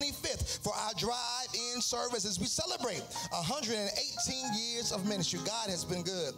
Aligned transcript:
25th 0.00 0.62
for 0.62 0.72
our 0.76 0.92
drive-in 0.96 1.80
service 1.80 2.24
as 2.24 2.38
we 2.38 2.46
celebrate 2.46 3.02
118 3.30 4.44
years 4.54 4.92
of 4.92 5.04
ministry. 5.08 5.40
God 5.44 5.68
has 5.68 5.84
been 5.84 6.04
good. 6.04 6.34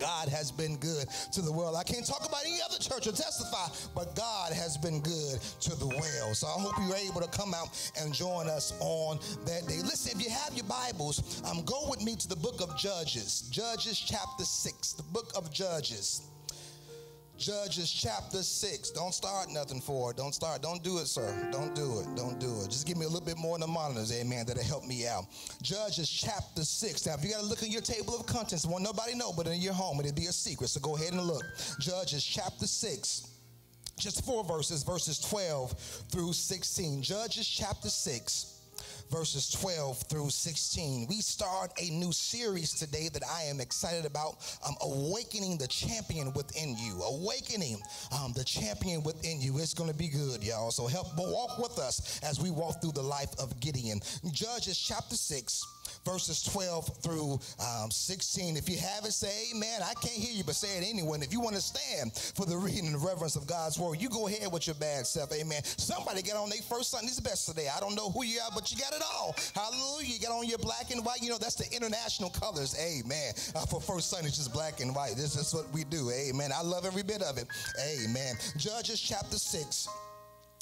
God 0.00 0.28
has 0.28 0.50
been 0.50 0.76
good 0.78 1.06
to 1.30 1.40
the 1.40 1.52
world. 1.52 1.76
I 1.76 1.84
can't 1.84 2.04
talk 2.04 2.26
about 2.28 2.40
any 2.44 2.58
other 2.68 2.78
church 2.78 3.06
or 3.06 3.12
testify, 3.12 3.68
but 3.94 4.16
God 4.16 4.52
has 4.52 4.76
been 4.76 5.00
good 5.02 5.38
to 5.60 5.78
the 5.78 5.86
world. 5.86 6.36
So 6.36 6.48
I 6.48 6.60
hope 6.60 6.74
you're 6.84 6.96
able 6.96 7.20
to 7.20 7.28
come 7.28 7.54
out 7.54 7.68
and 8.00 8.12
join 8.12 8.48
us 8.48 8.72
on 8.80 9.20
that 9.44 9.68
day. 9.68 9.78
Listen, 9.82 10.18
if 10.18 10.24
you 10.24 10.32
have 10.32 10.52
your 10.54 10.66
Bibles, 10.66 11.42
um, 11.48 11.62
go 11.64 11.88
with 11.88 12.02
me 12.02 12.16
to 12.16 12.28
the 12.28 12.36
book 12.36 12.60
of 12.60 12.76
Judges, 12.76 13.42
Judges 13.52 14.00
chapter 14.00 14.44
6, 14.44 14.94
the 14.94 15.04
book 15.04 15.30
of 15.36 15.52
Judges. 15.52 16.22
Judges 17.36 17.90
chapter 17.90 18.42
6. 18.42 18.90
Don't 18.90 19.12
start 19.12 19.50
nothing 19.50 19.80
for 19.80 20.12
it. 20.12 20.16
Don't 20.16 20.34
start. 20.34 20.62
Don't 20.62 20.82
do 20.84 20.98
it, 20.98 21.06
sir. 21.06 21.48
Don't 21.50 21.74
do 21.74 22.00
it. 22.00 22.16
Don't 22.16 22.38
do 22.38 22.62
it. 22.62 22.70
Just 22.70 22.86
give 22.86 22.96
me 22.96 23.06
a 23.06 23.08
little 23.08 23.26
bit 23.26 23.36
more 23.36 23.56
in 23.56 23.60
the 23.60 23.66
monitors, 23.66 24.12
amen, 24.12 24.46
that'll 24.46 24.62
help 24.62 24.84
me 24.86 25.06
out. 25.06 25.24
Judges 25.60 26.08
chapter 26.08 26.62
6. 26.62 27.06
Now, 27.06 27.14
if 27.14 27.24
you 27.24 27.30
got 27.30 27.40
to 27.40 27.46
look 27.46 27.62
in 27.62 27.72
your 27.72 27.82
table 27.82 28.14
of 28.14 28.26
contents, 28.26 28.64
won't 28.64 28.84
nobody 28.84 29.14
know, 29.14 29.32
but 29.32 29.48
in 29.48 29.60
your 29.60 29.72
home, 29.72 29.98
it'll 30.00 30.12
be 30.12 30.26
a 30.26 30.32
secret. 30.32 30.68
So 30.68 30.80
go 30.80 30.96
ahead 30.96 31.12
and 31.12 31.22
look. 31.22 31.42
Judges 31.80 32.24
chapter 32.24 32.66
6. 32.66 33.30
Just 33.98 34.24
four 34.24 34.44
verses, 34.44 34.82
verses 34.82 35.18
12 35.20 35.72
through 36.10 36.32
16. 36.32 37.02
Judges 37.02 37.46
chapter 37.46 37.88
6 37.88 38.53
verses 39.10 39.50
12 39.50 40.02
through 40.08 40.30
16. 40.30 41.06
We 41.08 41.16
start 41.16 41.72
a 41.80 41.90
new 41.90 42.12
series 42.12 42.72
today 42.72 43.08
that 43.12 43.22
I 43.24 43.42
am 43.44 43.60
excited 43.60 44.04
about 44.06 44.36
um, 44.66 44.74
Awakening 44.82 45.58
the 45.58 45.68
Champion 45.68 46.32
Within 46.32 46.76
You. 46.78 47.00
Awakening 47.02 47.78
um, 48.12 48.32
the 48.34 48.44
Champion 48.44 49.02
Within 49.02 49.40
You. 49.40 49.58
It's 49.58 49.74
going 49.74 49.90
to 49.90 49.96
be 49.96 50.08
good, 50.08 50.42
y'all. 50.42 50.70
So 50.70 50.86
help 50.86 51.08
walk 51.16 51.58
with 51.58 51.78
us 51.78 52.20
as 52.22 52.40
we 52.40 52.50
walk 52.50 52.80
through 52.80 52.92
the 52.92 53.02
life 53.02 53.32
of 53.38 53.58
Gideon. 53.60 54.00
Judges 54.32 54.78
chapter 54.78 55.16
6 55.16 55.64
verses 56.04 56.42
12 56.42 57.02
through 57.02 57.38
um, 57.60 57.90
16. 57.90 58.56
If 58.56 58.68
you 58.68 58.78
have 58.78 59.04
it, 59.04 59.12
say 59.12 59.50
amen. 59.50 59.80
I 59.82 59.94
can't 59.94 60.14
hear 60.14 60.32
you, 60.32 60.44
but 60.44 60.54
say 60.54 60.78
it 60.78 60.88
anyway. 60.88 61.14
And 61.14 61.24
if 61.24 61.32
you 61.32 61.40
want 61.40 61.56
to 61.56 61.62
stand 61.62 62.12
for 62.12 62.46
the 62.46 62.56
reading 62.56 62.86
and 62.86 63.02
reverence 63.02 63.36
of 63.36 63.46
God's 63.46 63.78
word, 63.78 64.00
you 64.00 64.08
go 64.08 64.28
ahead 64.28 64.50
with 64.52 64.66
your 64.66 64.76
bad 64.76 65.06
self. 65.06 65.32
Amen. 65.32 65.62
Somebody 65.64 66.22
get 66.22 66.36
on 66.36 66.50
their 66.50 66.62
first 66.62 66.90
Sunday's 66.90 67.20
best 67.20 67.48
today. 67.48 67.68
I 67.74 67.80
don't 67.80 67.94
know 67.94 68.10
who 68.10 68.24
you 68.24 68.40
are, 68.40 68.50
but 68.54 68.70
you 68.70 68.78
got 68.78 68.92
it 68.92 69.02
all. 69.02 69.34
Hallelujah. 69.54 70.08
You 70.08 70.18
got 70.20 70.32
on 70.32 70.46
your 70.46 70.58
black 70.58 70.90
and 70.90 71.04
white. 71.04 71.22
You 71.22 71.30
know, 71.30 71.38
that's 71.38 71.56
the 71.56 71.70
international 71.74 72.30
colors. 72.30 72.76
Amen. 72.78 73.32
Uh, 73.54 73.66
for 73.66 73.80
first 73.80 74.10
Sunday, 74.10 74.28
it's 74.28 74.36
just 74.36 74.52
black 74.52 74.80
and 74.80 74.94
white. 74.94 75.14
This 75.16 75.36
is 75.36 75.54
what 75.54 75.70
we 75.72 75.84
do. 75.84 76.10
Amen. 76.10 76.50
I 76.54 76.62
love 76.62 76.84
every 76.84 77.02
bit 77.02 77.22
of 77.22 77.38
it. 77.38 77.46
Amen. 77.80 78.36
Judges 78.56 79.00
chapter 79.00 79.38
6 79.38 79.88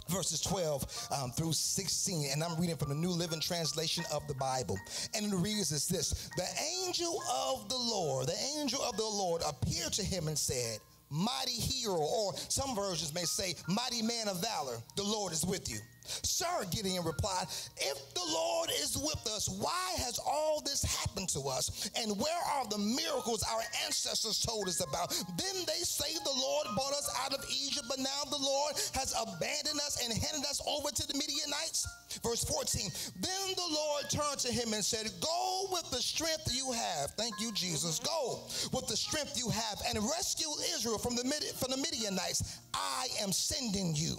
verses 0.09 0.41
12 0.41 1.09
um, 1.11 1.31
through 1.33 1.53
16 1.53 2.29
and 2.33 2.43
i'm 2.43 2.59
reading 2.61 2.77
from 2.77 2.89
the 2.89 2.95
new 2.95 3.11
living 3.11 3.41
translation 3.41 4.05
of 4.13 4.27
the 4.29 4.35
bible. 4.35 4.79
And 5.15 5.33
it 5.33 5.37
reads 5.37 5.73
as 5.73 5.87
this 5.87 6.31
the 6.37 6.47
angel 6.85 7.23
of 7.31 7.69
the 7.69 7.77
lord 7.77 8.27
the 8.27 8.59
angel 8.59 8.83
of 8.83 8.97
the 8.97 9.05
lord 9.05 9.43
appeared 9.47 9.93
to 9.95 10.03
him 10.03 10.29
and 10.29 10.39
said 10.39 10.79
mighty 11.11 11.53
hero 11.53 11.99
or 11.99 12.33
some 12.49 12.75
versions 12.75 13.15
may 13.15 13.25
say 13.25 13.55
mighty 13.69 14.03
man 14.03 14.29
of 14.29 14.41
valor 14.41 14.79
the 14.97 15.03
lord 15.03 15.33
is 15.33 15.45
with 15.45 15.71
you 15.71 15.79
Sir, 16.05 16.65
Gideon 16.71 17.05
replied, 17.05 17.47
If 17.79 18.15
the 18.15 18.27
Lord 18.27 18.71
is 18.81 18.97
with 18.97 19.27
us, 19.27 19.49
why 19.49 19.95
has 19.99 20.19
all 20.19 20.61
this 20.65 20.83
happened 20.83 21.29
to 21.31 21.41
us? 21.49 21.91
And 21.97 22.19
where 22.19 22.43
are 22.55 22.67
the 22.69 22.79
miracles 22.79 23.45
our 23.51 23.63
ancestors 23.85 24.41
told 24.41 24.69
us 24.69 24.81
about? 24.81 25.11
Then 25.39 25.65
they 25.67 25.83
say 25.83 26.13
the 26.25 26.41
Lord 26.41 26.67
brought 26.75 26.93
us 26.93 27.09
out 27.25 27.35
of 27.35 27.45
Egypt, 27.51 27.87
but 27.89 27.99
now 27.99 28.23
the 28.31 28.39
Lord 28.39 28.75
has 28.95 29.15
abandoned 29.21 29.81
us 29.81 30.03
and 30.03 30.13
handed 30.13 30.45
us 30.49 30.61
over 30.67 30.91
to 30.91 31.07
the 31.07 31.15
Midianites. 31.15 31.89
Verse 32.23 32.45
14 32.45 32.91
Then 33.21 33.55
the 33.57 33.75
Lord 33.75 34.11
turned 34.11 34.39
to 34.41 34.53
him 34.53 34.73
and 34.73 34.85
said, 34.85 35.11
Go 35.21 35.67
with 35.73 35.91
the 35.91 36.03
strength 36.03 36.51
you 36.53 36.73
have. 36.73 37.11
Thank 37.13 37.35
you, 37.41 37.53
Jesus. 37.53 37.99
Mm-hmm. 37.99 38.07
Go 38.07 38.77
with 38.77 38.87
the 38.89 38.97
strength 38.97 39.39
you 39.39 39.49
have 39.51 39.81
and 39.89 39.99
rescue 40.05 40.49
Israel 40.75 40.99
from 40.99 41.17
the, 41.17 41.25
from 41.57 41.71
the 41.71 41.77
Midianites. 41.77 42.61
I 42.75 43.09
am 43.21 43.33
sending 43.33 43.95
you. 43.95 44.17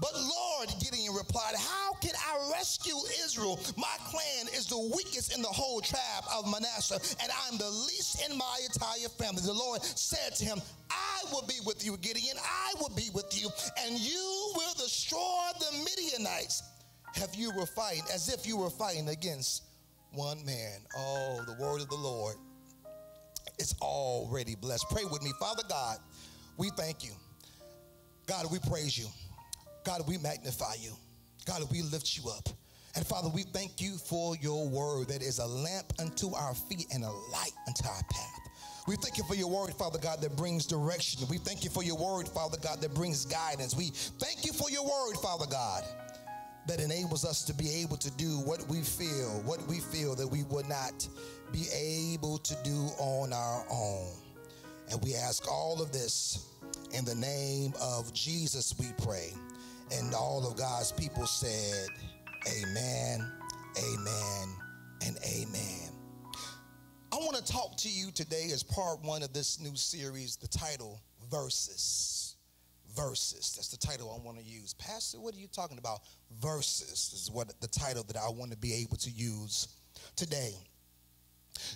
But 0.00 0.14
Lord, 0.14 0.68
Gideon 0.80 1.14
replied, 1.14 1.54
How 1.56 1.92
can 1.94 2.12
I 2.16 2.52
rescue 2.52 2.96
Israel? 3.24 3.60
My 3.76 3.94
clan 4.06 4.46
is 4.54 4.66
the 4.66 4.90
weakest 4.94 5.34
in 5.34 5.42
the 5.42 5.48
whole 5.48 5.80
tribe 5.80 6.24
of 6.34 6.50
Manasseh, 6.50 7.00
and 7.22 7.32
I'm 7.46 7.58
the 7.58 7.70
least 7.70 8.28
in 8.28 8.36
my 8.36 8.58
entire 8.64 9.08
family. 9.08 9.42
The 9.42 9.52
Lord 9.52 9.82
said 9.82 10.34
to 10.36 10.44
him, 10.44 10.60
I 10.90 11.32
will 11.32 11.46
be 11.46 11.60
with 11.64 11.84
you, 11.84 11.96
Gideon. 11.98 12.36
I 12.42 12.74
will 12.80 12.94
be 12.96 13.10
with 13.14 13.40
you, 13.40 13.48
and 13.84 13.98
you 13.98 14.52
will 14.56 14.74
destroy 14.74 15.48
the 15.58 15.84
Midianites. 15.84 16.62
Have 17.14 17.34
you 17.34 17.50
were 17.56 17.66
fighting 17.66 18.04
as 18.14 18.32
if 18.32 18.46
you 18.46 18.56
were 18.56 18.70
fighting 18.70 19.08
against 19.08 19.64
one 20.12 20.44
man. 20.44 20.78
Oh, 20.96 21.42
the 21.46 21.54
word 21.62 21.80
of 21.80 21.88
the 21.88 21.96
Lord 21.96 22.36
is 23.58 23.74
already 23.80 24.54
blessed. 24.54 24.86
Pray 24.90 25.04
with 25.04 25.22
me. 25.22 25.32
Father 25.38 25.62
God, 25.68 25.98
we 26.56 26.70
thank 26.70 27.04
you. 27.04 27.12
God, 28.30 28.46
we 28.52 28.60
praise 28.60 28.96
you. 28.96 29.06
God, 29.82 30.02
we 30.06 30.16
magnify 30.16 30.74
you. 30.78 30.92
God, 31.46 31.62
we 31.72 31.82
lift 31.82 32.16
you 32.16 32.30
up. 32.30 32.48
And 32.94 33.04
Father, 33.04 33.28
we 33.28 33.42
thank 33.42 33.80
you 33.80 33.96
for 33.96 34.36
your 34.36 34.68
word 34.68 35.08
that 35.08 35.20
is 35.20 35.40
a 35.40 35.46
lamp 35.46 35.92
unto 35.98 36.32
our 36.36 36.54
feet 36.54 36.86
and 36.94 37.02
a 37.02 37.10
light 37.10 37.50
unto 37.66 37.88
our 37.88 38.02
path. 38.08 38.38
We 38.86 38.94
thank 39.02 39.18
you 39.18 39.24
for 39.24 39.34
your 39.34 39.50
word, 39.50 39.74
Father 39.74 39.98
God, 39.98 40.20
that 40.20 40.36
brings 40.36 40.64
direction. 40.64 41.26
We 41.28 41.38
thank 41.38 41.64
you 41.64 41.70
for 41.70 41.82
your 41.82 41.96
word, 41.96 42.28
Father 42.28 42.56
God, 42.62 42.80
that 42.82 42.94
brings 42.94 43.24
guidance. 43.24 43.74
We 43.74 43.86
thank 44.20 44.46
you 44.46 44.52
for 44.52 44.70
your 44.70 44.84
word, 44.84 45.16
Father 45.20 45.46
God, 45.50 45.82
that 46.68 46.78
enables 46.78 47.24
us 47.24 47.42
to 47.46 47.52
be 47.52 47.82
able 47.82 47.96
to 47.96 48.12
do 48.12 48.38
what 48.46 48.64
we 48.68 48.82
feel, 48.82 49.42
what 49.44 49.60
we 49.66 49.80
feel 49.80 50.14
that 50.14 50.28
we 50.28 50.44
would 50.44 50.68
not 50.68 51.08
be 51.50 51.64
able 51.74 52.38
to 52.38 52.54
do 52.62 52.90
on 53.00 53.32
our 53.32 53.66
own. 53.68 54.12
And 54.88 55.02
we 55.02 55.16
ask 55.16 55.50
all 55.50 55.82
of 55.82 55.90
this 55.90 56.46
in 56.92 57.04
the 57.04 57.14
name 57.14 57.72
of 57.80 58.12
Jesus, 58.12 58.74
we 58.78 58.86
pray. 59.02 59.32
And 59.92 60.14
all 60.14 60.46
of 60.46 60.56
God's 60.56 60.92
people 60.92 61.26
said, 61.26 61.88
Amen, 62.46 63.32
Amen, 63.78 64.56
and 65.06 65.16
Amen. 65.24 65.90
I 67.12 67.16
want 67.16 67.36
to 67.36 67.52
talk 67.52 67.76
to 67.78 67.88
you 67.88 68.10
today 68.12 68.50
as 68.52 68.62
part 68.62 69.02
one 69.02 69.22
of 69.22 69.32
this 69.32 69.60
new 69.60 69.74
series, 69.74 70.36
the 70.36 70.48
title 70.48 71.00
Verses. 71.30 72.36
Verses. 72.96 73.54
That's 73.54 73.68
the 73.68 73.76
title 73.76 74.16
I 74.16 74.24
want 74.24 74.38
to 74.38 74.44
use. 74.44 74.74
Pastor, 74.74 75.20
what 75.20 75.34
are 75.34 75.38
you 75.38 75.46
talking 75.46 75.78
about? 75.78 76.00
Verses 76.40 77.12
is 77.14 77.30
what 77.32 77.52
the 77.60 77.68
title 77.68 78.02
that 78.04 78.16
I 78.16 78.28
want 78.30 78.50
to 78.50 78.56
be 78.56 78.74
able 78.74 78.96
to 78.96 79.10
use 79.10 79.68
today. 80.16 80.54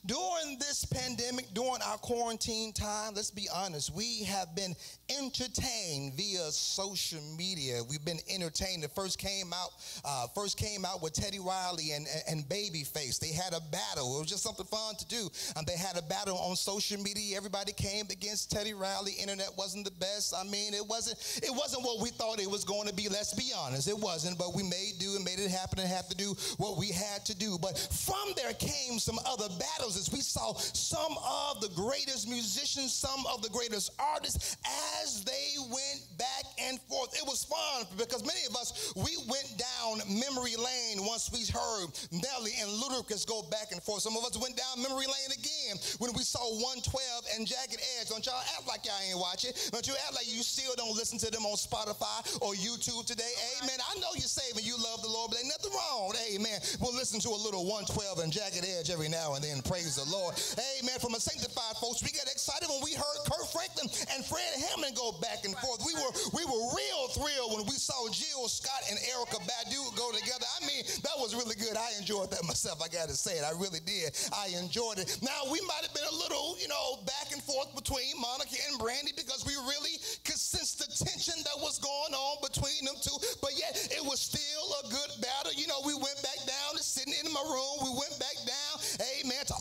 During 0.06 0.58
this 0.58 0.84
pandemic, 0.84 1.52
during 1.54 1.80
our 1.86 1.98
quarantine 1.98 2.72
time, 2.72 3.14
let's 3.14 3.30
be 3.30 3.48
honest, 3.54 3.94
we 3.94 4.24
have 4.24 4.54
been 4.54 4.74
entertained 5.08 6.14
via 6.14 6.50
social 6.50 7.20
media. 7.36 7.80
We've 7.88 8.04
been 8.04 8.20
entertained. 8.28 8.84
It 8.84 8.90
first 8.94 9.18
came 9.18 9.52
out, 9.52 9.70
uh, 10.04 10.26
first 10.34 10.56
came 10.56 10.84
out 10.84 11.02
with 11.02 11.12
Teddy 11.12 11.38
Riley 11.38 11.92
and, 11.92 12.06
and 12.28 12.44
Babyface. 12.48 13.18
They 13.18 13.28
had 13.28 13.52
a 13.52 13.60
battle. 13.60 14.16
It 14.16 14.20
was 14.20 14.28
just 14.28 14.42
something 14.42 14.66
fun 14.66 14.96
to 14.96 15.06
do. 15.06 15.28
Um, 15.56 15.64
they 15.66 15.76
had 15.76 15.96
a 15.96 16.02
battle 16.02 16.36
on 16.38 16.56
social 16.56 17.00
media. 17.00 17.36
Everybody 17.36 17.72
came 17.72 18.06
against 18.10 18.50
Teddy 18.50 18.74
Riley. 18.74 19.12
Internet 19.20 19.50
wasn't 19.56 19.84
the 19.84 19.92
best. 19.92 20.34
I 20.34 20.44
mean, 20.44 20.74
it 20.74 20.86
wasn't. 20.86 21.18
It 21.42 21.50
wasn't 21.50 21.84
what 21.84 22.00
we 22.02 22.10
thought 22.10 22.40
it 22.40 22.50
was 22.50 22.64
going 22.64 22.88
to 22.88 22.94
be. 22.94 23.08
Let's 23.08 23.34
be 23.34 23.52
honest, 23.56 23.88
it 23.88 23.98
wasn't. 23.98 24.38
But 24.38 24.54
we 24.54 24.62
made 24.62 24.94
do 24.98 25.16
and 25.16 25.24
made 25.24 25.38
it 25.38 25.50
happen 25.50 25.78
and 25.78 25.88
have 25.88 26.08
to 26.08 26.16
do 26.16 26.34
what 26.56 26.78
we 26.78 26.88
had 26.88 27.24
to 27.26 27.36
do. 27.36 27.58
But 27.60 27.78
from 27.78 28.32
there 28.36 28.52
came 28.54 28.98
some 28.98 29.18
other 29.26 29.48
battles 29.58 29.73
as 29.80 30.10
we 30.12 30.20
saw 30.20 30.54
some 30.54 31.18
of 31.18 31.60
the 31.60 31.68
greatest 31.74 32.28
musicians, 32.28 32.92
some 32.92 33.26
of 33.26 33.42
the 33.42 33.48
greatest 33.50 33.90
artists 33.98 34.56
as 35.02 35.24
they 35.24 35.54
went 35.68 36.00
back 36.18 36.44
and 36.58 36.80
forth. 36.86 37.14
It 37.16 37.26
was 37.26 37.44
fun 37.44 37.86
because 37.98 38.24
many 38.24 38.46
of 38.48 38.56
us, 38.56 38.92
we 38.94 39.16
went 39.28 39.50
down 39.58 39.98
memory 40.08 40.56
lane 40.56 41.04
once 41.04 41.30
we 41.32 41.44
heard 41.50 41.90
Nelly 42.14 42.52
and 42.62 42.70
Ludacris 42.70 43.26
go 43.26 43.42
back 43.50 43.72
and 43.72 43.82
forth. 43.82 44.02
Some 44.02 44.16
of 44.16 44.24
us 44.24 44.38
went 44.38 44.56
down 44.56 44.82
memory 44.82 45.06
lane 45.06 45.32
again 45.34 45.76
when 45.98 46.12
we 46.14 46.22
saw 46.22 46.42
112 46.62 47.34
and 47.34 47.46
Jagged 47.46 47.82
Edge. 47.98 48.08
Don't 48.08 48.24
y'all 48.24 48.40
act 48.54 48.66
like 48.68 48.86
y'all 48.86 49.00
ain't 49.02 49.18
watching. 49.18 49.52
Don't 49.72 49.86
you 49.86 49.94
act 50.06 50.14
like 50.14 50.30
you 50.30 50.42
still 50.42 50.74
don't 50.76 50.94
listen 50.94 51.18
to 51.18 51.30
them 51.30 51.44
on 51.44 51.56
Spotify 51.56 52.22
or 52.40 52.54
YouTube 52.54 53.06
today. 53.06 53.32
Amen. 53.58 53.78
I 53.82 53.98
know 53.98 54.14
you're 54.14 54.30
saving. 54.30 54.64
You 54.64 54.78
love 54.78 55.02
the 55.02 55.10
Lord, 55.10 55.30
but 55.30 55.42
ain't 55.42 55.50
nothing 55.50 55.72
wrong. 55.74 56.14
Amen. 56.30 56.60
We'll 56.80 56.94
listen 56.94 57.18
to 57.20 57.30
a 57.30 57.40
little 57.40 57.66
112 57.66 58.18
and 58.20 58.30
Jagged 58.30 58.64
Edge 58.64 58.90
every 58.90 59.08
now 59.08 59.34
and 59.34 59.42
then. 59.42 59.63
Praise 59.64 59.96
the 59.96 60.04
Lord. 60.12 60.36
Amen. 60.76 61.00
From 61.00 61.16
a 61.16 61.20
sanctified 61.20 61.76
folks, 61.80 62.04
we 62.04 62.12
got 62.12 62.28
excited 62.28 62.68
when 62.68 62.84
we 62.84 62.92
heard 62.92 63.18
Kirk 63.24 63.48
Franklin 63.48 63.88
and 64.12 64.20
Fred 64.24 64.44
Hammond 64.60 64.92
go 64.92 65.16
back 65.24 65.44
and 65.48 65.56
forth. 65.64 65.80
We 65.88 65.96
were 65.96 66.12
we 66.36 66.44
were 66.44 66.64
real 66.76 67.08
thrilled 67.16 67.56
when 67.56 67.64
we 67.64 67.80
saw 67.80 67.96
Jill 68.12 68.44
Scott 68.48 68.84
and 68.92 69.00
Erykah 69.00 69.40
Badu 69.48 69.80
go 69.96 70.12
together. 70.12 70.44
I 70.60 70.68
mean, 70.68 70.84
that 71.00 71.16
was 71.16 71.32
really 71.32 71.56
good. 71.56 71.80
I 71.80 71.96
enjoyed 71.96 72.30
that 72.36 72.44
myself. 72.44 72.84
I 72.84 72.92
got 72.92 73.08
to 73.08 73.16
say 73.16 73.40
it. 73.40 73.44
I 73.44 73.56
really 73.56 73.80
did. 73.80 74.12
I 74.36 74.52
enjoyed 74.60 75.00
it. 75.00 75.16
Now 75.24 75.48
we 75.48 75.60
might 75.64 75.80
have 75.80 75.96
been 75.96 76.08
a 76.12 76.16
little, 76.20 76.60
you 76.60 76.68
know, 76.68 77.00
back 77.08 77.32
and 77.32 77.40
forth 77.40 77.72
between 77.72 78.20
Monica 78.20 78.60
and 78.68 78.76
Brandy 78.76 79.16
because 79.16 79.48
we 79.48 79.56
really 79.64 79.96
could 80.28 80.40
sense 80.40 80.76
the 80.76 80.88
tension 80.92 81.40
that 81.48 81.56
was 81.64 81.80
going 81.80 82.12
on 82.12 82.36
between 82.44 82.84
them 82.84 82.96
two, 83.00 83.16
but 83.40 83.56
yet 83.56 83.76
it 83.90 84.04
was 84.04 84.20
still 84.20 84.68
a 84.84 84.92
good 84.92 85.12
battle. 85.24 85.56
You 85.56 85.66
know, 85.66 85.80
we 85.88 85.94
went 85.96 86.20
back 86.20 86.40
down 86.44 86.76
to 86.76 86.82
sitting 86.82 87.14
in 87.16 87.32
my 87.32 87.42
room. 87.48 87.88
We 87.88 87.92
went 87.96 88.16
back 88.20 88.36
down, 88.44 88.63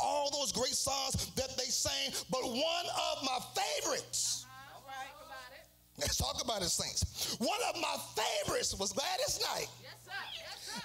all 0.04 0.30
those 0.32 0.52
great 0.52 0.76
songs 0.76 1.32
that 1.36 1.56
they 1.58 1.72
sang. 1.72 2.12
But 2.30 2.44
one 2.44 2.88
of 3.12 3.24
my 3.24 3.40
favorites. 3.56 4.46
Let's 6.00 6.18
talk 6.18 6.44
about 6.44 6.62
it, 6.62 6.70
saints. 6.70 7.38
One 7.40 7.60
of 7.70 7.80
my 7.80 7.96
favorites 8.16 8.76
was 8.78 8.92
Gladys 8.94 9.40
Knight. 9.42 9.68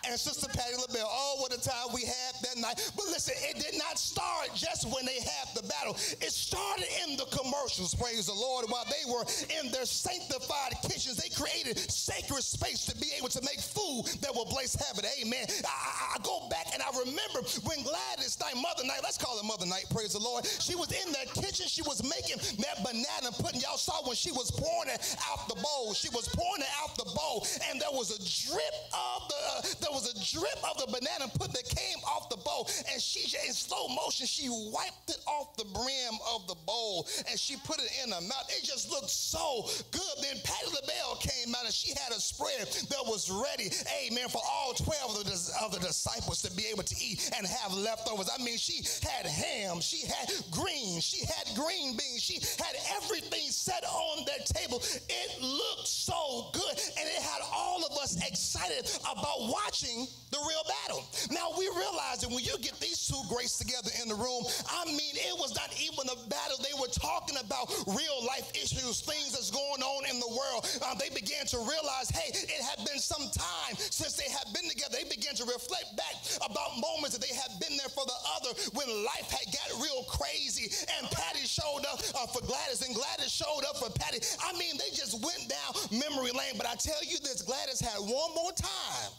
And 0.06 0.18
Sister 0.18 0.48
Patti 0.48 0.76
LaBelle. 0.76 1.08
Oh, 1.08 1.36
what 1.38 1.52
a 1.52 1.60
time 1.60 1.92
we 1.94 2.02
had 2.02 2.34
that 2.42 2.56
night. 2.58 2.80
But 2.96 3.06
listen, 3.06 3.34
it 3.38 3.58
did 3.58 3.78
not 3.78 3.98
start 3.98 4.50
just 4.54 4.86
when 4.92 5.04
they 5.06 5.20
had 5.20 5.48
the 5.54 5.62
battle. 5.68 5.94
It 6.20 6.32
started 6.32 6.86
in 7.04 7.16
the 7.16 7.26
commercials, 7.30 7.94
praise 7.94 8.26
the 8.26 8.34
Lord. 8.34 8.66
While 8.68 8.86
they 8.86 9.04
were 9.10 9.24
in 9.60 9.70
their 9.70 9.86
sanctified 9.86 10.74
kitchens, 10.82 11.16
they 11.16 11.28
created 11.30 11.78
sacred 11.90 12.42
space 12.42 12.84
to 12.86 12.96
be 12.96 13.08
able 13.16 13.28
to 13.28 13.42
make 13.42 13.60
food 13.60 14.06
that 14.20 14.34
will 14.34 14.46
bless 14.46 14.74
heaven. 14.74 15.04
Amen. 15.20 15.46
I, 15.64 16.16
I 16.16 16.18
go 16.22 16.48
back 16.48 16.66
and 16.72 16.82
I 16.82 16.90
remember 16.98 17.46
when 17.64 17.82
Gladys 17.82 18.38
Knight, 18.40 18.56
Mother 18.56 18.84
Knight, 18.84 19.00
let's 19.02 19.18
call 19.18 19.36
her 19.36 19.44
Mother 19.44 19.66
Knight, 19.66 19.86
praise 19.90 20.12
the 20.12 20.22
Lord. 20.22 20.46
She 20.46 20.74
was 20.74 20.90
in 20.92 21.12
that 21.12 21.32
kitchen. 21.34 21.66
She 21.66 21.82
was 21.82 22.02
making 22.02 22.38
that 22.58 22.82
banana 22.84 23.32
pudding. 23.38 23.60
Y'all 23.60 23.76
saw 23.76 24.06
when 24.06 24.16
she 24.16 24.32
was 24.32 24.50
pouring 24.50 24.90
it 24.90 25.16
out 25.30 25.48
the 25.48 25.56
bowl. 25.56 25.94
She 25.94 26.08
was 26.10 26.28
pouring 26.28 26.62
it 26.62 26.72
out 26.82 26.96
the 26.96 27.08
bowl, 27.14 27.46
and 27.70 27.80
there 27.80 27.92
was 27.92 28.10
a 28.10 28.20
drip 28.20 28.76
of 28.92 29.28
the 29.28 29.40
uh, 29.48 29.62
there 29.80 29.92
was 29.92 30.10
a 30.10 30.16
drip 30.36 30.58
of 30.64 30.78
the 30.78 30.86
banana 30.86 31.30
pudding 31.38 31.54
that 31.54 31.68
came 31.68 31.98
off 32.04 32.28
the 32.28 32.36
bowl, 32.36 32.68
and 32.92 33.00
she 33.00 33.24
in 33.46 33.52
slow 33.52 33.88
motion 33.88 34.26
she 34.26 34.48
wiped 34.48 35.10
it 35.10 35.20
off 35.26 35.56
the 35.56 35.64
brim 35.64 36.14
of 36.34 36.46
the 36.46 36.56
bowl, 36.66 37.06
and 37.28 37.38
she 37.38 37.56
put 37.64 37.78
it 37.78 37.90
in 38.04 38.12
her 38.12 38.20
mouth. 38.20 38.46
It 38.48 38.64
just 38.64 38.90
looked 38.90 39.10
so 39.10 39.68
good. 39.90 40.16
Then 40.22 40.36
Patti 40.44 40.66
LaBelle 40.66 41.16
came 41.20 41.54
out, 41.54 41.64
and 41.64 41.74
she 41.74 41.92
had 41.94 42.12
a 42.12 42.20
spread 42.20 42.66
that 42.90 43.04
was 43.06 43.30
ready, 43.30 43.70
amen, 44.04 44.28
for 44.28 44.42
all 44.44 44.72
twelve 44.74 45.18
of 45.18 45.24
the, 45.24 45.36
of 45.62 45.72
the 45.72 45.80
disciples 45.80 46.42
to 46.42 46.50
be 46.56 46.66
able 46.66 46.82
to 46.82 46.96
eat 47.00 47.30
and 47.36 47.46
have 47.46 47.72
leftovers. 47.74 48.28
I 48.28 48.42
mean, 48.42 48.58
she 48.58 48.82
had 49.02 49.26
ham, 49.26 49.80
she 49.80 50.06
had 50.06 50.32
greens, 50.50 51.04
she 51.04 51.24
had 51.24 51.54
green 51.54 51.96
beans, 51.96 52.22
she 52.22 52.40
had 52.58 52.76
everything 52.96 53.50
set 53.50 53.84
on 53.84 54.24
that 54.26 54.46
table. 54.46 54.82
It 55.08 55.42
looked 55.42 55.88
so 55.88 56.50
good, 56.52 56.76
and 56.98 57.06
it 57.08 57.22
had 57.22 57.42
all 57.52 57.84
of 57.84 57.92
us 57.98 58.16
excited 58.26 58.90
about 59.02 59.48
watching 59.68 60.08
the 60.32 60.40
real 60.48 60.64
battle. 60.64 61.04
Now 61.28 61.52
we 61.52 61.68
realize 61.76 62.24
that 62.24 62.32
when 62.32 62.40
you 62.40 62.56
get 62.64 62.80
these 62.80 63.04
two 63.04 63.20
greats 63.28 63.60
together 63.60 63.92
in 64.00 64.08
the 64.08 64.16
room, 64.16 64.48
I 64.64 64.88
mean, 64.88 65.12
it 65.12 65.36
was 65.36 65.52
not 65.52 65.68
even 65.76 66.08
a 66.08 66.16
battle. 66.32 66.56
They 66.64 66.72
were 66.80 66.88
talking 66.88 67.36
about 67.36 67.68
real 67.84 68.16
life 68.24 68.48
issues, 68.56 69.04
things 69.04 69.36
that's 69.36 69.52
going 69.52 69.84
on 69.84 70.08
in 70.08 70.16
the 70.24 70.32
world. 70.32 70.64
Uh, 70.80 70.96
they 70.96 71.12
began 71.12 71.44
to 71.52 71.60
realize, 71.68 72.08
hey, 72.08 72.32
it 72.32 72.60
had 72.64 72.80
been 72.88 72.96
some 72.96 73.28
time 73.28 73.76
since 73.76 74.16
they 74.16 74.32
had 74.32 74.48
been 74.56 74.64
together. 74.72 74.96
They 74.96 75.04
began 75.04 75.36
to 75.36 75.44
reflect 75.44 75.92
back 76.00 76.16
about 76.40 76.80
moments 76.80 77.12
that 77.12 77.20
they 77.20 77.36
had 77.36 77.52
been 77.60 77.76
there 77.76 77.92
for 77.92 78.08
the 78.08 78.18
other 78.40 78.56
when 78.72 78.88
life 79.04 79.28
had 79.28 79.52
got 79.52 79.68
real 79.84 80.08
crazy 80.08 80.72
and 80.96 81.12
Patti 81.12 81.44
showed 81.44 81.84
up 81.92 82.00
uh, 82.16 82.24
for 82.32 82.40
Gladys 82.40 82.80
and 82.88 82.96
Gladys 82.96 83.28
showed 83.28 83.68
up 83.68 83.76
for 83.76 83.92
Patti. 84.00 84.24
I 84.40 84.56
mean, 84.56 84.80
they 84.80 84.88
just 84.96 85.20
went 85.20 85.44
down 85.44 85.76
memory 85.92 86.32
lane. 86.32 86.56
But 86.56 86.64
I 86.64 86.76
tell 86.80 87.04
you 87.04 87.20
this, 87.20 87.44
Gladys 87.44 87.84
had 87.84 88.00
one 88.00 88.32
more 88.32 88.56
time. 88.56 89.12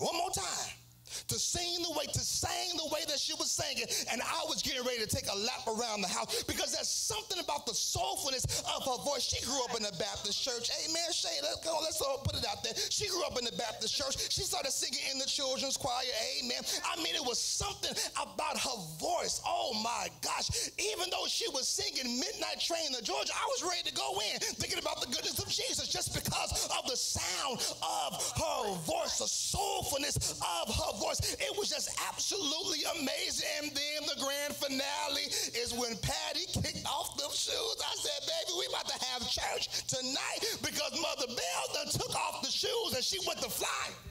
One 0.00 0.16
more. 0.16 0.30
Time 0.30 0.79
to 1.28 1.38
sing 1.38 1.82
the 1.82 1.90
way, 1.92 2.06
to 2.06 2.20
sing 2.20 2.76
the 2.76 2.86
way 2.92 3.00
that 3.08 3.18
she 3.18 3.34
was 3.34 3.50
singing. 3.50 3.86
And 4.10 4.20
I 4.22 4.44
was 4.48 4.62
getting 4.62 4.84
ready 4.84 5.00
to 5.00 5.10
take 5.10 5.26
a 5.30 5.36
lap 5.36 5.66
around 5.66 6.02
the 6.02 6.08
house 6.08 6.42
because 6.44 6.72
there's 6.72 6.88
something 6.88 7.38
about 7.38 7.66
the 7.66 7.72
soulfulness 7.72 8.44
of 8.64 8.84
her 8.84 9.02
voice. 9.04 9.22
She 9.22 9.44
grew 9.44 9.62
up 9.64 9.76
in 9.76 9.82
the 9.82 9.94
Baptist 9.98 10.42
church. 10.42 10.70
Amen. 10.86 11.12
Shay, 11.12 11.38
let's 11.42 11.64
go. 11.64 11.78
Let's 11.82 12.00
all 12.00 12.18
put 12.18 12.36
it 12.36 12.46
out 12.46 12.62
there. 12.62 12.74
She 12.90 13.08
grew 13.08 13.24
up 13.24 13.38
in 13.38 13.44
the 13.44 13.56
Baptist 13.56 13.94
church. 13.94 14.30
She 14.30 14.42
started 14.42 14.72
singing 14.72 15.00
in 15.12 15.18
the 15.18 15.26
children's 15.26 15.76
choir. 15.76 16.04
Amen. 16.38 16.62
I 16.84 16.96
mean, 17.02 17.14
it 17.14 17.24
was 17.24 17.38
something 17.38 17.92
about 18.16 18.58
her 18.58 18.78
voice. 18.98 19.40
Oh 19.46 19.74
my 19.82 20.08
gosh. 20.22 20.70
Even 20.78 21.10
though 21.10 21.26
she 21.26 21.48
was 21.50 21.68
singing 21.68 22.18
Midnight 22.18 22.60
Train 22.60 22.92
to 22.94 23.02
Georgia, 23.02 23.32
I 23.34 23.46
was 23.56 23.62
ready 23.62 23.88
to 23.88 23.94
go 23.94 24.20
in 24.32 24.40
thinking 24.60 24.78
about 24.78 25.00
the 25.00 25.06
goodness 25.06 25.38
of 25.38 25.48
Jesus 25.48 25.88
just 25.88 26.14
because 26.14 26.68
of 26.68 26.88
the 26.88 26.96
sound 26.96 27.60
of 27.82 28.10
her 28.36 28.74
voice, 28.84 29.18
the 29.18 29.28
soulfulness 29.28 30.38
of 30.40 30.74
her 30.74 30.92
voice. 31.00 31.18
It 31.40 31.56
was 31.56 31.72
just 31.72 31.88
absolutely 32.08 32.84
amazing. 33.00 33.48
And 33.62 33.72
then 33.72 34.00
the 34.04 34.20
grand 34.20 34.54
finale 34.54 35.32
is 35.56 35.72
when 35.72 35.96
Patti 36.04 36.46
kicked 36.52 36.86
off 36.86 37.16
them 37.16 37.32
shoes. 37.32 37.76
I 37.80 37.96
said, 37.96 38.20
baby, 38.28 38.52
we 38.60 38.66
about 38.68 38.86
to 38.88 38.98
have 39.08 39.24
church 39.28 39.88
tonight 39.88 40.44
because 40.62 40.92
Mother 41.00 41.32
Bell 41.32 41.64
done 41.74 41.90
took 41.90 42.14
off 42.14 42.42
the 42.42 42.52
shoes 42.52 42.94
and 42.94 43.02
she 43.02 43.18
went 43.26 43.40
to 43.40 43.48
fly. 43.48 44.09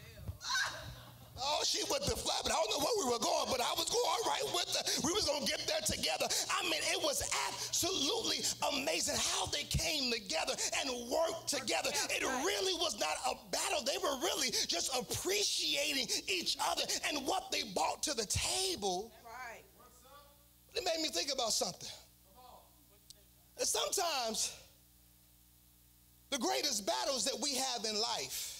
Oh, 1.42 1.62
she 1.64 1.84
went 1.90 2.04
to 2.04 2.16
fly, 2.16 2.36
but 2.44 2.52
I 2.52 2.56
don't 2.56 2.70
know 2.72 2.86
where 2.86 3.06
we 3.06 3.12
were 3.14 3.20
going, 3.20 3.48
but 3.50 3.62
I 3.62 3.72
was 3.78 3.90
going 3.90 4.22
right 4.28 4.44
with 4.54 4.70
her. 4.76 4.84
We 5.08 5.14
was 5.14 5.26
gonna 5.26 5.46
get 5.46 5.64
there 5.68 5.82
together. 5.82 6.28
I 6.52 6.64
mean, 6.64 6.82
it 6.92 7.02
was 7.02 7.24
absolutely 7.48 8.44
amazing 8.74 9.16
how 9.16 9.46
they 9.48 9.64
came 9.64 10.12
together 10.12 10.54
and 10.82 11.10
worked 11.10 11.48
together. 11.48 11.90
It 12.10 12.24
really 12.24 12.74
was 12.76 13.00
not 13.00 13.16
a 13.26 13.36
battle. 13.52 13.84
They 13.84 13.98
were 14.04 14.20
really 14.20 14.52
just 14.68 14.92
appreciating 14.96 16.08
each 16.28 16.58
other 16.70 16.84
and 17.08 17.26
what 17.26 17.52
they 17.52 17.64
brought 17.76 18.04
to 18.04 18.14
the 18.14 18.26
table. 18.26 19.12
Right. 19.24 19.64
It 20.76 20.84
made 20.84 21.02
me 21.02 21.10
think 21.10 21.32
about 21.34 21.54
something. 21.54 21.90
And 23.58 23.68
sometimes 23.68 24.54
the 26.30 26.38
greatest 26.38 26.86
battles 26.86 27.26
that 27.26 27.40
we 27.42 27.56
have 27.56 27.86
in 27.86 28.00
life 28.00 28.59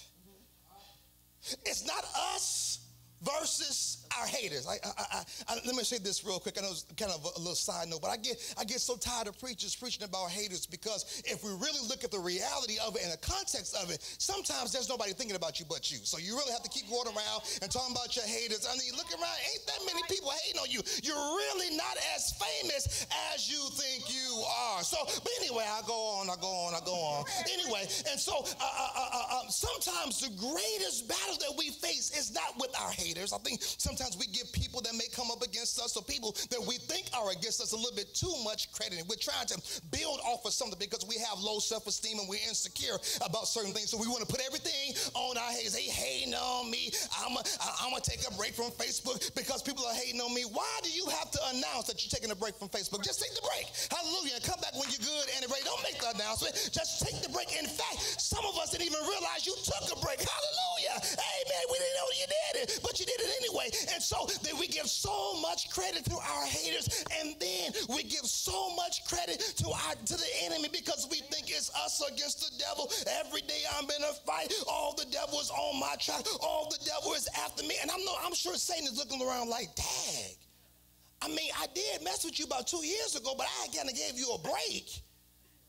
it's 1.64 1.86
not 1.86 2.04
us 2.34 2.78
versus 3.22 4.06
our 4.18 4.26
haters. 4.26 4.66
I, 4.66 4.78
I, 4.84 5.22
I, 5.48 5.54
let 5.66 5.76
me 5.76 5.84
say 5.84 5.98
this 5.98 6.24
real 6.24 6.40
quick. 6.40 6.58
I 6.58 6.62
know 6.62 6.72
it's 6.72 6.84
kind 6.96 7.12
of 7.12 7.22
a, 7.24 7.38
little 7.38 7.54
side 7.54 7.88
note, 7.88 8.02
but 8.02 8.10
I 8.10 8.16
get 8.16 8.36
I 8.58 8.64
get 8.64 8.80
so 8.80 8.96
tired 8.96 9.28
of 9.28 9.38
preachers 9.38 9.74
preaching 9.76 10.04
about 10.04 10.30
haters 10.30 10.66
because 10.66 11.22
if 11.24 11.44
we 11.44 11.50
really 11.50 11.80
look 11.88 12.04
at 12.04 12.10
the 12.10 12.18
reality 12.18 12.76
of 12.84 12.96
it 12.96 13.02
and 13.04 13.12
the 13.12 13.22
context 13.22 13.76
of 13.76 13.90
it, 13.90 14.02
sometimes 14.18 14.72
there's 14.72 14.88
nobody 14.88 15.12
thinking 15.12 15.36
about 15.36 15.60
you 15.60 15.66
but 15.68 15.90
you. 15.90 15.98
So 16.02 16.18
you 16.18 16.34
really 16.36 16.52
have 16.52 16.62
to 16.62 16.70
keep 16.70 16.88
going 16.88 17.06
around 17.06 17.44
and 17.62 17.70
talking 17.70 17.94
about 17.94 18.16
your 18.16 18.26
haters. 18.26 18.66
I 18.66 18.74
mean, 18.76 18.96
look 18.96 19.08
around, 19.12 19.36
ain't 19.52 19.64
that 19.68 19.80
many 19.86 20.02
people 20.08 20.32
hating 20.42 20.60
on 20.60 20.70
you. 20.70 20.80
You're 21.02 21.16
really 21.16 21.76
not 21.76 21.96
as 22.16 22.34
famous 22.34 23.06
as 23.34 23.50
you 23.50 23.60
think 23.76 24.08
you 24.08 24.42
are. 24.72 24.82
So, 24.82 24.96
but 25.06 25.32
anyway, 25.40 25.64
I 25.68 25.82
go 25.86 26.20
on, 26.20 26.30
I 26.30 26.36
go 26.40 26.50
on, 26.50 26.74
I 26.74 26.80
go 26.84 26.96
on. 26.96 27.24
Anyway, 27.52 27.84
and 28.10 28.18
so 28.18 28.32
uh, 28.32 28.64
uh, 28.64 28.90
uh, 28.96 29.08
uh, 29.12 29.24
uh 29.44 29.48
sometimes 29.48 30.20
the 30.20 30.32
greatest 30.36 31.08
battle 31.08 31.36
that 31.40 31.54
we 31.56 31.70
face 31.70 32.10
is 32.16 32.32
not 32.32 32.56
with 32.58 32.74
our 32.80 32.90
haters. 32.90 33.09
I 33.18 33.38
think 33.38 33.60
sometimes 33.62 34.16
we 34.18 34.26
give 34.26 34.52
people 34.52 34.80
that 34.82 34.94
may 34.94 35.08
come 35.14 35.30
up 35.30 35.42
against 35.42 35.80
us 35.80 35.96
or 35.96 36.02
people 36.02 36.36
that 36.50 36.60
we 36.62 36.76
think 36.76 37.10
are 37.16 37.30
against 37.32 37.60
us 37.60 37.72
a 37.72 37.76
little 37.76 37.96
bit 37.96 38.14
too 38.14 38.32
much 38.44 38.70
credit. 38.72 39.00
And 39.00 39.08
we're 39.08 39.20
trying 39.20 39.46
to 39.48 39.58
build 39.90 40.20
off 40.26 40.44
of 40.44 40.52
something 40.52 40.78
because 40.78 41.04
we 41.08 41.16
have 41.18 41.40
low 41.40 41.58
self-esteem 41.58 42.18
and 42.18 42.28
we're 42.28 42.44
insecure 42.46 42.98
about 43.24 43.48
certain 43.48 43.72
things. 43.72 43.90
So 43.90 43.98
we 43.98 44.06
want 44.06 44.22
to 44.22 44.30
put 44.30 44.44
everything 44.46 44.94
on 45.14 45.38
our 45.38 45.50
heads. 45.50 45.72
They 45.72 45.88
hating 45.88 46.34
on 46.34 46.70
me. 46.70 46.92
I'm 47.18 47.34
going 47.34 47.44
to 48.02 48.10
take 48.10 48.22
a 48.28 48.34
break 48.36 48.54
from 48.54 48.70
Facebook 48.78 49.34
because 49.34 49.62
people 49.62 49.84
are 49.86 49.94
hating 49.94 50.20
on 50.20 50.34
me. 50.34 50.44
Why 50.46 50.70
do 50.82 50.90
you 50.90 51.06
have 51.18 51.30
to 51.32 51.40
announce 51.56 51.88
that 51.88 51.98
you're 52.04 52.12
taking 52.12 52.30
a 52.30 52.38
break 52.38 52.54
from 52.56 52.68
Facebook? 52.68 53.02
Just 53.02 53.18
take 53.18 53.34
the 53.34 53.42
break. 53.42 53.66
Hallelujah. 53.90 54.38
Come 54.44 54.60
back 54.60 54.76
when 54.78 54.86
you're 54.92 55.02
good 55.02 55.26
and 55.34 55.48
ready. 55.50 55.64
Don't 55.64 55.82
make 55.82 55.98
the 55.98 56.14
announcement. 56.14 56.54
Just 56.70 57.02
take 57.02 57.18
the 57.22 57.32
break. 57.32 57.50
In 57.56 57.66
fact, 57.66 57.98
some 58.20 58.44
of 58.44 58.54
us 58.60 58.70
didn't 58.70 58.86
even 58.86 59.00
realize 59.08 59.48
you 59.48 59.56
took 59.64 59.90
a 59.90 59.98
break. 60.04 60.20
Hallelujah. 60.20 60.96
Amen. 61.00 61.62
We 61.72 61.76
didn't 61.80 61.96
know 61.96 62.08
you 62.14 62.28
did 62.28 62.54
it, 62.62 62.80
but 62.82 62.99
you 63.00 63.06
did 63.06 63.20
it 63.20 63.30
anyway. 63.40 63.72
And 63.94 64.02
so 64.02 64.28
that 64.28 64.54
we 64.60 64.68
give 64.68 64.86
so 64.86 65.40
much 65.40 65.70
credit 65.70 66.04
to 66.04 66.16
our 66.16 66.46
haters, 66.46 67.04
and 67.20 67.34
then 67.40 67.72
we 67.88 68.02
give 68.04 68.26
so 68.26 68.74
much 68.76 69.04
credit 69.08 69.40
to 69.40 69.68
our 69.70 69.94
to 69.94 70.14
the 70.16 70.30
enemy 70.44 70.68
because 70.70 71.08
we 71.10 71.18
think 71.32 71.48
it's 71.48 71.72
us 71.74 72.02
against 72.06 72.40
the 72.40 72.52
devil. 72.58 72.90
Every 73.24 73.40
day 73.42 73.62
I'm 73.76 73.84
in 73.84 74.02
a 74.04 74.12
fight. 74.26 74.52
All 74.68 74.94
the 74.94 75.06
devil 75.10 75.40
is 75.40 75.50
on 75.50 75.80
my 75.80 75.96
track. 75.98 76.24
All 76.42 76.68
the 76.70 76.84
devil 76.84 77.14
is 77.14 77.28
after 77.42 77.64
me. 77.64 77.76
And 77.80 77.90
I'm 77.90 78.04
no, 78.04 78.14
I'm 78.24 78.34
sure 78.34 78.54
Satan 78.54 78.86
is 78.86 78.98
looking 78.98 79.26
around 79.26 79.48
like, 79.48 79.74
dang. 79.74 80.36
I 81.22 81.28
mean, 81.28 81.50
I 81.58 81.66
did 81.74 82.02
mess 82.02 82.24
with 82.24 82.38
you 82.38 82.46
about 82.46 82.66
two 82.66 82.84
years 82.84 83.14
ago, 83.14 83.34
but 83.36 83.46
I 83.62 83.66
kind 83.76 83.88
of 83.88 83.96
gave 83.96 84.18
you 84.18 84.32
a 84.34 84.38
break. 84.38 85.02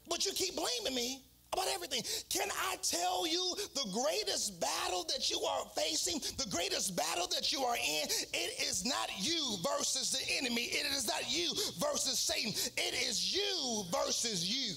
But 0.09 0.25
you 0.25 0.31
keep 0.33 0.55
blaming 0.55 0.95
me 0.95 1.23
about 1.53 1.67
everything. 1.73 2.01
Can 2.29 2.47
I 2.49 2.77
tell 2.81 3.27
you 3.27 3.55
the 3.75 3.85
greatest 3.91 4.61
battle 4.61 5.05
that 5.09 5.29
you 5.29 5.39
are 5.41 5.65
facing, 5.75 6.19
the 6.37 6.49
greatest 6.49 6.95
battle 6.95 7.27
that 7.27 7.51
you 7.51 7.61
are 7.61 7.75
in? 7.75 8.07
It 8.33 8.61
is 8.69 8.85
not 8.85 9.09
you 9.19 9.57
versus 9.61 10.11
the 10.11 10.37
enemy. 10.37 10.63
It 10.63 10.89
is 10.95 11.07
not 11.07 11.29
you 11.29 11.53
versus 11.77 12.19
Satan. 12.19 12.53
It 12.77 12.93
is 12.93 13.35
you 13.35 13.83
versus 13.91 14.47
you. 14.47 14.75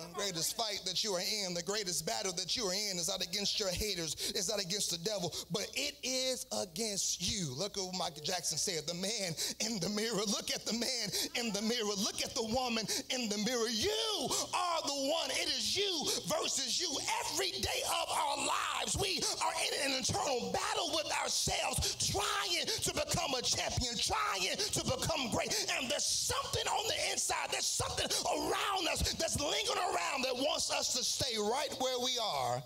The 0.00 0.14
greatest 0.14 0.56
fight 0.56 0.80
that 0.86 1.04
you 1.04 1.12
are 1.12 1.20
in, 1.20 1.52
the 1.52 1.62
greatest 1.62 2.06
battle 2.06 2.32
that 2.32 2.56
you 2.56 2.64
are 2.64 2.72
in 2.72 2.96
is 2.96 3.08
not 3.08 3.22
against 3.22 3.60
your 3.60 3.68
haters, 3.68 4.32
it's 4.34 4.48
not 4.48 4.58
against 4.58 4.90
the 4.90 4.98
devil, 5.04 5.32
but 5.50 5.68
it 5.74 5.96
is 6.02 6.46
against 6.56 7.20
you. 7.20 7.52
Look 7.52 7.76
at 7.76 7.84
what 7.84 7.96
Michael 7.98 8.24
Jackson 8.24 8.56
said 8.56 8.88
the 8.88 8.94
man 8.94 9.36
in 9.60 9.78
the 9.80 9.90
mirror. 9.92 10.24
Look 10.24 10.48
at 10.50 10.64
the 10.64 10.72
man 10.72 11.12
in 11.36 11.52
the 11.52 11.60
mirror. 11.60 11.92
Look 12.00 12.24
at 12.24 12.34
the 12.34 12.48
woman 12.48 12.86
in 13.12 13.28
the 13.28 13.36
mirror. 13.44 13.68
You 13.68 14.28
are 14.56 14.80
the 14.88 14.96
one. 15.12 15.28
It 15.36 15.52
is 15.52 15.76
you 15.76 15.92
versus 16.32 16.80
you. 16.80 16.88
Every 17.20 17.52
day 17.60 17.80
of 18.00 18.08
our 18.08 18.36
lives, 18.40 18.96
we 18.96 19.20
are 19.44 19.54
in 19.68 19.90
an 19.90 19.98
internal 20.00 20.48
battle 20.48 20.96
with 20.96 21.12
ourselves, 21.20 21.92
trying 22.00 22.64
to 22.64 22.92
become 22.96 23.36
a 23.36 23.42
champion, 23.42 24.00
trying 24.00 24.56
to 24.56 24.80
become 24.80 25.28
great. 25.28 25.52
And 25.76 25.90
there's 25.90 26.08
something 26.08 26.64
on 26.72 26.88
the 26.88 27.12
inside, 27.12 27.52
there's 27.52 27.68
something 27.68 28.08
around 28.32 28.88
us 28.88 29.12
that's 29.20 29.36
lingering 29.36 29.76
around 29.76 29.89
that 30.22 30.34
wants 30.34 30.70
us 30.72 30.94
to 30.94 31.04
stay 31.04 31.36
right 31.38 31.74
where 31.78 31.98
we 31.98 32.18
are 32.22 32.62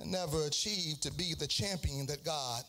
and 0.00 0.10
never 0.10 0.44
achieve 0.44 1.00
to 1.00 1.12
be 1.12 1.34
the 1.38 1.46
champion 1.46 2.06
that 2.06 2.24
God 2.24 2.62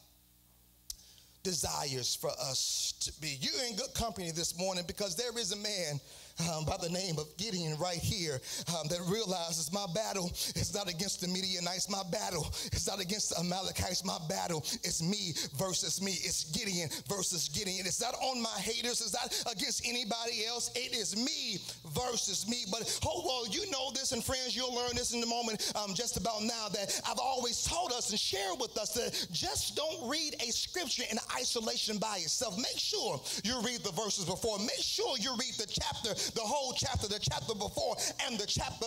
desires 1.44 2.16
for 2.16 2.30
us 2.30 2.94
to 3.02 3.22
be. 3.22 3.38
You're 3.40 3.66
in 3.70 3.76
good 3.76 3.94
company 3.94 4.32
this 4.32 4.58
morning 4.58 4.84
because 4.88 5.16
there 5.16 5.38
is 5.38 5.52
a 5.52 5.58
man 5.58 6.00
um, 6.40 6.66
by 6.66 6.78
the 6.82 6.90
name 6.90 7.18
of 7.18 7.26
Gideon 7.38 7.78
right 7.78 7.98
here 7.98 8.42
um, 8.70 8.88
that 8.90 9.00
realizes 9.08 9.72
my 9.72 9.86
battle 9.94 10.32
is 10.56 10.74
not 10.74 10.90
against 10.90 11.22
the 11.22 11.28
Midianites. 11.28 11.90
My 11.90 12.04
battle 12.12 12.48
is 12.72 12.88
not 12.88 13.02
against 13.02 13.30
the 13.30 13.40
Amalekites. 13.40 14.04
My 14.04 14.18
battle 14.28 14.62
is 14.84 15.02
me 15.02 15.34
versus 15.58 16.02
me. 16.02 16.12
It's 16.12 16.46
Gideon 16.52 16.90
versus 17.08 17.50
Gideon. 17.50 17.86
It's 17.86 18.02
not 18.02 18.16
on 18.16 18.42
my 18.42 18.58
haters. 18.58 19.02
It's 19.02 19.14
not 19.14 19.54
against 19.54 19.88
anybody 19.88 20.46
else. 20.46 20.72
It 20.76 20.96
is 20.96 21.16
me 21.16 21.60
versus 21.94 22.48
me. 22.48 22.66
But 22.72 23.00
oh 23.06 23.24
well, 23.26 23.48
you 23.48 23.70
know 23.72 23.92
this, 23.94 24.12
and 24.12 24.24
friends, 24.24 24.56
you'll 24.56 24.74
learn 24.76 24.96
this 24.96 25.14
in 25.14 25.22
a 25.22 25.28
moment. 25.28 25.72
Um, 25.76 25.94
just 25.94 26.18
about 26.18 26.42
now 26.42 26.68
that 26.74 27.02
I've 27.08 27.20
always 27.20 27.64
told 27.64 27.92
us 27.92 28.10
and 28.10 28.20
shared 28.20 28.60
with 28.60 28.78
us 28.78 28.94
that 28.94 29.28
just 29.32 29.76
don't 29.76 30.10
read 30.10 30.36
a 30.42 30.52
scripture 30.52 31.04
in 31.10 31.18
isolation 31.38 31.98
by 31.98 32.18
itself. 32.18 32.58
Make 32.58 32.78
sure 32.78 33.22
you 33.44 33.62
read 33.62 33.84
the 33.84 33.92
verses 33.92 34.26
before. 34.26 34.58
Make 34.60 34.82
sure 34.82 35.16
you 35.20 35.36
read 35.38 35.54
the 35.58 35.68
chapter 35.68 36.16
the 36.32 36.42
whole 36.42 36.74
chapter, 36.74 37.08
the 37.08 37.20
chapter 37.20 37.54
before 37.56 37.96
and 38.26 38.40
the 38.40 38.48
chapter 38.48 38.86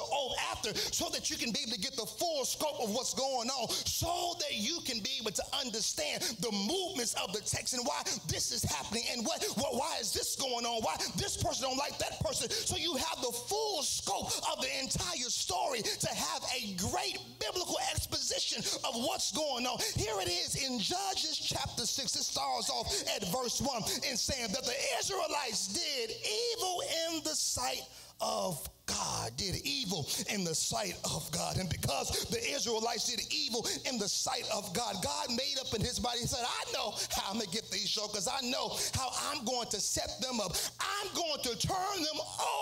after, 0.51 0.75
so 0.75 1.09
that 1.11 1.31
you 1.31 1.37
can 1.37 1.53
be 1.53 1.61
able 1.61 1.73
to 1.73 1.81
get 1.81 1.97
the 1.97 2.07
full 2.07 2.45
scope 2.45 2.81
of 2.83 2.91
what's 2.91 3.15
going 3.15 3.49
on, 3.49 3.69
so 3.71 4.35
that 4.41 4.55
you 4.55 4.79
can 4.85 5.01
be 5.01 5.11
able 5.21 5.31
to 5.31 5.43
understand 5.61 6.23
the 6.41 6.53
movements 6.53 7.15
of 7.15 7.33
the 7.33 7.41
text 7.41 7.75
and 7.75 7.87
why 7.87 8.03
this 8.29 8.53
is 8.53 8.63
happening 8.65 9.03
and 9.13 9.25
what, 9.25 9.45
what 9.57 9.75
why 9.75 9.97
is 10.01 10.13
this 10.13 10.37
going 10.37 10.65
on, 10.65 10.83
why 10.83 10.97
this 11.17 11.37
person 11.37 11.69
don't 11.69 11.79
like 11.79 11.99
that 11.99 12.21
person. 12.21 12.51
So 12.51 12.77
you 12.77 12.97
have 12.97 13.21
the 13.21 13.33
full 13.33 13.83
scope 13.83 14.33
of 14.53 14.63
the 14.63 14.71
entire 14.81 15.31
story 15.31 15.83
to 15.83 16.09
have 16.09 16.43
a 16.55 16.75
great 16.77 17.19
biblical 17.41 17.77
exposition 17.93 18.63
of 18.85 18.95
what's 19.05 19.33
going 19.33 19.67
on. 19.67 19.79
Here 19.97 20.15
it 20.21 20.29
is 20.29 20.57
in 20.65 20.79
Judges 20.79 21.39
chapter 21.39 21.87
6. 21.87 22.17
It 22.17 22.23
starts 22.23 22.71
off 22.71 22.93
at 23.15 23.23
verse 23.29 23.61
1 23.61 23.83
in 24.09 24.17
saying 24.17 24.49
that 24.53 24.65
the 24.65 24.77
Israelites 24.99 25.69
did 25.69 26.11
evil 26.11 26.83
in 27.07 27.23
the 27.27 27.35
sight 27.35 27.83
of 28.21 28.69
God, 28.87 29.37
did 29.37 29.57
evil 29.65 30.09
in 30.33 30.45
the 30.45 30.55
sight 30.55 30.95
of 31.05 31.29
God. 31.33 31.59
And 31.59 31.69
because 31.69 32.25
the 32.31 32.39
Israelites 32.55 33.11
did 33.11 33.21
evil 33.33 33.67
in 33.85 33.99
the 33.99 34.09
sight 34.09 34.49
of 34.55 34.73
God, 34.73 34.97
God 35.03 35.29
made 35.31 35.57
up 35.61 35.75
in 35.75 35.81
his 35.81 35.99
body. 35.99 36.21
He 36.21 36.27
said, 36.27 36.45
I 36.47 36.73
know 36.73 36.95
how 37.11 37.31
I'm 37.31 37.39
going 37.39 37.47
to 37.47 37.53
get 37.53 37.71
these 37.71 37.91
jokers. 37.91 38.29
I 38.29 38.41
know 38.49 38.77
how 38.95 39.11
I'm 39.31 39.45
going 39.45 39.69
to 39.71 39.81
set 39.81 40.11
them 40.23 40.41
up. 40.41 40.53
I'm 40.81 41.15
going 41.15 41.43
to 41.43 41.67
turn 41.67 42.03
them 42.03 42.21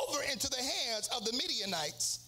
over 0.09 0.23
into 0.33 0.49
the 0.49 0.57
hands 0.57 1.09
of 1.15 1.25
the 1.25 1.33
Midianites 1.33 2.24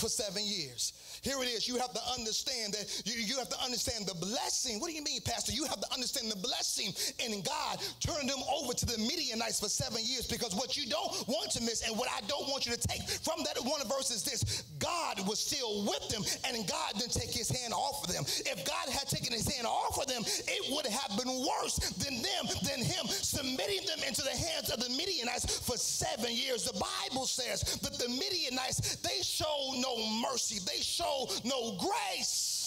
for 0.00 0.08
seven 0.08 0.42
years. 0.44 0.92
Here 1.22 1.36
it 1.42 1.48
is. 1.48 1.68
You 1.68 1.76
have 1.76 1.92
to 1.92 2.00
understand 2.16 2.72
that 2.72 3.02
you, 3.04 3.20
you 3.20 3.36
have 3.36 3.50
to 3.50 3.60
understand 3.62 4.06
the 4.06 4.14
blessing. 4.14 4.80
What 4.80 4.88
do 4.88 4.96
you 4.96 5.04
mean, 5.04 5.20
Pastor? 5.20 5.52
You 5.52 5.64
have 5.66 5.80
to 5.80 5.92
understand 5.92 6.32
the 6.32 6.40
blessing 6.40 6.96
in 7.20 7.42
God 7.42 7.78
turning 8.00 8.26
them 8.26 8.40
over 8.48 8.72
to 8.72 8.86
the 8.86 8.96
Midianites 8.96 9.60
for 9.60 9.68
seven 9.68 10.00
years 10.00 10.26
because 10.26 10.54
what 10.54 10.76
you 10.76 10.88
don't 10.88 11.12
want 11.28 11.52
to 11.52 11.60
miss 11.60 11.86
and 11.86 11.96
what 11.98 12.08
I 12.08 12.24
don't 12.26 12.48
want 12.48 12.64
you 12.64 12.72
to 12.72 12.80
take 12.88 13.04
from 13.20 13.44
that 13.44 13.60
one 13.62 13.84
verse 13.84 14.10
is 14.10 14.24
this 14.24 14.64
God 14.78 15.20
was 15.28 15.38
still 15.38 15.84
with 15.84 16.08
them 16.08 16.24
and 16.48 16.66
God 16.66 16.96
didn't 16.96 17.12
take 17.12 17.30
his 17.30 17.50
hand 17.52 17.74
off 17.74 18.02
of 18.04 18.12
them. 18.12 18.24
If 18.24 18.64
God 18.64 18.88
had 18.88 19.06
taken 19.06 19.32
his 19.32 19.44
hand 19.52 19.66
off 19.66 20.00
of 20.00 20.06
them, 20.06 20.22
it 20.24 20.72
would 20.72 20.86
have 20.86 21.12
been 21.20 21.44
worse 21.44 21.76
than 22.00 22.22
them, 22.22 22.44
than 22.64 22.80
him 22.80 23.04
submitting 23.06 23.84
them 23.84 24.00
into 24.06 24.22
the 24.22 24.32
hands 24.32 24.70
of 24.70 24.80
the 24.80 24.88
Midianites 24.96 25.44
for 25.60 25.76
seven 25.76 26.32
years. 26.32 26.64
The 26.64 26.80
Bible 26.80 27.26
says 27.26 27.76
that 27.84 27.98
the 27.98 28.08
Midianites, 28.08 28.96
they 28.96 29.20
showed 29.22 29.76
no 29.78 29.89
mercy. 29.96 30.58
They 30.66 30.82
show 30.82 31.28
no 31.44 31.72
grace 31.78 32.59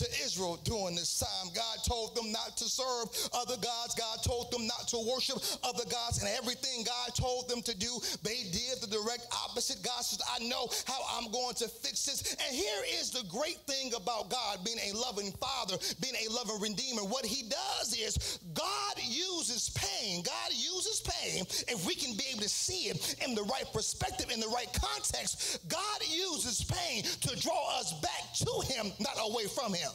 to 0.00 0.08
Israel 0.24 0.58
during 0.64 0.96
this 0.96 1.20
time. 1.20 1.52
God 1.54 1.76
told 1.84 2.16
them 2.16 2.32
not 2.32 2.56
to 2.56 2.64
serve 2.64 3.12
other 3.36 3.56
gods. 3.60 3.94
God 3.94 4.24
told 4.24 4.50
them 4.50 4.66
not 4.66 4.88
to 4.88 4.98
worship 5.12 5.36
other 5.62 5.84
gods. 5.84 6.24
And 6.24 6.28
everything 6.40 6.84
God 6.84 7.14
told 7.14 7.48
them 7.48 7.60
to 7.62 7.76
do, 7.76 8.00
they 8.24 8.48
did 8.48 8.80
the 8.80 8.88
direct 8.88 9.28
opposite. 9.44 9.82
God 9.84 10.00
says, 10.00 10.20
I 10.24 10.40
know 10.48 10.68
how 10.86 11.00
I'm 11.16 11.30
going 11.30 11.54
to 11.60 11.68
fix 11.68 12.06
this. 12.06 12.32
And 12.40 12.56
here 12.56 12.82
is 12.98 13.10
the 13.10 13.24
great 13.28 13.60
thing 13.68 13.92
about 13.94 14.30
God 14.30 14.64
being 14.64 14.80
a 14.88 14.96
loving 14.96 15.32
father, 15.32 15.76
being 16.00 16.16
a 16.16 16.32
loving 16.32 16.60
redeemer. 16.60 17.02
What 17.02 17.26
he 17.26 17.44
does 17.48 17.92
is 17.92 18.40
God 18.54 18.96
uses 19.04 19.68
pain. 19.76 20.22
God 20.22 20.50
uses 20.50 21.04
pain. 21.04 21.44
If 21.68 21.86
we 21.86 21.94
can 21.94 22.16
be 22.16 22.24
able 22.32 22.42
to 22.42 22.48
see 22.48 22.88
it 22.88 23.16
in 23.26 23.34
the 23.34 23.44
right 23.44 23.68
perspective, 23.72 24.30
in 24.32 24.40
the 24.40 24.48
right 24.48 24.72
context, 24.72 25.60
God 25.68 26.00
uses 26.08 26.64
pain 26.64 27.02
to 27.04 27.36
draw 27.40 27.78
us 27.78 27.92
back 28.00 28.32
to 28.40 28.72
him, 28.72 28.92
not 28.98 29.16
away 29.20 29.44
from 29.44 29.74
him. 29.74 29.89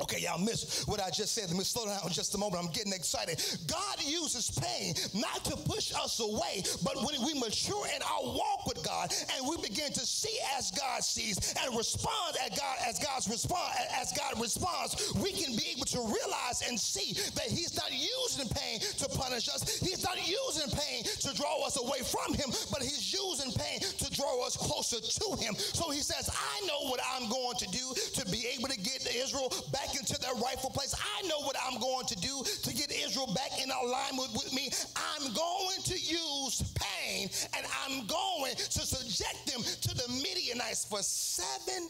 Okay, 0.00 0.18
y'all 0.18 0.42
missed 0.42 0.88
what 0.88 1.00
I 1.00 1.08
just 1.10 1.34
said. 1.34 1.46
Let 1.46 1.56
me 1.56 1.62
slow 1.62 1.86
down 1.86 2.00
just 2.10 2.34
a 2.34 2.38
moment. 2.38 2.64
I'm 2.64 2.72
getting 2.72 2.92
excited. 2.92 3.38
God 3.70 4.02
uses 4.02 4.50
pain 4.50 4.94
not 5.14 5.44
to 5.44 5.56
push 5.56 5.94
us 5.94 6.18
away, 6.18 6.64
but 6.82 6.96
when 6.96 7.14
we 7.22 7.38
mature 7.38 7.86
in 7.94 8.02
our 8.02 8.26
walk 8.26 8.66
with 8.66 8.82
God 8.82 9.14
and 9.36 9.46
we 9.46 9.56
begin 9.62 9.92
to 9.92 10.00
see 10.00 10.36
as 10.58 10.72
God 10.72 11.04
sees 11.04 11.54
and 11.62 11.76
respond 11.76 12.34
as 12.42 12.58
God 12.58 12.76
as 12.84 12.98
God's 12.98 13.28
respond 13.28 13.70
as 13.94 14.10
God 14.18 14.34
responds, 14.40 15.14
we 15.22 15.30
can 15.30 15.54
be 15.54 15.62
able 15.76 15.86
to 15.86 16.00
realize 16.02 16.66
and 16.66 16.74
see 16.74 17.14
that 17.38 17.46
He's 17.46 17.76
not 17.76 17.92
using 17.92 18.50
pain 18.50 18.80
to 18.98 19.06
punish 19.14 19.48
us. 19.48 19.78
He's 19.78 20.02
not 20.02 20.18
using 20.26 20.74
pain 20.74 21.04
to 21.04 21.30
draw 21.38 21.64
us 21.64 21.78
away 21.78 22.02
from 22.02 22.34
Him, 22.34 22.50
but 22.72 22.82
He's 22.82 23.14
using 23.14 23.52
pain 23.54 23.78
to 23.78 24.10
draw 24.10 24.44
us 24.44 24.56
closer 24.56 24.98
to 24.98 25.36
Him. 25.38 25.54
So 25.54 25.90
He 25.90 26.00
says, 26.00 26.28
"I 26.34 26.66
know 26.66 26.90
what 26.90 26.98
I'm 27.14 27.30
going 27.30 27.56
to 27.62 27.68
do 27.70 27.94
to 28.18 28.26
be 28.26 28.44
able 28.58 28.66
to 28.66 28.78
get 28.78 29.06
Israel 29.14 29.54
back." 29.70 29.83
Back 29.84 29.96
into 29.96 30.18
their 30.20 30.34
rightful 30.34 30.70
place. 30.70 30.94
I 30.94 31.26
know 31.26 31.40
what 31.40 31.56
I'm 31.66 31.80
going 31.80 32.06
to 32.06 32.16
do 32.16 32.42
to 32.62 32.74
get 32.74 32.92
Israel 32.92 33.32
back 33.34 33.62
in 33.62 33.70
alignment 33.70 34.32
with 34.32 34.52
me. 34.52 34.70
I'm 34.96 35.32
going 35.32 35.82
to 35.84 35.94
use 35.94 36.74
pain 36.74 37.28
and 37.56 37.66
I'm 37.84 38.06
going 38.06 38.54
to 38.54 38.80
subject 38.80 39.46
them 39.46 39.62
to 39.62 39.94
the 39.94 40.08
Midianites 40.22 40.84
for 40.84 41.02
seven 41.02 41.88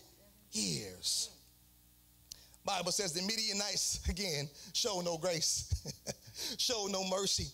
years. 0.53 1.31
Bible 2.65 2.93
says 2.93 3.13
the 3.13 3.21
Midianites, 3.21 4.01
again, 4.09 4.49
show 4.73 5.03
no 5.03 5.19
grace, 5.19 5.93
show 6.59 6.87
no 6.91 7.05
mercy. 7.05 7.47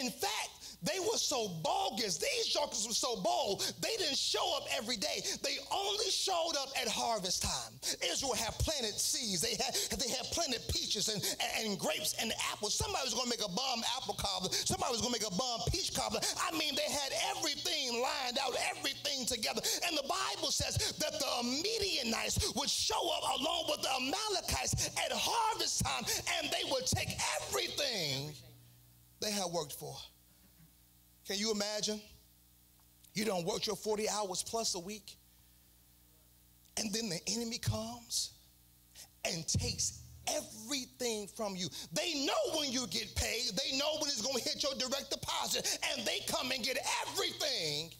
In 0.00 0.10
fact, 0.10 0.55
they 0.82 0.98
were 1.00 1.18
so 1.18 1.48
bogus. 1.62 2.18
These 2.18 2.48
jokers 2.48 2.86
were 2.86 2.94
so 2.94 3.16
bold. 3.16 3.64
They 3.80 3.96
didn't 3.96 4.16
show 4.16 4.56
up 4.56 4.64
every 4.76 4.96
day. 4.96 5.22
They 5.42 5.56
only 5.72 6.10
showed 6.10 6.54
up 6.60 6.68
at 6.80 6.88
harvest 6.88 7.42
time. 7.42 7.72
Israel 8.04 8.34
had 8.34 8.52
planted 8.58 8.98
seeds. 8.98 9.40
They 9.40 9.56
had 9.56 9.74
they 9.98 10.08
had 10.08 10.26
planted 10.32 10.60
peaches 10.68 11.08
and, 11.08 11.22
and, 11.40 11.70
and 11.70 11.78
grapes 11.78 12.14
and 12.20 12.32
apples. 12.52 12.74
Somebody 12.74 13.04
was 13.04 13.14
going 13.14 13.30
to 13.30 13.34
make 13.36 13.44
a 13.44 13.52
bomb 13.52 13.82
apple 13.96 14.14
cobbler. 14.14 14.52
Somebody 14.52 14.92
was 14.92 15.00
going 15.00 15.14
to 15.14 15.20
make 15.20 15.26
a 15.26 15.34
bomb 15.34 15.60
peach 15.70 15.94
cobbler. 15.94 16.20
I 16.42 16.52
mean, 16.56 16.74
they 16.76 16.90
had 16.92 17.12
everything 17.34 18.02
lined 18.02 18.38
out, 18.42 18.54
everything 18.70 19.26
together. 19.26 19.62
And 19.86 19.96
the 19.96 20.06
Bible 20.06 20.50
says 20.50 20.76
that 20.98 21.12
the 21.18 21.32
Midianites 21.42 22.52
would 22.54 22.70
show 22.70 23.00
up 23.16 23.40
along 23.40 23.64
with 23.68 23.82
the 23.82 23.90
Amalekites 23.96 24.90
at 24.98 25.12
harvest 25.12 25.84
time, 25.84 26.04
and 26.38 26.50
they 26.50 26.68
would 26.70 26.86
take 26.86 27.08
everything 27.40 28.32
they 29.20 29.30
had 29.30 29.46
worked 29.50 29.72
for. 29.72 29.96
Can 31.26 31.38
you 31.38 31.50
imagine? 31.52 32.00
You 33.14 33.24
don't 33.24 33.44
work 33.44 33.66
your 33.66 33.76
40 33.76 34.08
hours 34.08 34.44
plus 34.46 34.74
a 34.74 34.78
week, 34.78 35.16
and 36.78 36.92
then 36.92 37.08
the 37.08 37.20
enemy 37.28 37.58
comes 37.58 38.32
and 39.24 39.46
takes 39.48 40.00
everything 40.28 41.26
from 41.26 41.56
you. 41.56 41.68
They 41.92 42.26
know 42.26 42.58
when 42.58 42.70
you 42.70 42.86
get 42.88 43.14
paid, 43.16 43.52
they 43.56 43.76
know 43.76 43.94
when 44.00 44.08
it's 44.08 44.22
going 44.22 44.36
to 44.36 44.42
hit 44.42 44.62
your 44.62 44.74
direct 44.74 45.10
deposit, 45.10 45.78
and 45.92 46.06
they 46.06 46.20
come 46.28 46.50
and 46.50 46.62
get 46.62 46.78
everything 47.08 47.90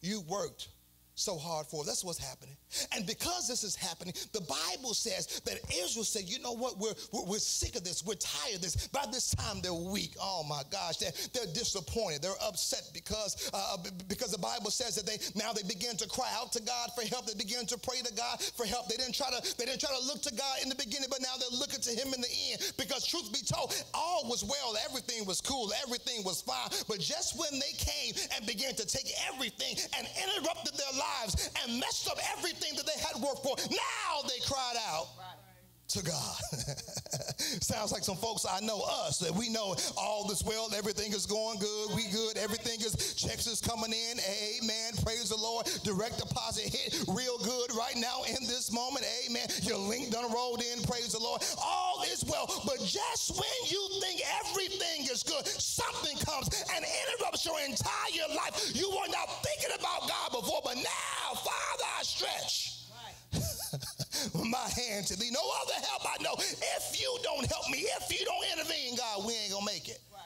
you 0.00 0.22
worked 0.22 0.68
so 1.14 1.36
hard 1.36 1.66
for. 1.66 1.82
Us. 1.82 1.86
That's 1.86 2.04
what's 2.04 2.18
happening. 2.18 2.56
And 2.94 3.06
because 3.06 3.48
this 3.48 3.64
is 3.64 3.76
happening, 3.76 4.14
the 4.32 4.40
Bible 4.40 4.94
says 4.94 5.40
that 5.44 5.58
Israel 5.84 6.04
said, 6.04 6.24
you 6.24 6.40
know 6.40 6.52
what, 6.52 6.78
we're, 6.78 6.94
we're, 7.12 7.24
we're, 7.24 7.38
sick 7.38 7.76
of 7.76 7.84
this, 7.84 8.04
we're 8.04 8.14
tired 8.14 8.56
of 8.56 8.62
this. 8.62 8.88
By 8.88 9.04
this 9.12 9.34
time, 9.34 9.60
they're 9.62 9.74
weak. 9.74 10.14
Oh 10.20 10.44
my 10.48 10.62
gosh, 10.70 10.96
they're, 10.96 11.12
they're 11.34 11.52
disappointed, 11.52 12.22
they're 12.22 12.40
upset 12.42 12.88
because, 12.94 13.50
uh, 13.52 13.76
because 14.08 14.32
the 14.32 14.38
Bible 14.40 14.70
says 14.70 14.96
that 14.96 15.06
they 15.06 15.18
now 15.38 15.52
they 15.52 15.62
begin 15.62 15.96
to 15.96 16.08
cry 16.08 16.30
out 16.40 16.52
to 16.52 16.62
God 16.62 16.90
for 16.96 17.02
help. 17.08 17.26
They 17.26 17.36
begin 17.36 17.66
to 17.66 17.78
pray 17.78 18.00
to 18.00 18.12
God 18.14 18.40
for 18.40 18.64
help. 18.64 18.88
They 18.88 18.96
didn't 18.96 19.14
try 19.14 19.28
to, 19.28 19.40
they 19.56 19.66
didn't 19.66 19.80
try 19.80 19.92
to 19.92 20.06
look 20.06 20.22
to 20.22 20.34
God 20.34 20.56
in 20.62 20.68
the 20.68 20.76
beginning, 20.76 21.08
but 21.10 21.20
now 21.20 21.36
they're 21.38 21.58
looking 21.58 21.80
to 21.80 21.92
him 21.92 22.14
in 22.14 22.20
the 22.20 22.32
end. 22.52 22.72
Because 22.78 23.06
truth 23.06 23.32
be 23.32 23.44
told, 23.44 23.74
all 23.92 24.24
was 24.28 24.44
well, 24.44 24.76
everything 24.88 25.26
was 25.26 25.40
cool, 25.40 25.72
everything 25.84 26.24
was 26.24 26.40
fine. 26.40 26.72
But 26.88 27.00
just 27.00 27.38
when 27.38 27.60
they 27.60 27.72
came 27.76 28.14
and 28.36 28.46
began 28.46 28.74
to 28.76 28.86
take 28.86 29.12
everything 29.28 29.76
and 29.98 30.08
interrupted 30.16 30.72
their 30.74 30.94
lives 31.02 31.50
and 31.62 31.78
messed 31.80 32.08
up 32.08 32.18
everything 32.36 32.76
that 32.76 32.86
they 32.86 32.98
had 33.00 33.20
worked 33.22 33.42
for. 33.42 33.56
Now 33.70 34.22
they 34.28 34.40
cried 34.46 34.76
out 34.88 35.08
to 35.92 36.02
God. 36.02 36.40
Sounds 37.60 37.92
like 37.92 38.02
some 38.02 38.16
folks 38.16 38.46
I 38.48 38.60
know 38.60 38.80
us 38.80 39.18
that 39.18 39.30
we 39.30 39.48
know 39.48 39.76
all 39.96 40.26
this 40.26 40.42
well, 40.42 40.68
everything 40.74 41.12
is 41.12 41.26
going 41.26 41.58
good, 41.58 41.94
we 41.94 42.08
good, 42.08 42.38
everything 42.38 42.80
is 42.80 43.14
checks 43.14 43.46
is 43.46 43.60
coming 43.60 43.92
in. 43.92 44.16
Amen. 44.56 44.92
Praise 45.04 45.28
the 45.28 45.36
Lord. 45.36 45.66
Direct 45.84 46.18
deposit 46.18 46.72
hit 46.72 47.04
real 47.08 47.36
good 47.38 47.74
right 47.76 47.96
now 47.96 48.22
in 48.24 48.46
this 48.48 48.72
moment. 48.72 49.04
Amen. 49.26 49.46
Your 49.62 49.76
link 49.76 50.10
done 50.10 50.32
rolled 50.32 50.62
in. 50.62 50.82
Praise 50.82 51.12
the 51.12 51.20
Lord. 51.20 51.42
All 51.62 52.02
is 52.10 52.24
well. 52.24 52.48
But 52.64 52.80
just 52.80 53.36
when 53.36 53.60
you 53.68 53.88
think 54.00 54.22
everything 54.40 55.04
is 55.12 55.22
good, 55.22 55.46
something 55.46 56.16
comes 56.24 56.48
and 56.74 56.84
interrupts 56.84 57.44
your 57.44 57.60
entire 57.60 58.28
life. 58.34 58.72
You 58.74 58.88
were 58.88 59.12
not 59.12 59.28
thinking 59.44 59.76
about 59.78 60.08
God 60.08 60.40
before, 60.40 60.60
but 60.64 60.76
now, 60.76 61.34
Father, 61.36 61.84
I 61.98 62.02
stretch 62.02 62.72
my 64.34 64.68
hand 64.68 65.06
to 65.06 65.16
thee. 65.16 65.30
No 65.30 65.42
other 65.62 65.74
help 65.86 66.02
I 66.06 66.22
know. 66.22 66.34
If 66.38 67.00
you 67.00 67.18
don't 67.22 67.46
help 67.46 67.68
me, 67.70 67.78
if 68.00 68.10
you 68.10 68.24
don't 68.24 68.44
intervene, 68.52 68.96
God, 68.96 69.24
we 69.26 69.34
ain't 69.34 69.52
gonna 69.52 69.66
make 69.66 69.88
it. 69.88 70.00
Right. 70.12 70.20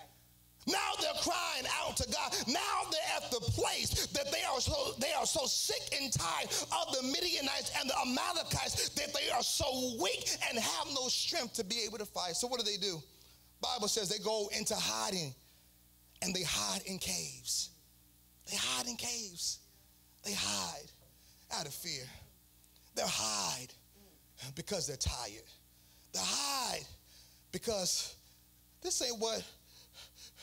Now 0.67 0.93
they're 1.01 1.23
crying 1.23 1.67
out 1.81 1.97
to 1.97 2.07
God. 2.11 2.33
Now 2.49 2.91
they're 2.91 3.17
at 3.17 3.31
the 3.31 3.41
place 3.53 4.07
that 4.07 4.31
they 4.33 4.43
are 4.43 4.61
so 4.61 4.95
they 4.99 5.13
are 5.13 5.27
so 5.27 5.47
sick 5.47 6.01
and 6.01 6.13
tired 6.13 6.49
of 6.49 6.95
the 6.95 7.03
Midianites 7.03 7.73
and 7.81 7.89
the 7.89 7.99
Amalekites 7.99 8.89
that 8.91 9.15
they 9.15 9.31
are 9.31 9.43
so 9.43 9.97
weak 10.01 10.29
and 10.49 10.59
have 10.59 10.87
no 10.95 11.09
strength 11.09 11.55
to 11.55 11.65
be 11.65 11.83
able 11.87 11.99
to 11.99 12.07
fight. 12.07 12.37
So 12.37 12.49
what 12.49 12.59
do 12.59 12.67
they 12.67 12.79
do? 12.79 13.03
Bible 13.61 13.89
says 13.89 14.09
they 14.09 14.23
go 14.23 14.49
into 14.57 14.75
hiding 14.75 15.35
and 16.23 16.35
they 16.35 16.43
hide 16.43 16.83
in 16.87 16.99
caves. 16.99 17.71
They 18.51 18.57
hide 18.57 18.87
in 18.87 18.97
caves. 18.97 19.61
They 20.25 20.33
hide 20.33 20.91
out 21.55 21.67
of 21.67 21.75
fear. 21.75 22.05
They 22.95 23.03
hide 23.05 23.73
because 24.55 24.87
they're 24.87 24.97
tired. 24.97 25.45
They 26.13 26.21
hide 26.23 26.85
because 27.53 28.15
this 28.83 29.01
ain't 29.03 29.19
what 29.19 29.43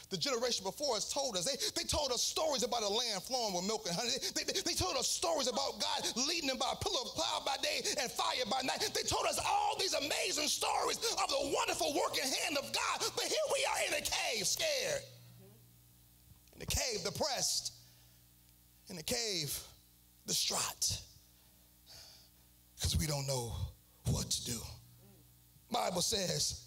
the 0.10 0.18
generation 0.18 0.64
before 0.64 0.96
us 0.96 1.12
told 1.12 1.36
us. 1.36 1.46
They, 1.46 1.58
they 1.82 1.88
told 1.88 2.12
us 2.12 2.22
stories 2.22 2.62
about 2.62 2.84
a 2.84 2.88
land 2.88 3.24
flowing 3.24 3.56
with 3.56 3.66
milk 3.66 3.86
and 3.88 3.96
honey. 3.96 4.14
They, 4.36 4.44
they, 4.44 4.62
they, 4.62 4.74
told 4.74 4.96
us 4.96 5.08
stories 5.08 5.48
about 5.48 5.82
God 5.82 6.28
leading 6.28 6.50
them 6.50 6.58
by 6.58 6.70
a 6.72 6.76
pillar 6.76 7.02
of 7.02 7.10
cloud 7.18 7.46
by 7.46 7.56
day 7.64 7.82
and 8.00 8.12
fire 8.12 8.46
by 8.50 8.62
night. 8.62 8.78
They 8.94 9.02
told 9.02 9.26
us 9.26 9.40
all 9.44 9.76
these 9.80 9.96
amazing 9.96 10.50
stories 10.50 10.98
of 10.98 11.30
the 11.30 11.54
wonderful 11.58 11.98
working 11.98 12.30
hand 12.30 12.58
of 12.58 12.72
God. 12.72 13.10
But 13.16 13.26
here 13.26 13.48
we 13.50 13.66
are 13.66 13.80
in 13.90 14.04
a 14.04 14.06
cave, 14.06 14.46
scared. 14.46 15.02
In 16.54 16.60
the 16.60 16.68
cave, 16.68 17.04
depressed. 17.04 17.74
In 18.90 18.96
the 18.96 19.04
cave, 19.04 19.58
distraught. 20.28 21.02
Because 22.76 22.98
we 22.98 23.08
don't 23.08 23.26
know 23.26 23.56
what 24.14 24.30
to 24.30 24.46
do. 24.46 24.60
Bible 25.72 26.02
says 26.02 26.62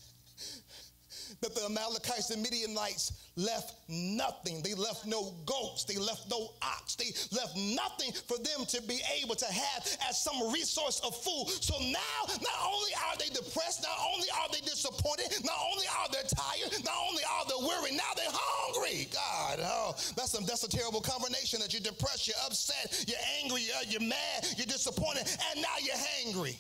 that 1.41 1.55
the 1.55 1.65
Amalekites 1.67 2.31
and 2.31 2.43
Midianites 2.43 3.31
left 3.37 3.75
nothing. 3.89 4.63
They 4.63 4.75
left 4.75 5.07
no 5.07 5.35
goats. 5.45 5.85
They 5.85 5.97
left 5.97 6.29
no 6.31 6.55
ox. 6.63 6.97
They 6.97 7.13
left 7.37 7.55
nothing 7.57 8.11
for 8.27 8.39
them 8.39 8.67
to 8.67 8.83
be 8.83 8.99
able 9.23 9.35
to 9.37 9.47
have 9.47 9.87
as 10.09 10.19
some 10.23 10.53
resource 10.53 11.01
of 11.05 11.15
food. 11.15 11.49
So 11.63 11.79
now, 11.79 12.19
not 12.27 12.59
only 12.67 12.91
are 13.07 13.17
they 13.19 13.29
depressed, 13.29 13.83
not 13.83 13.99
only 14.13 14.27
are 14.43 14.49
they 14.51 14.61
disappointed, 14.61 15.31
not 15.45 15.59
only 15.71 15.87
are 15.87 16.09
they 16.11 16.27
tired, 16.27 16.73
not 16.85 16.99
only 17.09 17.23
are 17.23 17.45
they 17.47 17.61
weary, 17.63 17.95
now 17.95 18.11
they're 18.17 18.27
hungry. 18.33 19.09
God, 19.13 19.61
oh, 19.63 19.95
that's 20.17 20.35
a, 20.35 20.43
that's 20.45 20.65
a 20.65 20.69
terrible 20.69 21.01
combination 21.01 21.61
that 21.61 21.73
you're 21.73 21.85
depressed, 21.85 22.27
you're 22.27 22.43
upset, 22.45 23.05
you're 23.07 23.23
angry, 23.43 23.63
you're, 23.63 24.01
you're 24.01 24.09
mad, 24.09 24.47
you're 24.57 24.67
disappointed, 24.67 25.29
and 25.53 25.63
now 25.63 25.77
you're 25.83 25.95
hangry. 25.95 26.57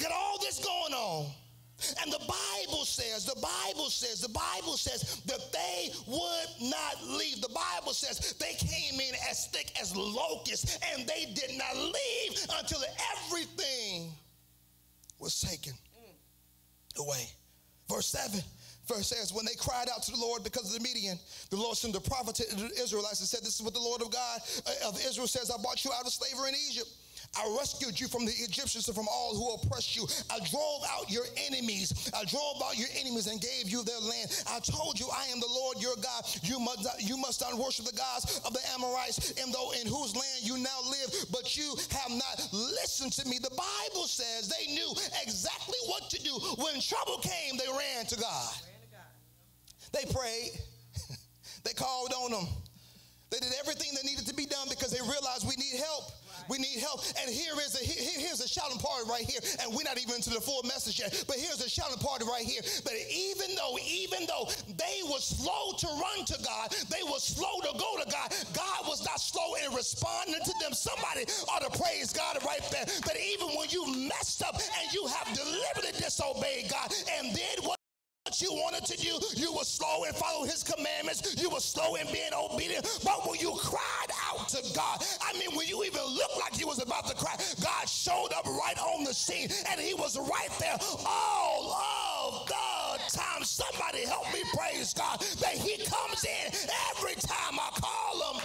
Got 0.00 0.12
all 0.12 0.38
this 0.40 0.58
going 0.64 0.94
on. 0.94 1.30
And 2.02 2.12
the 2.12 2.18
Bible 2.18 2.84
says, 2.84 3.24
the 3.24 3.40
Bible 3.40 3.88
says, 3.88 4.20
the 4.20 4.28
Bible 4.28 4.76
says 4.76 5.22
that 5.26 5.52
they 5.52 5.90
would 6.06 6.70
not 6.70 7.02
leave. 7.18 7.40
The 7.40 7.48
Bible 7.48 7.92
says 7.92 8.34
they 8.34 8.52
came 8.54 9.00
in 9.00 9.14
as 9.30 9.46
thick 9.46 9.72
as 9.80 9.96
locusts 9.96 10.78
and 10.92 11.06
they 11.06 11.32
did 11.34 11.56
not 11.56 11.76
leave 11.76 12.46
until 12.58 12.80
everything 13.16 14.12
was 15.18 15.40
taken 15.40 15.72
away. 16.98 17.26
Verse 17.88 18.06
7. 18.06 18.40
Verse 18.86 19.06
says, 19.06 19.32
when 19.32 19.44
they 19.44 19.54
cried 19.54 19.88
out 19.94 20.02
to 20.02 20.10
the 20.10 20.18
Lord 20.18 20.42
because 20.42 20.74
of 20.74 20.82
the 20.82 20.86
Midian, 20.86 21.18
the 21.50 21.56
Lord 21.56 21.76
sent 21.76 21.94
a 21.94 22.00
prophet 22.00 22.34
to 22.36 22.56
the 22.56 22.70
Israelites 22.82 23.20
and 23.20 23.28
said, 23.28 23.40
This 23.40 23.54
is 23.54 23.62
what 23.62 23.72
the 23.72 23.80
Lord 23.80 24.02
of 24.02 24.10
God 24.10 24.40
uh, 24.66 24.88
of 24.88 24.98
Israel 25.06 25.28
says, 25.28 25.50
I 25.50 25.62
brought 25.62 25.84
you 25.84 25.92
out 25.92 26.04
of 26.06 26.12
slavery 26.12 26.48
in 26.50 26.56
Egypt. 26.68 26.90
I 27.38 27.56
rescued 27.58 28.00
you 28.00 28.08
from 28.08 28.26
the 28.26 28.32
Egyptians 28.32 28.88
and 28.88 28.96
from 28.96 29.06
all 29.06 29.36
who 29.36 29.54
oppressed 29.54 29.94
you. 29.94 30.06
I 30.30 30.38
drove 30.50 30.82
out 30.90 31.08
your 31.08 31.24
enemies. 31.46 32.10
I 32.12 32.24
drove 32.24 32.60
out 32.64 32.76
your 32.76 32.88
enemies 32.98 33.28
and 33.28 33.40
gave 33.40 33.70
you 33.70 33.84
their 33.84 34.00
land. 34.00 34.42
I 34.50 34.58
told 34.58 34.98
you 34.98 35.08
I 35.14 35.26
am 35.26 35.38
the 35.38 35.48
Lord 35.48 35.80
your 35.80 35.94
God. 35.96 36.24
You 36.42 36.58
must 36.58 36.82
not, 36.82 37.00
you 37.00 37.16
must 37.16 37.40
not 37.40 37.54
worship 37.54 37.86
the 37.86 37.94
gods 37.96 38.40
of 38.44 38.52
the 38.52 38.60
Amorites, 38.74 39.30
in 39.32 39.52
though 39.52 39.70
in 39.80 39.86
whose 39.86 40.14
land 40.16 40.42
you 40.42 40.58
now 40.58 40.80
live, 40.90 41.26
but 41.30 41.56
you 41.56 41.76
have 41.92 42.10
not 42.10 42.48
listened 42.52 43.12
to 43.12 43.28
me. 43.28 43.38
The 43.38 43.50
Bible 43.50 44.06
says 44.06 44.48
they 44.50 44.66
knew 44.72 44.90
exactly 45.22 45.78
what 45.86 46.10
to 46.10 46.22
do. 46.22 46.32
When 46.58 46.80
trouble 46.80 47.18
came, 47.18 47.56
they 47.56 47.70
ran 47.70 48.06
to 48.06 48.16
God. 48.16 48.54
They 49.92 50.04
prayed. 50.12 50.50
they 51.64 51.72
called 51.72 52.12
on 52.12 52.32
them. 52.32 52.48
They 53.30 53.38
did 53.38 53.52
everything 53.60 53.94
that 53.94 54.04
needed 54.04 54.26
to 54.26 54.34
be 54.34 54.46
done 54.46 54.66
because 54.68 54.90
they 54.90 55.00
realized 55.00 55.46
we 55.46 55.54
need 55.54 55.78
help. 55.78 56.10
We 56.50 56.58
need 56.58 56.80
help. 56.80 57.06
And 57.22 57.30
here 57.30 57.54
is 57.62 57.80
a 57.80 57.84
here, 57.84 58.26
here's 58.26 58.40
a 58.40 58.48
shouting 58.48 58.78
party 58.78 59.08
right 59.08 59.22
here. 59.22 59.38
And 59.62 59.72
we're 59.72 59.86
not 59.86 59.98
even 59.98 60.16
into 60.16 60.30
the 60.30 60.40
full 60.40 60.62
message 60.64 60.98
yet. 60.98 61.24
But 61.28 61.36
here's 61.36 61.62
a 61.62 61.70
shouting 61.70 61.98
party 61.98 62.24
right 62.26 62.44
here. 62.44 62.60
But 62.82 62.94
even 63.06 63.54
though, 63.54 63.78
even 63.78 64.26
though 64.26 64.50
they 64.74 65.00
were 65.06 65.22
slow 65.22 65.72
to 65.78 65.86
run 65.86 66.26
to 66.26 66.36
God, 66.42 66.74
they 66.90 67.06
were 67.06 67.22
slow 67.22 67.62
to 67.62 67.72
go 67.78 68.02
to 68.02 68.10
God. 68.10 68.34
God 68.52 68.88
was 68.88 69.04
not 69.06 69.20
slow 69.20 69.54
in 69.64 69.72
responding 69.74 70.42
to 70.44 70.54
them. 70.60 70.74
Somebody 70.74 71.24
ought 71.48 71.62
to 71.62 71.78
praise 71.78 72.12
God 72.12 72.42
right 72.44 72.66
there. 72.70 72.84
But 73.06 73.16
even 73.16 73.48
when 73.54 73.70
you 73.70 73.86
messed 74.08 74.42
up 74.42 74.56
and 74.56 74.92
you 74.92 75.06
have 75.06 75.30
deliberately 75.32 75.94
disobeyed 76.02 76.68
God 76.68 76.92
and 77.18 77.34
then 77.34 77.62
what 77.62 77.79
what 78.30 78.40
you 78.40 78.52
wanted 78.52 78.84
to 78.86 78.96
do. 78.96 79.18
You 79.34 79.52
were 79.52 79.64
slow 79.64 80.04
in 80.04 80.12
following 80.12 80.48
his 80.48 80.62
commandments. 80.62 81.34
You 81.36 81.50
were 81.50 81.58
slow 81.58 81.96
in 81.96 82.06
being 82.12 82.30
obedient. 82.32 82.86
But 83.02 83.26
when 83.28 83.40
you 83.40 83.54
cried 83.58 84.10
out 84.30 84.48
to 84.50 84.62
God, 84.72 85.02
I 85.20 85.32
mean, 85.36 85.50
when 85.56 85.66
you 85.66 85.82
even 85.82 86.04
looked 86.04 86.38
like 86.38 86.56
you 86.60 86.68
was 86.68 86.80
about 86.80 87.08
to 87.08 87.16
cry, 87.16 87.34
God 87.60 87.88
showed 87.88 88.28
up 88.36 88.46
right 88.46 88.78
on 88.78 89.02
the 89.02 89.12
scene 89.12 89.48
and 89.68 89.80
he 89.80 89.94
was 89.94 90.16
right 90.16 90.50
there 90.60 90.78
all 91.04 91.74
of 91.74 92.46
the 92.46 93.18
time. 93.18 93.42
Somebody 93.42 94.06
help 94.06 94.32
me 94.32 94.44
praise 94.54 94.94
God 94.94 95.18
that 95.40 95.54
he 95.54 95.82
comes 95.84 96.24
in 96.24 96.54
every 96.94 97.16
time 97.16 97.58
I 97.58 97.70
call 97.80 98.34
him. 98.34 98.42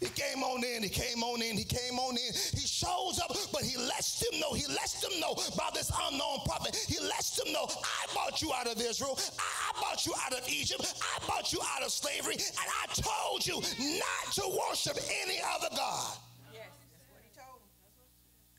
He 0.00 0.06
came 0.06 0.42
on 0.42 0.62
in, 0.62 0.82
he 0.82 0.90
came 0.90 1.22
on 1.22 1.40
in, 1.40 1.56
he 1.56 1.64
came 1.64 1.98
on 1.98 2.16
in. 2.16 2.32
He 2.52 2.66
shows 2.66 3.18
up, 3.18 3.34
but 3.52 3.62
he 3.62 3.78
lets 3.78 4.20
them 4.20 4.38
know, 4.40 4.52
he 4.52 4.66
lets 4.66 5.00
them 5.00 5.18
know 5.20 5.34
by 5.56 5.70
this 5.72 5.90
unknown 5.90 6.40
prophet. 6.44 6.76
He 6.86 7.00
lets 7.00 7.36
them 7.36 7.50
know, 7.52 7.64
I 7.64 8.12
brought 8.12 8.42
you 8.42 8.52
out 8.52 8.66
of 8.66 8.80
Israel, 8.80 9.18
I 9.38 9.72
brought 9.80 10.04
you 10.04 10.12
out 10.24 10.34
of 10.34 10.46
Egypt, 10.48 11.00
I 11.00 11.24
brought 11.24 11.52
you 11.52 11.60
out 11.74 11.82
of 11.82 11.90
slavery, 11.90 12.34
and 12.34 12.68
I 12.84 12.86
told 12.92 13.46
you 13.46 13.54
not 13.98 14.34
to 14.34 14.60
worship 14.68 14.98
any 15.22 15.40
other 15.54 15.74
God. 15.74 16.18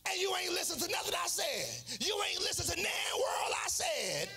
And 0.10 0.22
you 0.22 0.34
ain't 0.42 0.54
listen 0.54 0.80
to 0.80 0.92
nothing 0.92 1.14
I 1.22 1.28
said. 1.28 2.00
You 2.00 2.16
ain't 2.32 2.40
listen 2.40 2.66
to 2.74 2.82
nan 2.82 3.14
world 3.14 3.54
I 3.64 3.68
said. 3.68 4.30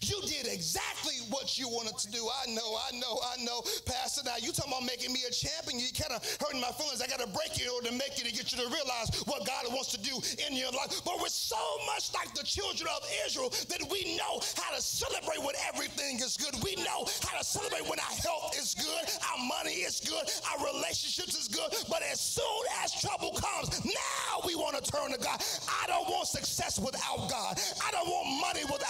You 0.00 0.20
did 0.24 0.48
exactly 0.48 1.20
what 1.28 1.58
you 1.58 1.68
wanted 1.68 1.98
to 1.98 2.08
do. 2.10 2.24
I 2.24 2.48
know, 2.50 2.64
I 2.88 2.96
know, 2.96 3.20
I 3.20 3.44
know. 3.44 3.60
Pastor, 3.84 4.22
now 4.24 4.40
you 4.40 4.52
talking 4.52 4.72
about 4.72 4.88
making 4.88 5.12
me 5.12 5.20
a 5.28 5.32
champion. 5.32 5.76
You 5.76 5.92
kind 5.92 6.16
of 6.16 6.24
hurting 6.40 6.60
my 6.60 6.72
feelings. 6.80 7.02
I 7.02 7.06
got 7.06 7.20
to 7.20 7.28
break 7.28 7.60
you 7.60 7.68
in 7.68 7.72
order 7.76 7.88
to 7.92 7.96
make 8.00 8.16
you 8.16 8.24
to 8.24 8.32
get 8.32 8.48
you 8.52 8.58
to 8.64 8.68
realize 8.72 9.12
what 9.28 9.44
God 9.44 9.68
wants 9.68 9.92
to 9.92 10.00
do 10.00 10.16
in 10.48 10.56
your 10.56 10.72
life. 10.72 11.04
But 11.04 11.20
we're 11.20 11.28
so 11.28 11.60
much 11.84 12.12
like 12.16 12.32
the 12.32 12.44
children 12.44 12.88
of 12.88 13.04
Israel 13.26 13.52
that 13.68 13.84
we 13.92 14.16
know 14.16 14.40
how 14.56 14.72
to 14.72 14.80
celebrate 14.80 15.44
when 15.44 15.56
everything 15.68 16.16
is 16.24 16.40
good. 16.40 16.56
We 16.64 16.76
know 16.80 17.04
how 17.20 17.36
to 17.36 17.44
celebrate 17.44 17.84
when 17.84 18.00
our 18.00 18.16
health 18.24 18.56
is 18.56 18.72
good, 18.72 19.04
our 19.28 19.40
money 19.44 19.84
is 19.84 20.00
good, 20.00 20.24
our 20.48 20.58
relationships 20.72 21.36
is 21.36 21.48
good. 21.48 21.68
But 21.88 22.00
as 22.02 22.20
soon 22.20 22.64
as 22.82 22.96
trouble 22.96 23.36
comes, 23.36 23.84
now 23.84 24.40
we 24.46 24.56
want 24.56 24.80
to 24.80 24.84
turn 24.84 25.12
to 25.12 25.20
God. 25.20 25.36
I 25.68 25.86
don't 25.86 26.08
want 26.08 26.28
success 26.28 26.78
without 26.80 27.28
God. 27.28 27.60
I 27.84 27.90
don't 27.92 28.08
want 28.08 28.40
money 28.40 28.64
without 28.64 28.81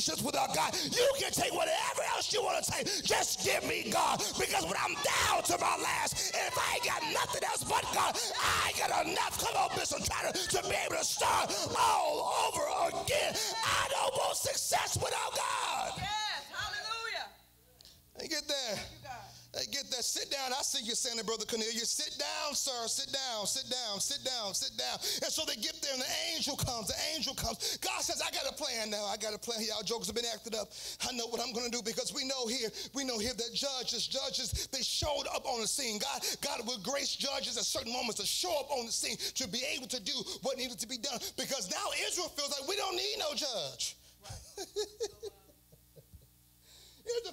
relationships 0.00 0.22
without 0.22 0.54
God. 0.54 0.74
You 0.84 1.08
can 1.18 1.30
take 1.32 1.52
whatever 1.52 2.02
else 2.14 2.32
you 2.32 2.42
want 2.42 2.64
to 2.64 2.70
take. 2.70 3.04
Just 3.04 3.44
give 3.44 3.62
me 3.68 3.90
God. 3.90 4.18
Because 4.38 4.64
when 4.64 4.74
I'm 4.82 4.94
down 4.94 5.42
to 5.44 5.58
my 5.60 5.76
last, 5.82 6.34
and 6.34 6.46
if 6.48 6.58
I 6.58 6.74
ain't 6.74 6.84
got 6.84 7.02
nothing 7.12 7.44
else 7.44 7.64
but 7.64 7.84
God, 7.94 8.16
I 8.40 8.72
got 8.78 9.06
enough. 9.06 9.38
Come 9.40 9.56
on, 9.56 9.70
Bishop, 9.76 10.02
to, 10.02 10.32
to 10.32 10.68
be 10.68 10.76
able 10.86 10.96
to 10.96 11.04
start 11.04 11.52
all 11.78 12.32
over 12.48 12.96
again. 12.96 13.34
I 13.64 13.88
don't 13.90 14.14
want 14.14 14.36
success 14.36 14.96
without 14.96 15.36
God. 15.36 15.92
Yes, 15.98 16.44
hallelujah. 16.52 17.26
Hey, 18.18 18.28
get 18.28 18.48
there. 18.48 18.78
Hey, 19.54 19.66
get 19.70 19.90
that. 19.90 19.99
Sit 20.10 20.26
down. 20.26 20.50
I 20.50 20.62
see 20.66 20.82
you 20.82 20.90
it, 20.90 21.24
Brother 21.24 21.46
Cornelius. 21.46 21.86
Sit 21.86 22.18
down, 22.18 22.50
sir. 22.58 22.90
Sit 22.90 23.14
down. 23.14 23.46
Sit 23.46 23.70
down. 23.70 24.00
Sit 24.02 24.26
down. 24.26 24.54
Sit 24.58 24.74
down. 24.74 24.98
And 25.22 25.30
so 25.30 25.46
they 25.46 25.54
get 25.54 25.78
there, 25.78 25.94
and 25.94 26.02
the 26.02 26.12
angel 26.34 26.56
comes. 26.58 26.88
The 26.90 26.98
angel 27.14 27.32
comes. 27.38 27.78
God 27.78 28.02
says, 28.02 28.18
I 28.18 28.34
got 28.34 28.50
a 28.50 28.54
plan 28.58 28.90
now. 28.90 29.06
I 29.06 29.14
got 29.16 29.34
a 29.34 29.38
plan. 29.38 29.62
Y'all 29.62 29.86
jokes 29.86 30.10
have 30.10 30.18
been 30.18 30.26
acted 30.26 30.56
up. 30.58 30.74
I 31.06 31.14
know 31.14 31.30
what 31.30 31.38
I'm 31.38 31.54
going 31.54 31.70
to 31.70 31.70
do 31.70 31.78
because 31.86 32.10
we 32.10 32.26
know 32.26 32.50
here, 32.50 32.74
we 32.90 33.06
know 33.06 33.22
here 33.22 33.30
that 33.38 33.54
judges, 33.54 34.10
judges, 34.10 34.66
they 34.74 34.82
showed 34.82 35.30
up 35.30 35.46
on 35.46 35.62
the 35.62 35.70
scene. 35.70 36.02
God, 36.02 36.26
God 36.42 36.66
will 36.66 36.82
grace 36.82 37.14
judges 37.14 37.54
at 37.54 37.62
certain 37.62 37.92
moments 37.92 38.18
to 38.18 38.26
show 38.26 38.50
up 38.58 38.66
on 38.74 38.86
the 38.86 38.92
scene 38.92 39.14
to 39.14 39.46
be 39.46 39.62
able 39.78 39.86
to 39.86 40.02
do 40.02 40.16
what 40.42 40.58
needed 40.58 40.82
to 40.82 40.88
be 40.90 40.98
done. 40.98 41.22
Because 41.38 41.70
now 41.70 41.86
Israel 42.10 42.34
feels 42.34 42.50
like 42.50 42.66
we 42.66 42.74
don't 42.74 42.98
need 42.98 43.14
no 43.22 43.30
judge. 43.38 43.94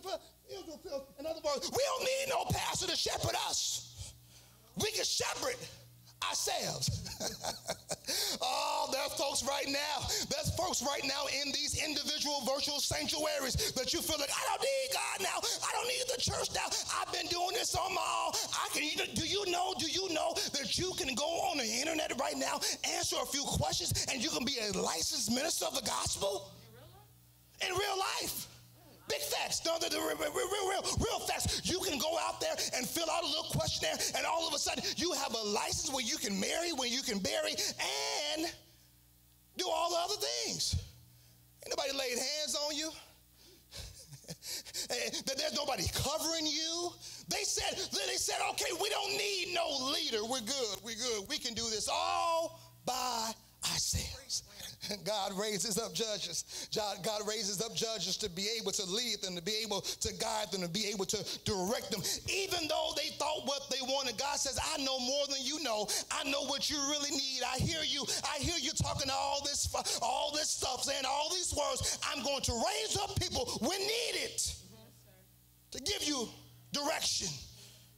Right. 0.05 0.19
Here's 0.49 0.65
the, 0.65 1.01
in 1.19 1.25
other 1.25 1.41
words, 1.43 1.69
we 1.71 1.83
don't 1.83 2.03
need 2.03 2.25
no 2.29 2.45
pastor 2.51 2.88
to 2.88 2.95
shepherd 2.95 3.36
us. 3.47 4.13
We 4.77 4.91
can 4.91 5.03
shepherd 5.03 5.55
ourselves. 6.25 6.89
oh, 8.41 8.89
there's 8.91 9.13
folks 9.13 9.43
right 9.43 9.67
now. 9.67 10.07
There's 10.29 10.53
folks 10.55 10.81
right 10.81 11.03
now 11.03 11.25
in 11.41 11.51
these 11.51 11.83
individual 11.83 12.41
virtual 12.45 12.79
sanctuaries 12.79 13.73
that 13.73 13.93
you 13.93 14.01
feel 14.01 14.17
like 14.19 14.29
I 14.31 14.43
don't 14.49 14.62
need 14.62 14.89
God 14.93 15.17
now. 15.23 15.38
I 15.65 15.71
don't 15.73 15.88
need 15.88 16.05
the 16.15 16.21
church 16.21 16.49
now. 16.53 16.67
I've 16.99 17.12
been 17.12 17.27
doing 17.27 17.53
this 17.53 17.75
on 17.75 17.93
my 17.93 18.01
own. 18.01 18.31
I 18.53 18.67
can. 18.73 19.13
Do 19.15 19.27
you 19.27 19.45
know? 19.51 19.73
Do 19.77 19.88
you 19.88 20.13
know 20.13 20.33
that 20.53 20.77
you 20.77 20.91
can 20.97 21.13
go 21.15 21.27
on 21.51 21.57
the 21.57 21.65
internet 21.65 22.13
right 22.19 22.38
now, 22.38 22.60
answer 22.95 23.17
a 23.21 23.25
few 23.25 23.43
questions, 23.43 24.05
and 24.12 24.23
you 24.23 24.29
can 24.29 24.45
be 24.45 24.57
a 24.62 24.77
licensed 24.77 25.31
minister 25.31 25.65
of 25.65 25.75
the 25.75 25.86
gospel 25.86 26.51
in 27.62 27.69
real 27.69 27.97
life? 28.21 28.47
Big 29.08 29.22
facts. 29.22 29.63
No, 29.65 29.78
the, 29.80 29.89
the, 29.89 29.98
real, 29.98 30.17
real, 30.17 30.70
real, 30.70 30.84
real 31.00 31.20
facts. 31.28 31.62
You 31.63 31.80
can 31.80 31.98
go 31.98 32.17
out 32.28 32.41
there 32.41 32.56
and 32.76 32.88
fill 32.88 33.10
out 33.10 33.24
a 33.24 33.28
little 33.28 33.52
questionnaire, 33.52 33.98
and 34.15 34.26
all 34.26 34.48
of 34.48 34.54
a 34.54 34.60
sudden 34.60 34.84
you 34.98 35.13
have 35.13 35.34
a 35.34 35.43
license 35.48 35.91
where 35.93 36.04
you 36.04 36.17
can 36.17 36.39
marry, 36.39 36.72
where 36.74 36.89
you 36.89 37.02
can 37.02 37.20
bury, 37.20 37.52
and 38.36 38.52
do 39.58 39.65
all 39.67 39.89
the 39.89 39.98
other 39.98 40.22
things. 40.43 40.76
Anybody 41.65 41.98
laid 41.98 42.17
hands 42.17 42.56
on 42.67 42.76
you? 42.76 42.91
there's 45.38 45.54
nobody 45.54 45.84
covering 45.93 46.46
you. 46.46 46.91
They 47.30 47.43
said, 47.43 47.78
they 48.08 48.15
said, 48.15 48.38
okay, 48.52 48.72
we 48.82 48.89
don't 48.89 49.12
need 49.12 49.54
no 49.54 49.91
leader. 49.91 50.24
We're 50.24 50.39
good. 50.41 50.78
We're 50.84 50.96
good. 50.96 51.28
We 51.28 51.38
can 51.38 51.54
do 51.54 51.63
this 51.63 51.89
all 51.91 52.62
by 52.86 53.32
ourselves. 53.70 54.43
God 55.03 55.33
raises 55.37 55.77
up 55.77 55.93
judges. 55.93 56.69
God 57.03 57.21
raises 57.27 57.61
up 57.61 57.75
judges 57.75 58.15
to 58.17 58.29
be 58.29 58.47
able 58.59 58.71
to 58.71 58.85
lead 58.85 59.21
them, 59.21 59.35
to 59.35 59.41
be 59.41 59.55
able 59.63 59.81
to 59.81 60.13
guide 60.13 60.51
them, 60.51 60.61
to 60.61 60.69
be 60.69 60.85
able 60.87 61.05
to 61.05 61.17
direct 61.45 61.91
them. 61.91 62.01
Even 62.29 62.67
though 62.67 62.91
they 62.95 63.09
thought 63.17 63.45
what 63.45 63.69
they 63.69 63.81
wanted, 63.81 64.17
God 64.17 64.37
says, 64.37 64.59
I 64.73 64.77
know 64.83 64.99
more 64.99 65.25
than 65.27 65.39
you 65.41 65.61
know. 65.63 65.87
I 66.11 66.23
know 66.29 66.43
what 66.45 66.69
you 66.69 66.77
really 66.77 67.11
need. 67.11 67.41
I 67.45 67.57
hear 67.57 67.81
you. 67.83 68.05
I 68.23 68.37
hear 68.39 68.57
you 68.59 68.71
talking 68.71 69.09
all 69.11 69.41
this, 69.43 69.67
all 70.01 70.31
this 70.33 70.49
stuff, 70.49 70.83
saying 70.83 71.05
all 71.07 71.29
these 71.31 71.53
words. 71.53 71.99
I'm 72.13 72.23
going 72.23 72.41
to 72.41 72.53
raise 72.53 72.97
up 72.97 73.19
people 73.19 73.45
when 73.61 73.79
needed 73.79 74.41
to 75.71 75.79
give 75.79 76.03
you 76.03 76.29
direction 76.71 77.27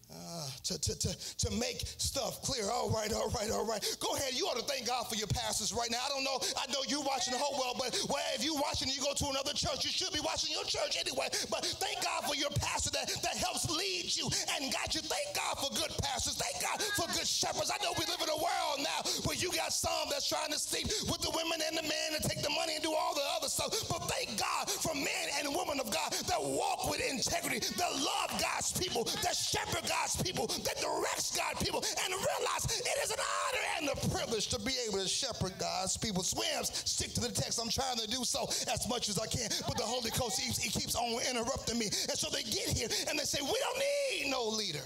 uh, 0.10 0.50
to, 0.64 0.80
to, 0.82 0.98
to, 0.98 1.10
to 1.38 1.52
make 1.54 1.86
stuff 1.86 2.42
clear. 2.42 2.66
All 2.66 2.90
right, 2.90 3.14
all 3.14 3.30
right, 3.30 3.52
all 3.52 3.66
right. 3.66 3.82
Go 4.00 4.16
ahead. 4.16 4.34
You 4.34 4.46
ought 4.50 4.58
to 4.58 4.66
thank 4.66 4.88
God 4.88 5.06
for 5.06 5.14
your 5.14 5.30
pastors 5.30 5.70
right 5.72 5.90
now. 5.92 6.02
I 6.02 6.10
don't 6.10 6.24
know. 6.24 6.42
I 6.58 6.66
know 6.74 6.82
you're 6.88 7.06
watching 7.06 7.34
the 7.34 7.40
whole 7.40 7.54
world, 7.62 7.78
but 7.78 7.94
well, 8.10 8.24
if 8.34 8.44
you're 8.44 8.58
watching, 8.58 8.90
you 8.90 9.02
go 9.06 9.14
to 9.14 9.28
another 9.30 9.54
church. 9.54 9.86
You 9.86 9.94
should 9.94 10.14
be 10.14 10.22
watching 10.26 10.50
your 10.50 10.66
church 10.66 10.98
anyway. 10.98 11.30
But 11.54 11.62
thank 11.78 12.02
God 12.02 12.26
for 12.26 12.34
your 12.34 12.50
pastor 12.58 12.90
that, 12.98 13.06
that 13.22 13.38
helps 13.38 13.70
lead 13.70 14.10
you 14.10 14.26
and 14.58 14.74
guide 14.74 14.98
you. 14.98 15.06
Thank 15.06 15.38
God 15.38 15.62
for 15.62 15.70
good 15.78 15.94
pastors. 16.02 16.42
Thank 16.42 16.58
God 16.58 16.82
for 16.98 17.06
good 17.14 17.30
shepherds. 17.30 17.70
I 17.70 17.78
know 17.86 17.94
we 17.94 18.10
live 18.10 18.22
in 18.22 18.34
a 18.34 18.40
world 18.42 18.82
now 18.82 19.06
where 19.30 19.38
you 19.38 19.54
got 19.54 19.74
some 19.74 20.10
that's 20.10 20.26
trying 20.26 20.50
to 20.50 20.58
sleep 20.58 20.90
with 21.06 21.22
the 21.22 21.30
women 21.38 21.62
and 21.62 21.78
the 21.78 21.86
men 21.86 22.18
and 22.18 22.24
take 22.26 22.42
the 22.42 22.50
money 22.50 22.82
and 22.82 22.84
do 22.84 22.98
all 22.98 23.14
the 23.14 23.26
other 23.38 23.50
stuff. 23.50 23.78
But 23.86 24.10
thank 24.10 24.42
God 24.42 24.74
for 24.74 24.98
men 24.98 25.26
and 25.38 25.54
women 25.54 25.78
of 25.78 25.94
God 25.94 26.18
that 26.26 26.42
walk 26.42 26.90
with 26.90 26.98
integrity, 26.98 27.62
that 27.78 27.94
love 27.94 28.34
God's 28.42 28.74
people, 28.74 29.06
that 29.22 29.38
shepherd 29.38 29.86
God 29.86 29.99
God's 30.00 30.22
people, 30.24 30.48
that 30.48 30.78
directs 30.80 31.36
God's 31.36 31.64
people, 31.64 31.84
and 32.04 32.14
realize 32.14 32.66
it 32.66 32.98
is 33.04 33.12
an 33.12 33.20
honor 33.20 33.66
and 33.78 33.90
a 33.90 34.16
privilege 34.16 34.48
to 34.48 34.60
be 34.60 34.74
able 34.88 35.00
to 35.00 35.08
shepherd 35.08 35.54
God's 35.60 35.98
people. 35.98 36.24
Swims, 36.24 36.72
stick 36.86 37.14
to 37.14 37.22
the 37.22 37.30
text. 37.30 37.60
I'm 37.62 37.70
trying 37.70 37.98
to 37.98 38.08
do 38.08 38.24
so 38.24 38.46
as 38.72 38.88
much 38.88 39.10
as 39.10 39.20
I 39.20 39.28
can, 39.28 39.50
but 39.68 39.78
the 39.78 39.84
Holy 39.84 40.12
Ghost, 40.12 40.40
he, 40.40 40.52
he 40.52 40.70
keeps 40.70 40.96
on 40.96 41.20
interrupting 41.30 41.78
me. 41.78 41.86
And 41.86 42.18
so 42.18 42.30
they 42.30 42.44
get 42.44 42.70
here 42.70 42.88
and 43.10 43.20
they 43.20 43.24
say, 43.24 43.40
We 43.42 43.48
don't 43.60 43.80
need 43.80 44.32
no 44.32 44.48
leader. 44.48 44.86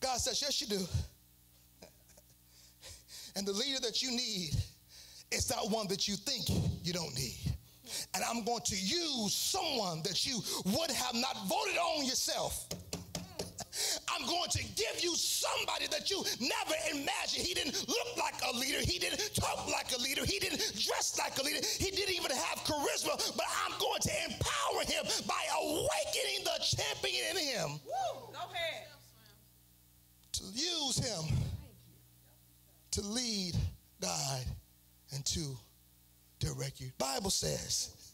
God 0.00 0.18
says, 0.18 0.42
Yes, 0.42 0.60
you 0.60 0.66
do. 0.66 0.86
And 3.36 3.46
the 3.46 3.52
leader 3.52 3.80
that 3.80 4.02
you 4.02 4.10
need 4.10 4.50
is 5.30 5.48
not 5.48 5.70
one 5.70 5.88
that 5.88 6.06
you 6.06 6.16
think 6.16 6.44
you 6.84 6.92
don't 6.92 7.14
need. 7.14 7.51
And 8.14 8.24
I'm 8.24 8.44
going 8.44 8.62
to 8.64 8.76
use 8.76 9.34
someone 9.34 10.02
that 10.02 10.26
you 10.26 10.42
would 10.64 10.90
have 10.90 11.14
not 11.14 11.36
voted 11.48 11.76
on 11.78 12.04
yourself 12.04 12.68
I'm 14.08 14.26
going 14.26 14.50
to 14.50 14.62
give 14.76 15.02
you 15.02 15.14
somebody 15.16 15.86
that 15.88 16.10
you 16.10 16.24
never 16.40 16.74
imagined. 16.90 17.46
He 17.46 17.54
didn't 17.54 17.88
look 17.88 18.16
like 18.18 18.34
a 18.46 18.56
leader. 18.56 18.78
He 18.80 18.98
didn't 18.98 19.34
talk 19.34 19.66
like 19.68 19.92
a 19.96 20.02
leader. 20.02 20.24
He 20.24 20.38
didn't 20.38 20.60
dress 20.78 21.18
like 21.18 21.38
a 21.38 21.42
leader. 21.42 21.60
He 21.78 21.90
didn't 21.90 22.14
even 22.14 22.30
have 22.30 22.58
charisma. 22.64 23.16
But 23.36 23.46
I'm 23.64 23.78
going 23.78 24.00
to 24.02 24.10
empower 24.28 24.82
him 24.86 25.04
by 25.26 25.42
awakening 25.60 26.44
the 26.44 26.62
champion 26.62 27.36
in 27.36 27.36
him. 27.38 27.70
Woo, 27.84 28.32
go 28.32 28.38
ahead. 28.52 28.88
To 30.32 30.44
use 30.52 30.98
him 30.98 31.34
to 32.92 33.00
lead, 33.02 33.56
guide, 34.00 34.46
and 35.14 35.24
to 35.26 35.56
direct 36.42 36.80
you. 36.80 36.90
Bible 36.98 37.30
says, 37.30 38.12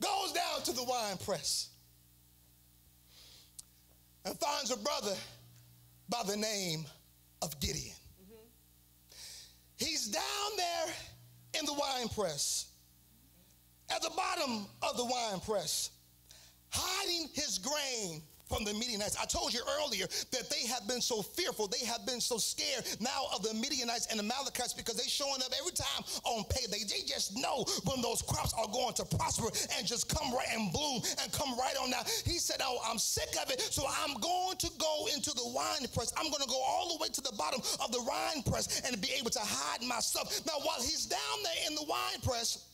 goes 0.00 0.32
down 0.32 0.62
to 0.64 0.72
the 0.72 0.84
wine 0.84 1.16
press 1.24 1.70
and 4.24 4.38
finds 4.38 4.70
a 4.70 4.76
brother 4.76 5.14
by 6.08 6.22
the 6.26 6.36
name 6.36 6.84
of 7.42 7.58
Gideon. 7.60 7.94
Mm-hmm. 8.22 8.34
He's 9.76 10.08
down 10.08 10.56
there 10.56 10.94
in 11.58 11.66
the 11.66 11.72
wine 11.72 12.08
press, 12.08 12.66
at 13.94 14.02
the 14.02 14.10
bottom 14.16 14.66
of 14.82 14.96
the 14.96 15.04
wine 15.04 15.40
press, 15.40 15.90
hiding 16.70 17.28
his 17.34 17.58
grain 17.58 18.22
from 18.48 18.64
the 18.64 18.74
Midianites. 18.74 19.16
I 19.20 19.26
told 19.26 19.52
you 19.52 19.60
earlier 19.80 20.06
that 20.32 20.50
they 20.50 20.66
have 20.66 20.86
been 20.86 21.00
so 21.00 21.22
fearful, 21.22 21.68
they 21.68 21.84
have 21.86 22.06
been 22.06 22.20
so 22.20 22.38
scared 22.38 22.84
now 23.00 23.26
of 23.34 23.42
the 23.42 23.54
Midianites 23.54 24.06
and 24.10 24.18
the 24.18 24.24
Amalekites 24.24 24.74
because 24.74 24.96
they 24.96 25.08
showing 25.08 25.40
up 25.44 25.52
every 25.58 25.72
time 25.72 26.04
on 26.24 26.44
payday. 26.50 26.84
They 26.84 27.06
just 27.06 27.36
know 27.36 27.64
when 27.84 28.02
those 28.02 28.22
crops 28.22 28.54
are 28.54 28.68
going 28.68 28.94
to 28.94 29.04
prosper 29.04 29.48
and 29.76 29.86
just 29.86 30.08
come 30.08 30.32
right 30.34 30.48
and 30.52 30.72
bloom 30.72 31.02
and 31.22 31.32
come 31.32 31.56
right 31.58 31.74
on 31.80 31.90
now. 31.90 32.02
He 32.24 32.38
said, 32.38 32.60
Oh, 32.62 32.78
I'm 32.84 32.98
sick 32.98 33.34
of 33.42 33.50
it, 33.50 33.60
so 33.60 33.84
I'm 33.86 34.14
going 34.20 34.56
to 34.58 34.70
go 34.78 35.08
into 35.14 35.30
the 35.30 35.48
wine 35.48 35.86
press. 35.92 36.12
I'm 36.16 36.30
going 36.30 36.42
to 36.42 36.48
go 36.48 36.60
all 36.60 36.96
the 36.96 37.02
way 37.02 37.08
to 37.08 37.20
the 37.20 37.32
bottom 37.36 37.60
of 37.82 37.92
the 37.92 38.02
wine 38.02 38.42
press 38.42 38.82
and 38.86 39.00
be 39.00 39.10
able 39.18 39.30
to 39.30 39.40
hide 39.42 39.82
myself. 39.82 40.44
Now, 40.46 40.54
while 40.62 40.80
he's 40.80 41.06
down 41.06 41.38
there 41.42 41.68
in 41.68 41.74
the 41.74 41.84
wine 41.84 42.20
press, 42.22 42.73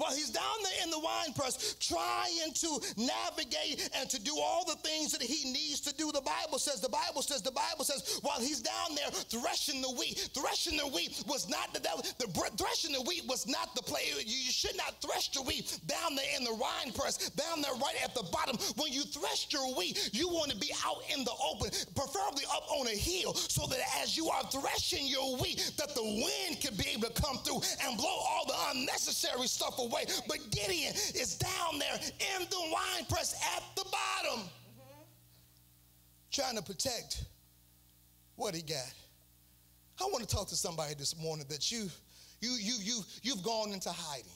while 0.00 0.14
he's 0.14 0.30
down 0.30 0.56
there 0.62 0.84
in 0.84 0.90
the 0.90 0.98
wine 0.98 1.32
press 1.34 1.76
trying 1.78 2.52
to 2.54 2.80
navigate 2.96 3.90
and 3.96 4.08
to 4.08 4.18
do 4.20 4.32
all 4.40 4.64
the 4.64 4.76
things 4.76 5.12
that 5.12 5.22
he 5.22 5.52
needs 5.52 5.80
to 5.80 5.94
do, 5.94 6.10
the 6.10 6.22
Bible 6.22 6.58
says, 6.58 6.80
the 6.80 6.88
Bible 6.88 7.20
says, 7.20 7.42
the 7.42 7.52
Bible 7.52 7.84
says, 7.84 8.18
while 8.22 8.40
he's 8.40 8.60
down 8.60 8.96
there 8.96 9.10
threshing 9.10 9.82
the 9.82 9.90
wheat, 9.90 10.30
threshing 10.32 10.78
the 10.78 10.88
wheat 10.88 11.22
was 11.28 11.48
not 11.48 11.74
the 11.74 11.80
devil. 11.80 12.00
The 12.18 12.26
threshing 12.56 12.92
the 12.92 13.02
wheat 13.02 13.24
was 13.28 13.46
not 13.46 13.74
the 13.76 13.82
play. 13.82 14.08
You 14.24 14.50
should 14.50 14.76
not 14.76 15.00
thresh 15.02 15.30
the 15.32 15.42
wheat 15.42 15.78
down 15.86 16.16
there 16.16 16.32
in 16.36 16.44
the 16.44 16.54
wine 16.54 16.92
press, 16.94 17.30
down 17.30 17.60
there 17.60 17.74
right 17.74 17.96
at 18.02 18.14
the 18.14 18.24
bottom. 18.32 18.56
When 18.76 18.92
you 18.92 19.02
thresh 19.02 19.48
your 19.50 19.74
wheat, 19.76 20.10
you 20.12 20.28
want 20.28 20.50
to 20.50 20.56
be 20.56 20.72
out 20.86 21.02
in 21.12 21.24
the 21.24 21.36
open, 21.52 21.70
preferably 21.94 22.44
up 22.48 22.64
on 22.72 22.86
a 22.86 22.96
hill, 22.96 23.34
so 23.34 23.66
that 23.66 23.80
as 24.00 24.16
you 24.16 24.30
are 24.30 24.42
threshing 24.44 25.06
your 25.06 25.36
wheat, 25.36 25.72
that 25.76 25.94
the 25.94 26.02
wind 26.02 26.60
can 26.60 26.74
be 26.76 26.88
able 26.96 27.08
to 27.08 27.22
come 27.22 27.36
through 27.38 27.60
and 27.84 27.98
blow 27.98 28.08
all 28.08 28.46
the 28.46 28.56
unnecessary 28.72 29.46
stuff 29.46 29.78
away. 29.78 29.89
But 29.90 30.38
Gideon 30.50 30.94
is 30.94 31.36
down 31.36 31.78
there 31.78 31.94
in 31.94 32.46
the 32.48 32.60
wine 32.72 33.04
press 33.08 33.34
at 33.56 33.62
the 33.76 33.84
bottom, 33.90 34.48
trying 36.30 36.56
to 36.56 36.62
protect 36.62 37.24
what 38.36 38.54
he 38.54 38.62
got. 38.62 38.92
I 40.00 40.04
want 40.04 40.26
to 40.26 40.34
talk 40.34 40.48
to 40.48 40.56
somebody 40.56 40.94
this 40.94 41.16
morning 41.20 41.44
that 41.50 41.70
you, 41.70 41.90
you, 42.40 42.56
you, 42.58 42.74
you, 42.82 43.00
you've 43.22 43.42
gone 43.42 43.72
into 43.72 43.90
hiding. 43.90 44.32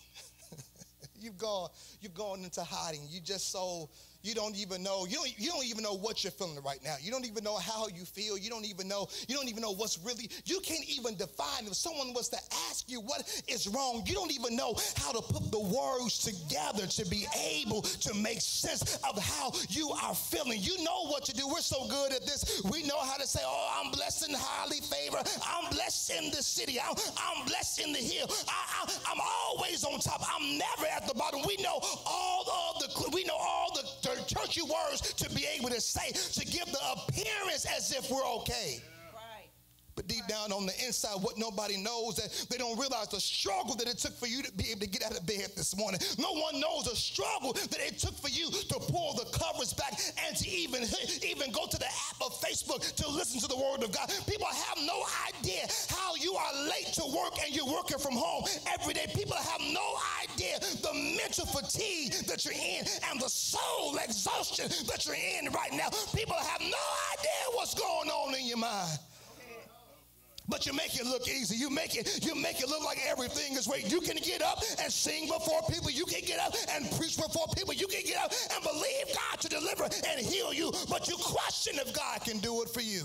you've 1.19 1.39
gone, 1.39 1.71
you've 2.01 2.15
gone 2.15 2.45
into 2.45 2.63
hiding. 2.63 3.03
You 3.09 3.21
just 3.21 3.51
so 3.51 3.89
you 4.25 4.35
don't 4.35 4.57
even 4.57 4.83
know 4.83 5.07
you 5.07 5.17
don't, 5.17 5.39
you 5.39 5.51
don't 5.51 5.67
even 5.67 5.83
know 5.83 5.93
what 5.93 6.25
you're 6.25 6.31
feeling 6.31 6.59
right 6.65 6.81
now. 6.83 6.97
You 7.01 7.11
don't 7.11 7.27
even 7.27 7.45
know 7.45 7.57
how 7.59 7.89
you 7.89 8.05
feel. 8.05 8.39
You 8.39 8.49
don't 8.49 8.65
even 8.65 8.89
know 8.89 9.07
you 9.29 9.37
don't 9.37 9.49
even 9.49 9.61
know 9.61 9.73
what's 9.73 9.99
really 9.99 10.31
you 10.47 10.61
can't 10.61 10.89
even 10.89 11.15
define 11.17 11.67
if 11.67 11.75
someone 11.75 12.15
was 12.15 12.31
to 12.31 12.39
ask 12.71 12.91
you 12.91 13.01
what 13.01 13.23
is 13.49 13.69
wrong. 13.69 14.03
You 14.07 14.15
don't 14.15 14.33
even 14.33 14.57
know 14.57 14.75
how 14.97 15.13
to 15.13 15.21
put 15.21 15.51
the 15.53 15.61
words 15.61 16.19
together 16.19 16.87
to 16.87 17.07
be 17.11 17.27
able 17.37 17.83
to 17.83 18.15
make 18.15 18.41
sense 18.41 18.97
of 19.09 19.23
how 19.23 19.53
you 19.69 19.91
are 19.91 20.15
feeling. 20.15 20.59
You 20.61 20.83
know 20.83 21.07
what 21.09 21.25
to 21.27 21.35
do. 21.35 21.47
We're 21.47 21.61
so 21.61 21.87
good 21.89 22.13
at 22.13 22.25
this. 22.25 22.63
We 22.71 22.83
know 22.87 22.99
how 22.99 23.17
to 23.17 23.27
say 23.27 23.41
oh 23.45 23.83
i'm 23.85 23.91
blessed 23.93 24.29
and 24.29 24.37
highly 24.37 24.81
favored. 24.81 25.29
I'm 25.47 25.71
blessed 25.71 26.11
in 26.11 26.31
the 26.31 26.43
city. 26.43 26.81
I'm, 26.81 26.97
I'm 27.19 27.45
blessed 27.47 27.81
in 27.81 27.93
the 27.93 27.99
hill. 27.99 28.27
I, 28.49 28.87
I, 28.87 29.13
i'm 29.13 29.21
always 29.21 29.85
on 29.85 30.01
top. 30.01 30.23
I'm 30.35 30.57
never 30.57 30.87
at 30.87 31.07
the 31.07 31.15
bottom. 31.15 31.41
We 31.47 31.57
know 31.63 31.79
all 32.07 32.75
of 32.75 32.81
the 32.81 33.11
we 33.13 33.25
know 33.25 33.37
all 33.37 33.71
the 33.75 33.83
churchy 34.27 34.63
words 34.63 35.13
to 35.15 35.31
be 35.31 35.47
able 35.59 35.71
to 35.71 35.81
say, 35.81 36.11
to 36.41 36.47
give 36.47 36.67
the 36.67 36.79
appearance 36.93 37.67
as 37.67 37.93
if 37.93 38.11
we're 38.11 38.27
okay. 38.39 38.81
But 40.05 40.15
deep 40.15 40.27
down 40.27 40.53
on 40.53 40.67
the 40.67 40.73
inside, 40.85 41.17
what 41.23 41.39
nobody 41.39 41.77
knows 41.77 42.17
that 42.17 42.47
they 42.51 42.59
don't 42.59 42.79
realize 42.79 43.09
the 43.09 43.21
struggle 43.21 43.75
that 43.77 43.89
it 43.89 43.99
took 43.99 44.13
for 44.19 44.27
you 44.27 44.43
to 44.43 44.53
be 44.53 44.71
able 44.71 44.81
to 44.81 44.87
get 44.87 45.03
out 45.03 45.17
of 45.17 45.27
bed 45.27 45.49
this 45.57 45.77
morning. 45.77 46.01
No 46.19 46.33
one 46.33 46.61
knows 46.61 46.85
the 46.85 46.97
struggle 46.97 47.53
that 47.53 47.81
it 47.81 47.99
took 47.99 48.15
for 48.21 48.29
you 48.29 48.51
to 48.51 48.79
pull 48.93 49.15
the 49.15 49.25
covers 49.33 49.73
back 49.73 49.99
and 50.27 50.37
to 50.37 50.49
even, 50.49 50.83
even 51.25 51.53
go 51.53 51.67
to 51.67 51.79
the 51.79 51.87
app 51.87 52.21
of 52.21 52.33
Facebook 52.41 52.85
to 52.97 53.09
listen 53.09 53.41
to 53.41 53.49
the 53.49 53.57
word 53.57 53.83
of 53.83 53.93
God. 53.93 54.11
People 54.29 54.47
have 54.47 54.79
no 54.85 55.05
idea 55.29 55.65
how 55.89 56.15
you 56.17 56.35
are 56.35 56.53
late 56.69 56.93
to 56.95 57.05
work 57.09 57.41
and 57.45 57.55
you're 57.55 57.67
working 57.67 57.99
from 57.99 58.15
home 58.15 58.45
every 58.79 58.95
day. 58.95 59.07
People 59.15 59.37
have 59.37 59.61
no 59.73 59.97
idea 60.21 60.59
the 60.83 60.93
mental 61.17 61.47
fatigue 61.47 62.13
that 62.27 62.45
you're 62.45 62.55
in 62.55 62.85
and 63.09 63.21
the 63.21 63.29
soul 63.29 63.97
exhaustion 64.05 64.69
that 64.87 65.07
you're 65.07 65.17
in 65.17 65.51
right 65.53 65.73
now. 65.73 65.89
People 66.15 66.37
have 66.37 66.61
no 66.61 66.85
idea 67.17 67.45
what's 67.53 67.75
going 67.75 68.11
on 68.11 68.35
in 68.35 68.47
your 68.47 68.59
mind. 68.59 68.99
But 70.47 70.67
you 70.67 70.73
make 70.75 70.95
it 70.99 71.07
look 71.07 71.27
easy. 71.27 71.57
You 71.57 71.71
make 71.71 71.97
it, 71.97 72.25
you 72.25 72.35
make 72.35 72.61
it 72.61 72.69
look 72.69 72.85
like 72.85 72.99
everything 73.09 73.57
is 73.57 73.67
great. 73.67 73.91
You 73.91 74.01
can 74.01 74.17
get 74.17 74.43
up 74.43 74.63
and 74.79 74.93
sing 74.93 75.27
before 75.27 75.63
people. 75.71 75.91
You 75.91 76.05
can 76.05 76.21
get 76.21 76.39
up 76.39 76.55
and 76.71 76.91
preach 76.93 77.17
before 77.17 77.47
people. 77.57 77.73
You 77.73 77.87
can 77.87 78.03
get 78.05 78.19
up 78.19 78.33
and 78.55 78.63
believe 78.63 79.07
God 79.15 79.41
to 79.41 79.49
deliver 79.49 79.85
and 79.85 80.21
heal 80.21 80.53
you. 80.53 80.71
But 80.91 81.09
you 81.09 81.17
question 81.17 81.79
if 81.79 81.95
God 81.95 82.21
can 82.23 82.39
do 82.39 82.63
it 82.63 82.69
for 82.69 82.83
you. 82.83 83.05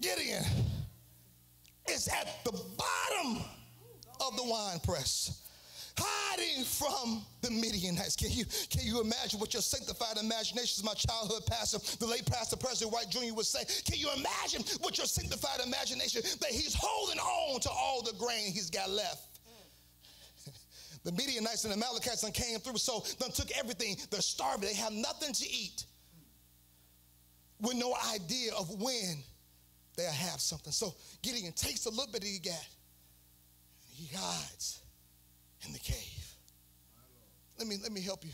Gideon 0.00 0.42
is 1.88 2.08
at 2.08 2.44
the 2.44 2.50
bottom 2.50 3.42
of 4.20 4.36
the 4.36 4.42
wine 4.44 4.80
press 4.80 5.41
hiding 5.98 6.64
from 6.64 7.22
the 7.40 7.50
Midianites. 7.50 8.16
Can 8.16 8.30
you, 8.30 8.44
can 8.70 8.84
you 8.84 9.00
imagine 9.00 9.40
what 9.40 9.52
your 9.52 9.62
sanctified 9.62 10.16
imagination, 10.18 10.76
as 10.78 10.84
my 10.84 10.94
childhood 10.94 11.44
pastor, 11.46 11.78
the 11.98 12.06
late 12.06 12.26
pastor 12.26 12.56
President 12.56 12.92
White 12.92 13.10
Jr. 13.10 13.34
would 13.34 13.46
say? 13.46 13.64
Can 13.84 13.98
you 13.98 14.08
imagine 14.16 14.62
what 14.80 14.98
your 14.98 15.06
sanctified 15.06 15.60
imagination 15.64 16.22
that 16.40 16.50
he's 16.50 16.74
holding 16.78 17.18
on 17.18 17.60
to 17.60 17.70
all 17.70 18.02
the 18.02 18.12
grain 18.18 18.52
he's 18.52 18.70
got 18.70 18.90
left? 18.90 19.28
the 21.04 21.12
Midianites 21.12 21.64
and 21.64 21.72
the 21.72 21.76
Amalekites 21.76 22.28
came 22.30 22.58
through, 22.60 22.76
so 22.76 23.04
they 23.18 23.28
took 23.32 23.50
everything. 23.58 23.96
They're 24.10 24.20
starving. 24.20 24.68
They 24.68 24.74
have 24.74 24.92
nothing 24.92 25.32
to 25.32 25.50
eat 25.50 25.86
with 27.60 27.74
no 27.74 27.94
idea 28.12 28.52
of 28.58 28.70
when 28.80 29.22
they'll 29.96 30.10
have 30.10 30.40
something. 30.40 30.72
So 30.72 30.94
Gideon 31.22 31.52
takes 31.52 31.86
a 31.86 31.90
little 31.90 32.12
bit 32.12 32.22
he 32.22 32.38
got. 32.38 32.66
He 33.90 34.08
hides 34.14 34.81
in 35.66 35.72
the 35.72 35.78
cave. 35.78 36.36
Let 37.58 37.68
me 37.68 37.76
let 37.82 37.92
me 37.92 38.00
help 38.00 38.24
you. 38.24 38.32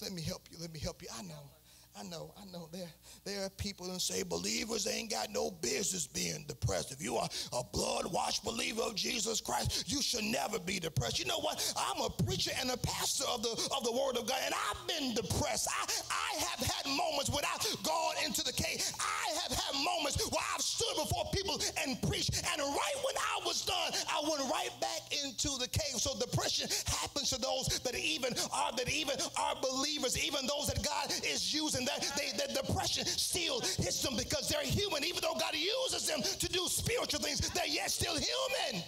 Let 0.00 0.12
me 0.12 0.22
help 0.22 0.42
you. 0.50 0.58
Let 0.60 0.72
me 0.72 0.80
help 0.80 1.02
you. 1.02 1.08
I 1.16 1.22
know. 1.22 1.50
I 1.96 2.02
know, 2.02 2.34
I 2.36 2.44
know 2.52 2.68
there, 2.72 2.88
there 3.24 3.44
are 3.44 3.50
people 3.50 3.86
that 3.86 4.00
say 4.00 4.24
believers 4.24 4.88
ain't 4.88 5.10
got 5.12 5.30
no 5.30 5.52
business 5.62 6.08
being 6.08 6.44
depressed. 6.48 6.90
If 6.90 7.00
you 7.00 7.16
are 7.16 7.28
a 7.52 7.62
blood 7.72 8.12
washed 8.12 8.42
believer 8.44 8.82
of 8.82 8.96
Jesus 8.96 9.40
Christ, 9.40 9.84
you 9.86 10.02
should 10.02 10.24
never 10.24 10.58
be 10.58 10.80
depressed. 10.80 11.20
You 11.20 11.26
know 11.26 11.38
what? 11.38 11.62
I'm 11.78 12.02
a 12.02 12.10
preacher 12.24 12.50
and 12.60 12.70
a 12.70 12.76
pastor 12.78 13.24
of 13.32 13.42
the 13.42 13.50
of 13.76 13.84
the 13.84 13.92
word 13.92 14.16
of 14.16 14.26
God, 14.26 14.38
and 14.44 14.52
I've 14.52 14.88
been 14.88 15.14
depressed. 15.14 15.68
I, 15.70 15.86
I 16.10 16.44
have 16.44 16.66
had 16.66 16.86
moments 16.90 17.30
when 17.30 17.44
I've 17.46 17.62
gone 17.84 18.14
into 18.24 18.42
the 18.42 18.52
cave. 18.52 18.82
I 18.98 19.30
have 19.46 19.52
had 19.56 19.74
moments 19.84 20.18
where 20.18 20.42
I've 20.52 20.62
stood 20.62 20.96
before 20.98 21.30
people 21.32 21.60
and 21.86 22.00
preached, 22.02 22.34
and 22.34 22.58
right 22.60 22.98
when 23.06 23.14
I 23.16 23.46
was 23.46 23.64
done, 23.64 23.94
I 24.10 24.20
went 24.28 24.42
right 24.50 24.74
back 24.80 25.14
into 25.24 25.48
the 25.62 25.68
cave. 25.68 26.02
So 26.02 26.18
depression 26.18 26.68
happens 26.86 27.30
to 27.30 27.40
those 27.40 27.68
that 27.84 27.94
even 27.94 28.34
are 28.52 28.72
that 28.76 28.90
even 28.90 29.14
are 29.38 29.54
believers, 29.62 30.18
even 30.18 30.46
those 30.50 30.66
that 30.66 30.82
God 30.82 31.14
is 31.22 31.54
using 31.54 31.83
and 31.84 32.02
that, 32.02 32.12
they, 32.16 32.30
that 32.38 32.54
depression 32.54 33.04
still 33.04 33.60
hits 33.60 34.02
them 34.02 34.16
because 34.16 34.48
they're 34.48 34.62
human. 34.62 35.04
Even 35.04 35.20
though 35.20 35.34
God 35.34 35.54
uses 35.54 36.06
them 36.06 36.22
to 36.22 36.48
do 36.48 36.66
spiritual 36.66 37.20
things, 37.20 37.40
they're 37.50 37.66
yet 37.66 37.90
still 37.90 38.14
human. 38.14 38.82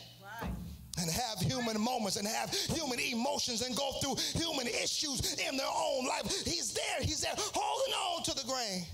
And 0.99 1.11
have 1.11 1.39
human 1.41 1.79
moments 1.79 2.17
and 2.17 2.27
have 2.27 2.51
human 2.51 2.99
emotions 2.99 3.61
and 3.61 3.77
go 3.77 3.93
through 4.01 4.17
human 4.41 4.67
issues 4.67 5.35
in 5.35 5.59
their 5.59 5.67
own 5.67 6.07
life. 6.07 6.23
He's 6.45 6.73
there, 6.73 7.03
he's 7.03 7.21
there, 7.21 7.35
holding 7.37 7.95
on 7.95 8.23
to 8.23 8.35
the 8.35 8.45
grain. 8.51 8.85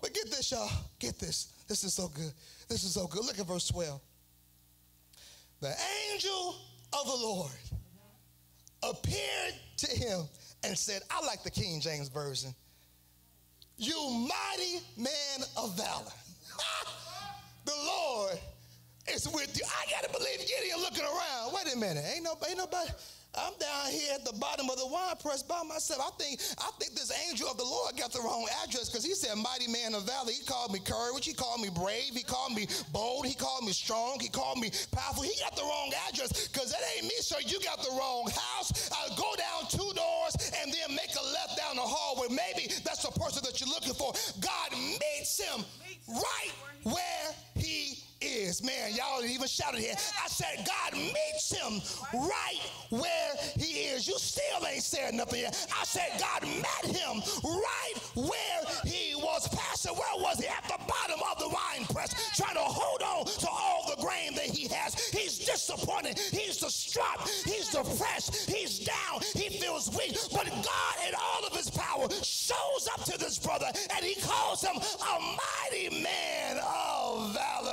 But 0.00 0.14
get 0.14 0.30
this, 0.30 0.50
y'all. 0.50 0.70
Get 0.98 1.18
this. 1.18 1.52
This 1.68 1.84
is 1.84 1.92
so 1.92 2.08
good. 2.08 2.32
This 2.68 2.82
is 2.82 2.94
so 2.94 3.06
good. 3.06 3.26
Look 3.26 3.38
at 3.38 3.46
verse 3.46 3.68
12. 3.68 4.00
The 5.60 5.74
angel 6.10 6.56
of 6.94 7.06
the 7.06 7.12
Lord 7.12 7.52
appeared 8.82 9.54
to 9.76 9.90
him 9.90 10.22
and 10.64 10.76
said, 10.78 11.02
I 11.10 11.24
like 11.26 11.42
the 11.42 11.50
King 11.50 11.78
James 11.80 12.08
Version 12.08 12.54
you 13.76 14.28
mighty 14.28 14.80
man 14.96 15.46
of 15.56 15.76
valor. 15.76 16.12
the 17.64 17.72
Lord 17.84 18.38
is 19.08 19.28
with 19.28 19.56
you. 19.58 19.64
I 19.66 19.90
gotta 19.90 20.12
believe 20.12 20.38
Gideon 20.38 20.80
looking 20.80 21.04
around. 21.04 21.52
Wait 21.52 21.74
a 21.74 21.76
minute, 21.78 22.04
ain't 22.14 22.24
nobody, 22.24 22.50
ain't 22.50 22.58
nobody. 22.58 22.90
I'm 23.34 23.54
down 23.58 23.90
here 23.90 24.12
at 24.14 24.24
the 24.24 24.32
bottom 24.36 24.68
of 24.68 24.76
the 24.76 24.86
wine 24.86 25.16
press 25.16 25.42
by 25.42 25.62
myself. 25.62 26.00
I 26.04 26.22
think 26.22 26.40
I 26.58 26.70
think 26.78 26.92
this 26.92 27.10
angel 27.28 27.48
of 27.48 27.56
the 27.56 27.64
Lord 27.64 27.96
got 27.96 28.12
the 28.12 28.20
wrong 28.20 28.46
address 28.62 28.90
because 28.90 29.04
he 29.04 29.14
said 29.14 29.36
mighty 29.36 29.72
man 29.72 29.94
of 29.94 30.04
valor. 30.04 30.30
He 30.30 30.44
called 30.44 30.72
me 30.72 30.80
courage. 30.80 31.24
He 31.24 31.32
called 31.32 31.62
me 31.62 31.70
brave. 31.70 32.12
He 32.12 32.22
called 32.22 32.52
me 32.52 32.68
bold. 32.92 33.24
He 33.24 33.34
called 33.34 33.64
me 33.64 33.72
strong. 33.72 34.20
He 34.20 34.28
called 34.28 34.58
me 34.58 34.70
powerful. 34.92 35.22
He 35.22 35.32
got 35.40 35.56
the 35.56 35.62
wrong 35.62 35.90
address 36.08 36.48
because 36.48 36.72
that 36.72 36.80
ain't 36.96 37.04
me, 37.04 37.16
sir. 37.20 37.40
You 37.40 37.58
got 37.64 37.80
the 37.82 37.90
wrong 37.96 38.28
house. 38.28 38.90
I'll 38.92 39.16
go 39.16 39.32
down 39.40 39.64
two 39.70 39.90
doors 39.96 40.36
and 40.60 40.68
then 40.68 40.94
make 40.94 41.16
a 41.16 41.24
left 41.32 41.56
down 41.56 41.76
the 41.76 41.88
hallway. 41.88 42.28
Maybe 42.28 42.68
that's 42.84 43.02
the 43.02 43.18
person 43.18 43.42
that 43.44 43.60
you're 43.60 43.72
looking 43.72 43.94
for. 43.94 44.12
God 44.44 44.76
meets 44.76 45.40
him 45.40 45.64
right 46.08 46.52
where 46.84 47.32
he 47.54 47.96
is. 48.22 48.62
Man, 48.62 48.94
y'all 48.94 49.24
even 49.24 49.46
shouted 49.46 49.80
here. 49.80 49.94
I 50.22 50.28
said, 50.28 50.66
God 50.66 50.98
meets 50.98 51.52
him 51.52 51.80
right 52.12 52.60
where 52.90 53.34
he 53.58 53.88
is. 53.92 54.06
You 54.06 54.18
still 54.18 54.66
ain't 54.66 54.82
said 54.82 55.14
nothing 55.14 55.40
yet. 55.40 55.66
I 55.78 55.84
said, 55.84 56.08
God 56.18 56.42
met 56.42 56.96
him 56.96 57.22
right 57.44 57.94
where 58.14 58.62
he 58.84 59.14
was. 59.16 59.48
Pastor, 59.48 59.90
where 59.90 60.22
was 60.22 60.38
he? 60.38 60.46
At 60.46 60.64
the 60.64 60.78
bottom 60.86 61.20
of 61.30 61.38
the 61.38 61.48
wine 61.48 61.86
press, 61.92 62.14
trying 62.36 62.54
to 62.54 62.60
hold 62.60 63.02
on 63.02 63.26
to 63.26 63.48
all 63.48 63.94
the 63.94 64.02
grain 64.02 64.34
that 64.34 64.46
he 64.46 64.68
has. 64.68 64.94
He's 65.08 65.38
disappointed. 65.38 66.18
He's 66.18 66.58
distraught. 66.58 67.28
He's 67.44 67.68
depressed. 67.68 68.48
He's 68.50 68.80
down. 68.80 69.20
He 69.34 69.48
feels 69.58 69.90
weak. 69.96 70.16
But 70.32 70.46
God, 70.46 70.94
in 71.08 71.14
all 71.14 71.46
of 71.46 71.56
his 71.56 71.70
power, 71.70 72.08
shows 72.22 72.88
up 72.92 73.04
to 73.04 73.18
this 73.18 73.38
brother 73.38 73.70
and 73.94 74.04
he 74.04 74.20
calls 74.20 74.62
him 74.62 74.76
a 74.76 75.20
mighty 75.20 76.02
man 76.02 76.58
of 76.58 77.34
valor. 77.34 77.72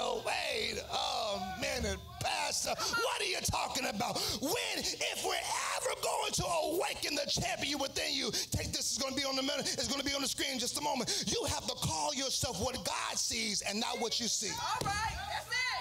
Minute, 1.60 2.00
Pastor. 2.22 2.70
What 2.70 3.22
are 3.22 3.26
you 3.26 3.40
talking 3.42 3.86
about? 3.86 4.18
When, 4.42 4.78
if 4.78 5.26
we're 5.26 5.36
ever 5.78 6.02
going 6.02 6.32
to 6.34 6.46
awaken 6.46 7.16
the 7.16 7.30
champion 7.30 7.80
within 7.80 8.14
you, 8.14 8.32
take 8.52 8.72
this, 8.72 8.92
is 8.92 8.98
going 8.98 9.14
to 9.14 9.20
be 9.20 9.26
on 9.26 9.36
the 9.36 9.44
minute, 9.44 9.74
it's 9.74 9.88
going 9.88 10.00
to 10.00 10.06
be 10.06 10.14
on 10.14 10.22
the 10.22 10.28
screen 10.28 10.54
in 10.54 10.60
just 10.60 10.78
a 10.78 10.82
moment. 10.82 11.26
You 11.28 11.44
have 11.50 11.66
to 11.68 11.76
call 11.76 12.14
yourself 12.14 12.62
what 12.62 12.76
God 12.86 13.18
sees 13.18 13.62
and 13.62 13.80
not 13.80 14.00
what 14.00 14.20
you 14.20 14.28
see. 14.28 14.52
All 14.52 14.80
right. 14.86 14.94
That's 15.32 15.48
it. 15.48 15.80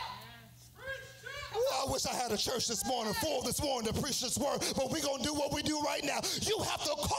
I 1.83 1.91
wish 1.91 2.07
I 2.07 2.15
had 2.15 2.33
a 2.33 2.37
church 2.37 2.69
this 2.69 2.87
morning, 2.87 3.13
full 3.15 3.43
this 3.43 3.63
morning 3.63 3.93
to 3.93 4.01
preach 4.01 4.21
this 4.21 4.39
word, 4.39 4.61
but 4.77 4.91
we're 4.91 5.03
going 5.03 5.19
to 5.19 5.25
do 5.25 5.35
what 5.35 5.53
we 5.53 5.63
do 5.63 5.81
right 5.81 6.05
now. 6.05 6.21
You 6.43 6.59
have 6.63 6.83
to 6.85 6.95
call 6.95 7.18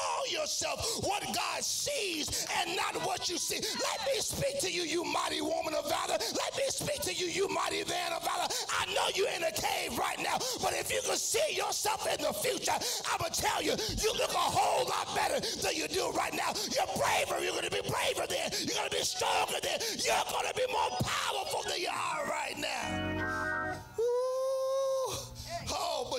yourself 0.49 1.03
what 1.03 1.21
God 1.35 1.63
sees 1.63 2.47
and 2.57 2.75
not 2.75 2.95
what 3.05 3.29
you 3.29 3.38
see. 3.38 3.62
Let 3.62 3.99
me 4.07 4.19
speak 4.19 4.59
to 4.62 4.71
you, 4.71 4.81
you 4.81 5.03
mighty 5.03 5.41
woman 5.41 5.75
of 5.75 5.88
valor. 5.88 6.17
Let 6.17 6.57
me 6.57 6.63
speak 6.69 7.01
to 7.01 7.13
you, 7.13 7.27
you 7.27 7.47
mighty 7.49 7.85
man 7.85 8.13
of 8.13 8.23
valor. 8.23 8.47
I 8.73 8.85
know 8.93 9.05
you're 9.13 9.29
in 9.29 9.43
a 9.43 9.51
cave 9.51 9.95
right 9.97 10.17
now, 10.17 10.39
but 10.62 10.73
if 10.73 10.91
you 10.91 11.01
can 11.05 11.17
see 11.17 11.55
yourself 11.55 12.07
in 12.07 12.19
the 12.25 12.33
future, 12.33 12.73
I'm 13.12 13.19
going 13.19 13.31
to 13.31 13.41
tell 13.41 13.62
you, 13.62 13.73
you 14.01 14.12
look 14.13 14.33
a 14.33 14.49
whole 14.57 14.89
lot 14.89 15.13
better 15.13 15.39
than 15.62 15.75
you 15.75 15.88
do 15.88 16.09
right 16.17 16.33
now. 16.33 16.51
You're 16.73 16.89
braver. 16.97 17.43
You're 17.43 17.53
going 17.53 17.69
to 17.69 17.71
be 17.71 17.85
braver 17.85 18.25
then. 18.25 18.49
You're 18.65 18.75
going 18.75 18.89
to 18.89 18.97
be 18.97 19.03
stronger 19.03 19.62
then. 19.62 19.79
You're 20.01 20.25
going 20.33 20.49
to 20.49 20.55
be 20.55 20.65
more 20.71 20.97
powerful 21.05 21.62
than 21.69 21.79
you 21.79 21.93
are 21.93 22.25
right 22.25 22.57
now. 22.57 23.08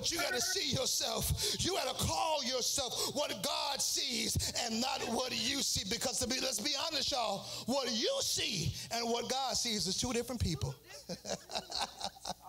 But 0.01 0.11
you 0.11 0.17
got 0.17 0.33
to 0.33 0.41
see 0.41 0.71
yourself. 0.71 1.57
You 1.61 1.75
got 1.75 1.99
to 1.99 2.05
call 2.07 2.43
yourself 2.43 3.15
what 3.15 3.31
God 3.43 3.83
sees 3.83 4.55
and 4.65 4.81
not 4.81 5.03
what 5.11 5.31
you 5.33 5.61
see. 5.61 5.87
Because 5.91 6.19
to 6.21 6.27
be, 6.27 6.41
let's 6.41 6.59
be 6.59 6.71
honest, 6.87 7.13
y'all, 7.13 7.45
what 7.67 7.93
you 7.93 8.11
see 8.23 8.73
and 8.93 9.07
what 9.11 9.29
God 9.29 9.57
sees 9.57 9.87
is 9.87 9.99
two 9.99 10.15
different 10.15 10.41
people. 10.41 10.75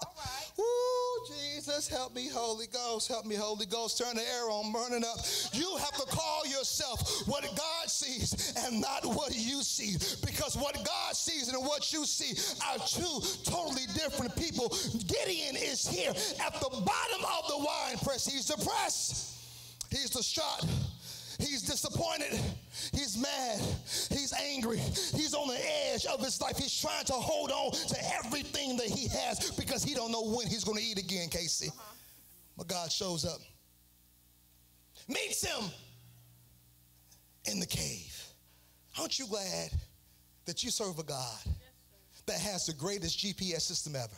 Ooh, 0.61 1.25
Jesus, 1.27 1.87
help 1.87 2.15
me, 2.15 2.27
Holy 2.27 2.67
Ghost, 2.67 3.07
help 3.07 3.25
me, 3.25 3.35
Holy 3.35 3.65
Ghost. 3.65 3.97
Turn 3.97 4.15
the 4.15 4.21
arrow 4.21 4.53
on, 4.53 4.71
burning 4.71 5.03
up. 5.03 5.17
You 5.53 5.77
have 5.77 5.93
to 5.93 6.05
call 6.15 6.45
yourself 6.45 7.27
what 7.27 7.43
God 7.43 7.89
sees 7.89 8.53
and 8.65 8.81
not 8.81 9.05
what 9.05 9.33
you 9.35 9.63
see. 9.63 9.97
Because 10.25 10.55
what 10.55 10.75
God 10.75 11.15
sees 11.15 11.49
and 11.49 11.63
what 11.65 11.91
you 11.93 12.05
see 12.05 12.37
are 12.67 12.77
two 12.85 13.21
totally 13.43 13.85
different 13.93 14.35
people. 14.35 14.69
Gideon 15.07 15.55
is 15.55 15.87
here 15.87 16.11
at 16.11 16.53
the 16.59 16.69
bottom 16.69 17.25
of 17.25 17.47
the 17.47 17.57
wine 17.57 17.97
press. 18.03 18.25
He's 18.25 18.45
depressed, 18.45 19.37
he's 19.89 20.09
distraught. 20.09 20.65
He's 21.41 21.63
disappointed. 21.63 22.39
He's 22.93 23.17
mad. 23.17 23.59
He's 24.09 24.33
angry. 24.33 24.77
He's 24.77 25.33
on 25.33 25.47
the 25.47 25.59
edge 25.91 26.05
of 26.05 26.23
his 26.23 26.39
life. 26.39 26.57
He's 26.57 26.79
trying 26.79 27.05
to 27.05 27.13
hold 27.13 27.51
on 27.51 27.71
to 27.71 28.15
everything 28.15 28.77
that 28.77 28.87
he 28.87 29.07
has 29.07 29.51
because 29.51 29.83
he 29.83 29.93
don't 29.93 30.11
know 30.11 30.23
when 30.23 30.47
he's 30.47 30.63
going 30.63 30.77
to 30.77 30.83
eat 30.83 30.99
again, 30.99 31.29
Casey. 31.29 31.69
Uh-huh. 31.69 31.95
But 32.57 32.67
God 32.67 32.91
shows 32.91 33.25
up, 33.25 33.39
meets 35.07 35.43
him 35.43 35.69
in 37.45 37.59
the 37.59 37.65
cave. 37.65 38.23
Aren't 38.99 39.17
you 39.17 39.25
glad 39.25 39.71
that 40.45 40.63
you 40.63 40.69
serve 40.69 40.99
a 40.99 41.03
God 41.03 41.39
that 42.25 42.39
has 42.39 42.67
the 42.67 42.73
greatest 42.73 43.19
GPS 43.19 43.61
system 43.61 43.95
ever? 43.95 44.09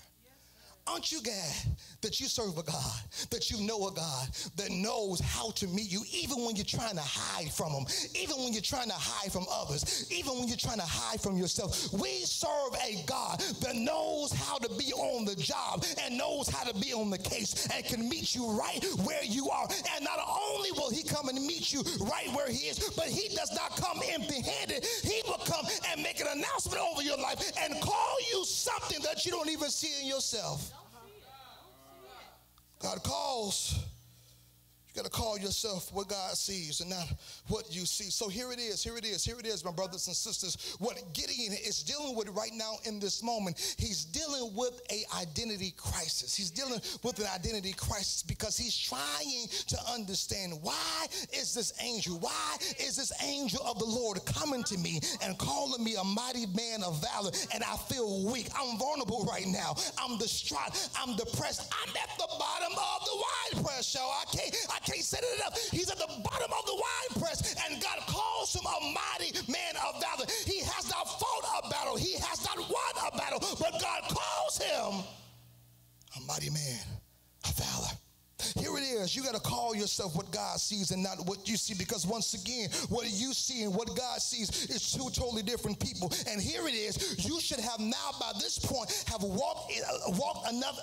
Aren't 0.86 1.14
you 1.14 1.22
glad 1.22 1.54
that 2.02 2.20
you 2.20 2.28
serve 2.28 2.58
a 2.58 2.64
God, 2.64 3.00
that 3.30 3.50
you 3.50 3.66
know 3.66 3.88
a 3.88 3.94
God 3.94 4.28
that 4.58 4.70
knows 4.70 5.22
how 5.22 5.52
to 5.52 5.68
meet 5.68 5.90
you, 5.90 6.04
even 6.12 6.44
when 6.44 6.58
you're 6.58 6.66
trying 6.66 6.96
to 6.96 7.02
hide 7.02 7.52
from 7.52 7.72
Him, 7.72 7.86
even 8.14 8.44
when 8.44 8.52
you're 8.52 8.62
trying 8.62 8.90
to 8.90 8.96
hide 8.96 9.32
from 9.32 9.46
others, 9.50 10.12
even 10.12 10.38
when 10.38 10.48
you're 10.50 10.58
trying 10.58 10.80
to 10.80 10.86
hide 10.86 11.22
from 11.22 11.38
yourself? 11.38 11.92
We 11.94 12.26
serve 12.26 12.76
a 12.86 13.02
God 13.06 13.40
that 13.62 13.76
knows 13.76 14.34
how 14.34 14.58
to 14.58 14.68
be 14.76 14.92
on 14.92 15.24
the 15.24 15.36
job 15.36 15.86
and 16.04 16.18
knows 16.18 16.50
how 16.50 16.66
to 16.66 16.78
be 16.78 16.92
on 16.94 17.10
the 17.10 17.18
case 17.18 17.66
and 17.74 17.86
can 17.86 18.10
meet 18.10 18.36
you 18.36 18.52
right 18.52 18.84
where 19.06 19.24
you 19.24 19.50
are. 19.50 19.68
And 19.96 20.04
not 20.04 20.20
only 20.28 20.74
will 20.74 20.92
He 20.92 21.04
come 21.04 21.30
and 21.30 21.40
meet 21.46 21.72
you 21.72 21.82
right 22.02 22.28
where 22.36 22.50
He 22.50 22.68
is, 22.68 22.92
but 22.98 23.06
He 23.06 23.34
does 23.34 23.52
not 23.56 23.78
come 23.78 24.02
empty 24.12 24.42
handed. 24.42 24.86
He 25.02 25.22
will 25.28 25.42
come 25.46 25.66
and 25.90 26.04
make 26.04 26.20
an 26.20 26.28
announcement 26.28 26.82
over 26.82 27.02
your 27.02 27.18
life 27.18 27.54
and 27.58 27.80
call 27.82 28.18
you 28.34 28.44
something 28.44 29.02
that 29.04 29.26
you 29.26 29.32
don't 29.32 29.50
even 29.50 29.70
see 29.70 30.02
in 30.02 30.08
yourself. 30.08 30.74
God 32.84 33.02
calls. 33.02 33.93
You 34.94 35.02
got 35.02 35.12
to 35.12 35.18
call 35.18 35.40
yourself 35.40 35.92
what 35.92 36.08
God 36.08 36.34
sees 36.38 36.80
and 36.80 36.92
not 36.92 37.08
what 37.48 37.74
you 37.74 37.84
see. 37.84 38.12
So 38.12 38.30
here 38.30 38.52
it 38.52 38.60
is, 38.60 38.84
here 38.84 38.96
it 38.96 39.06
is, 39.06 39.26
here 39.26 39.40
it 39.40 39.48
is, 39.48 39.66
my 39.66 39.72
brothers 39.72 40.06
and 40.06 40.16
sisters. 40.16 40.76
What 40.78 41.02
Gideon 41.14 41.54
is 41.54 41.82
dealing 41.82 42.16
with 42.16 42.30
right 42.30 42.52
now 42.54 42.76
in 42.86 43.00
this 43.00 43.24
moment, 43.24 43.76
he's 43.80 44.06
dealing 44.06 44.54
with 44.56 44.80
a 44.92 45.04
identity 45.20 45.74
crisis. 45.76 46.36
He's 46.36 46.52
dealing 46.52 46.80
with 47.02 47.18
an 47.18 47.26
identity 47.34 47.74
crisis 47.74 48.22
because 48.22 48.56
he's 48.56 48.78
trying 48.78 49.48
to 49.68 49.78
understand 49.92 50.60
why 50.62 51.08
is 51.34 51.56
this 51.56 51.74
angel, 51.82 52.20
why 52.20 52.58
is 52.80 52.96
this 52.96 53.12
angel 53.24 53.66
of 53.66 53.80
the 53.80 53.86
Lord 53.86 54.24
coming 54.26 54.64
to 54.66 54.78
me 54.78 55.02
and 55.24 55.36
calling 55.40 55.84
me 55.84 55.96
a 55.96 56.04
mighty 56.04 56.46
man 56.46 56.84
of 56.84 57.02
valor 57.02 57.32
and 57.52 57.64
I 57.64 57.78
feel 57.90 58.32
weak. 58.32 58.48
I'm 58.56 58.78
vulnerable 58.78 59.26
right 59.26 59.48
now. 59.48 59.74
I'm 59.98 60.20
distraught. 60.20 60.78
I'm 61.00 61.16
depressed. 61.16 61.74
I'm 61.82 61.90
at 61.98 62.16
the 62.20 62.28
bottom 62.38 62.74
of 62.74 63.06
the 63.06 63.16
wine 63.16 63.66
press, 63.66 63.96
y'all. 63.96 64.12
I 64.12 64.26
can't, 64.26 64.56
I 64.70 64.83
can't 64.86 65.04
it. 65.14 65.70
He's 65.72 65.90
at 65.90 65.98
the 65.98 66.08
bottom 66.24 66.52
of 66.52 66.66
the 66.66 66.76
wine 66.76 67.22
press, 67.24 67.56
and 67.66 67.82
God 67.82 68.00
calls 68.08 68.56
him 68.56 68.66
a 68.66 68.94
mighty 68.94 69.32
man 69.52 69.76
of 69.88 70.02
valor. 70.02 70.30
He 70.46 70.60
has 70.60 70.90
not 70.90 71.08
fought 71.20 71.64
a 71.64 71.70
battle, 71.70 71.96
he 71.96 72.14
has 72.14 72.44
not 72.46 72.58
won 72.58 72.94
a 73.14 73.18
battle, 73.18 73.40
but 73.60 73.80
God 73.80 74.04
calls 74.10 74.58
him 74.58 75.04
a 76.18 76.28
mighty 76.28 76.50
man 76.50 76.86
of 77.46 77.56
valor. 77.56 78.03
Here 78.58 78.76
it 78.78 78.84
is. 78.84 79.16
You 79.16 79.24
got 79.24 79.36
to 79.36 79.40
call 79.40 79.76
yourself 79.76 80.16
what 80.16 80.32
God 80.32 80.60
sees 80.60 80.92
and 80.92 81.04
not 81.04 81.26
what 81.26 81.48
you 81.48 81.58
see 81.58 81.74
because 81.74 82.06
once 82.06 82.34
again, 82.34 82.70
what 82.90 83.06
you 83.12 83.34
see 83.34 83.64
and 83.64 83.74
what 83.74 83.96
God 83.96 84.22
sees 84.22 84.50
is 84.66 84.92
two 84.92 85.10
totally 85.12 85.44
different 85.44 85.80
people. 85.80 86.12
And 86.28 86.42
here 86.42 86.68
it 86.68 86.74
is. 86.74 87.26
You 87.26 87.40
should 87.40 87.60
have 87.60 87.80
now 87.80 88.12
by 88.20 88.32
this 88.40 88.60
point 88.60 89.06
have 89.08 89.24
walked 89.24 89.72
uh, 89.72 90.12
walked 90.12 90.52
enough 90.52 90.80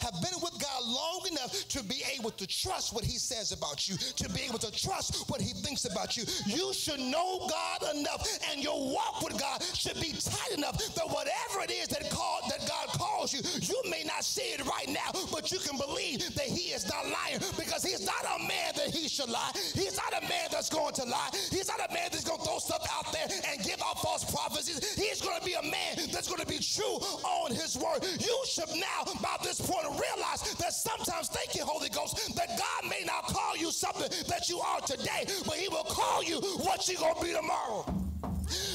have 0.00 0.14
been 0.22 0.40
with 0.42 0.58
God 0.58 0.82
long 0.84 1.26
enough 1.30 1.68
to 1.68 1.82
be 1.84 2.02
able 2.18 2.30
to 2.30 2.46
trust 2.46 2.94
what 2.94 3.04
he 3.04 3.18
says 3.18 3.52
about 3.52 3.88
you, 3.88 3.96
to 3.96 4.28
be 4.30 4.42
able 4.42 4.58
to 4.58 4.70
trust 4.72 5.28
what 5.28 5.40
he 5.40 5.52
thinks 5.52 5.84
about 5.84 6.16
you. 6.16 6.24
You 6.46 6.72
should 6.72 7.00
know 7.00 7.46
God 7.48 7.96
enough 7.96 8.26
and 8.50 8.62
your 8.62 8.78
walk 8.92 9.22
with 9.22 9.38
God 9.38 9.62
should 9.62 10.00
be 10.00 10.12
tight 10.12 10.56
enough 10.56 10.78
that 10.94 11.06
whatever 11.08 11.62
it 11.64 11.70
is 11.70 11.88
that 11.88 12.06
that 12.48 12.68
God 12.68 12.88
calls 12.98 13.32
you, 13.32 13.40
you 13.60 13.90
may 13.90 14.02
not 14.04 14.24
see 14.24 14.54
it 14.54 14.64
right 14.64 14.88
now, 14.88 15.10
but 15.32 15.50
you 15.50 15.58
can 15.58 15.76
believe 15.76 16.34
that 16.34 16.46
he 16.46 16.72
is 16.72 16.88
not 16.88 16.95
lying 17.04 17.40
because 17.56 17.82
he's 17.82 18.04
not 18.04 18.24
a 18.24 18.38
man 18.40 18.72
that 18.76 18.94
he 18.94 19.08
should 19.08 19.28
lie. 19.28 19.50
He's 19.74 19.96
not 19.96 20.22
a 20.22 20.26
man 20.28 20.48
that's 20.50 20.68
going 20.68 20.94
to 20.94 21.04
lie. 21.04 21.30
He's 21.50 21.68
not 21.68 21.80
a 21.88 21.92
man 21.92 22.08
that's 22.10 22.24
going 22.24 22.38
to 22.38 22.44
throw 22.44 22.58
stuff 22.58 22.86
out 22.92 23.12
there 23.12 23.26
and 23.50 23.62
give 23.62 23.80
out 23.82 24.00
false 24.00 24.24
prophecies. 24.24 24.94
He's 24.94 25.20
going 25.20 25.38
to 25.38 25.44
be 25.44 25.54
a 25.54 25.62
man 25.62 26.08
that's 26.12 26.28
going 26.28 26.40
to 26.40 26.46
be 26.46 26.58
true 26.58 26.98
on 27.24 27.50
his 27.50 27.76
word. 27.76 28.04
You 28.20 28.36
should 28.46 28.70
now, 28.74 29.12
by 29.22 29.36
this 29.42 29.60
point, 29.60 29.84
realize 29.84 30.42
that 30.58 30.72
sometimes, 30.72 31.28
thank 31.28 31.54
you, 31.54 31.64
Holy 31.64 31.88
Ghost, 31.88 32.34
that 32.36 32.58
God 32.58 32.90
may 32.90 33.04
not 33.04 33.24
call 33.26 33.56
you 33.56 33.70
something 33.70 34.10
that 34.28 34.48
you 34.48 34.60
are 34.60 34.80
today, 34.80 35.26
but 35.46 35.56
he 35.56 35.68
will 35.68 35.84
call 35.84 36.22
you 36.22 36.40
what 36.58 36.88
you're 36.88 37.00
going 37.00 37.14
to 37.14 37.24
be 37.24 37.32
tomorrow. 37.32 38.05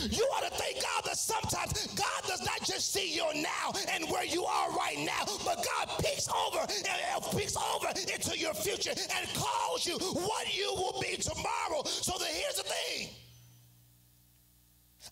You 0.10 0.24
ought 0.36 0.44
to 0.50 0.56
thank 0.58 0.82
God 0.82 1.04
that 1.06 1.18
sometimes 1.18 1.88
God 1.96 2.22
does 2.28 2.44
not 2.46 2.62
just 2.66 2.92
see 2.92 3.16
your 3.16 3.34
now 3.34 3.72
and 3.94 4.10
where 4.10 4.26
you 4.26 4.44
are 4.44 4.72
right 4.72 4.98
now, 5.00 5.26
but 5.46 5.66
God 5.66 5.90
peeks 6.00 6.28
over 6.30 6.60
and 6.60 7.38
peeks 7.38 7.56
over 7.56 7.88
into 7.90 8.38
your 8.38 8.54
future 8.54 8.92
and 8.92 9.28
calls 9.34 9.86
you 9.86 9.98
what 9.98 10.58
you 10.58 10.74
will 10.76 11.00
be 11.02 11.16
tomorrow. 11.18 11.84
So 11.86 12.18
that 12.18 12.28
here's 12.28 12.58
the 12.58 12.64
thing. 12.64 13.10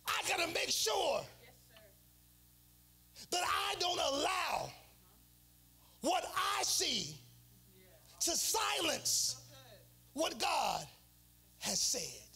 I 0.07 0.27
got 0.27 0.39
to 0.45 0.47
make 0.53 0.69
sure 0.69 1.21
yes, 3.15 3.25
that 3.31 3.43
I 3.43 3.75
don't 3.79 3.99
allow 3.99 4.69
what 6.01 6.25
I 6.35 6.63
see 6.63 7.15
to 8.21 8.31
silence 8.31 9.37
what 10.13 10.39
God 10.39 10.85
has 11.59 11.79
said. 11.79 12.28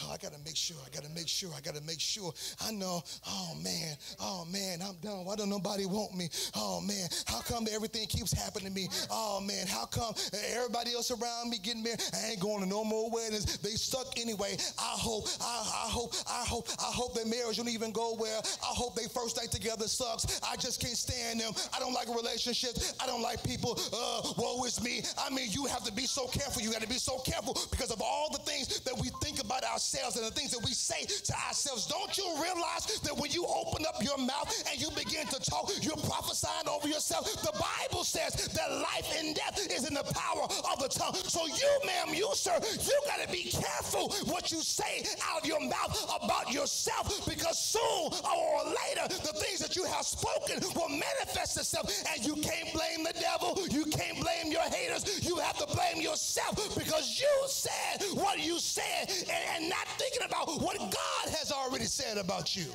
Oh, 0.00 0.10
I 0.12 0.16
got 0.16 0.32
to 0.32 0.38
make 0.44 0.56
sure. 0.56 0.76
I 0.84 0.88
got 0.94 1.04
to 1.04 1.10
make 1.10 1.28
sure. 1.28 1.50
I 1.56 1.60
got 1.60 1.74
to 1.74 1.82
make 1.82 2.00
sure. 2.00 2.32
I 2.64 2.72
know. 2.72 3.02
Oh 3.28 3.54
man. 3.62 3.96
Oh 4.20 4.46
man. 4.50 4.80
I'm 4.82 4.96
done. 5.02 5.24
Why 5.24 5.36
don't 5.36 5.50
nobody 5.50 5.84
want 5.84 6.16
me? 6.16 6.28
Oh 6.56 6.80
man. 6.80 7.08
How 7.26 7.40
come 7.40 7.66
everything 7.70 8.06
keeps 8.06 8.32
happening 8.32 8.68
to 8.68 8.72
me? 8.72 8.88
Oh 9.10 9.40
man. 9.40 9.66
How 9.66 9.84
come 9.84 10.14
everybody 10.54 10.94
else 10.94 11.10
around 11.10 11.50
me 11.50 11.58
getting 11.58 11.82
married? 11.82 12.00
I 12.14 12.30
ain't 12.30 12.40
going 12.40 12.62
to 12.62 12.68
no 12.68 12.84
more 12.84 13.10
weddings. 13.10 13.58
They 13.58 13.76
suck 13.76 14.18
anyway. 14.18 14.56
I 14.78 14.94
hope. 14.96 15.28
I, 15.40 15.86
I 15.86 15.90
hope. 15.90 16.14
I 16.28 16.44
hope. 16.46 16.68
I 16.78 16.90
hope 16.92 17.14
their 17.14 17.26
marriage 17.26 17.58
won't 17.58 17.70
even 17.70 17.92
go 17.92 18.16
well. 18.18 18.40
I 18.62 18.72
hope 18.72 18.96
they 18.96 19.08
first 19.08 19.36
night 19.36 19.50
together 19.50 19.86
sucks. 19.88 20.40
I 20.42 20.56
just 20.56 20.80
can't 20.80 20.96
stand 20.96 21.40
them. 21.40 21.52
I 21.76 21.80
don't 21.80 21.92
like 21.92 22.08
relationships. 22.08 22.94
I 23.00 23.06
don't 23.06 23.22
like 23.22 23.44
people. 23.44 23.78
Uh, 23.92 24.32
woe 24.38 24.64
is 24.64 24.82
me. 24.82 25.02
I 25.18 25.28
mean, 25.28 25.48
you 25.50 25.66
have 25.66 25.84
to 25.84 25.92
be 25.92 26.06
so 26.06 26.26
careful. 26.28 26.62
You 26.62 26.72
got 26.72 26.82
to 26.82 26.88
be 26.88 26.98
so 26.98 27.18
careful 27.18 27.56
because 27.70 27.90
of 27.90 28.00
all 28.00 28.30
the 28.32 28.38
things 28.38 28.80
that 28.80 28.96
we 28.98 29.10
think 29.20 29.40
about 29.42 29.62
ourselves 29.64 29.81
ourselves 29.82 30.16
and 30.16 30.24
the 30.24 30.30
things 30.30 30.52
that 30.52 30.62
we 30.64 30.72
say 30.72 31.04
to 31.04 31.34
ourselves. 31.48 31.86
Don't 31.86 32.16
you 32.16 32.24
realize 32.40 32.86
that 33.02 33.16
when 33.18 33.30
you 33.32 33.44
open 33.46 33.84
up 33.86 34.02
your 34.02 34.16
mouth 34.16 34.46
and 34.70 34.80
you 34.80 34.88
begin 34.94 35.26
to 35.26 35.40
talk, 35.40 35.70
you're 35.82 35.96
prophesying 36.06 36.68
over 36.70 36.86
yourself? 36.86 37.26
The 37.42 37.52
Bible 37.58 38.04
says 38.04 38.34
that 38.34 38.70
life 38.70 39.10
and 39.18 39.34
death 39.34 39.58
is 39.58 39.88
in 39.88 39.94
the 39.94 40.04
power 40.14 40.44
of 40.70 40.78
the 40.78 40.88
tongue. 40.88 41.14
So 41.26 41.46
you, 41.46 41.70
ma'am, 41.84 42.14
you, 42.14 42.30
sir, 42.34 42.58
you 42.62 42.94
got 43.06 43.26
to 43.26 43.32
be 43.32 43.50
careful 43.50 44.10
what 44.30 44.52
you 44.52 44.60
say 44.62 45.04
out 45.28 45.42
of 45.42 45.48
your 45.48 45.60
mouth 45.60 45.98
about 46.22 46.52
yourself 46.52 47.26
because 47.26 47.58
soon 47.58 48.12
or 48.22 48.62
later, 48.64 49.08
the 49.08 49.34
things 49.34 49.58
that 49.58 49.74
you 49.74 49.84
have 49.84 50.06
spoken 50.06 50.62
will 50.76 50.90
manifest 50.90 51.58
itself 51.58 51.90
and 52.14 52.24
you 52.24 52.36
can't 52.36 52.72
blame 52.72 53.02
the 53.02 53.14
devil. 53.18 53.58
You 53.68 53.86
can't 53.86 54.20
blame 54.20 54.52
your 54.52 54.62
haters. 54.62 55.26
You 55.26 55.36
have 55.38 55.58
to 55.58 55.66
blame 55.74 56.00
yourself 56.00 56.54
because 56.78 57.18
you 57.20 57.34
said 57.48 58.02
what 58.14 58.38
you 58.38 58.60
said 58.60 59.10
and, 59.10 59.42
and 59.56 59.71
not 59.72 59.88
thinking 59.98 60.22
about 60.26 60.46
what 60.60 60.78
God 60.78 61.34
has 61.38 61.50
already 61.50 61.86
said 61.86 62.18
about 62.18 62.54
you. 62.54 62.66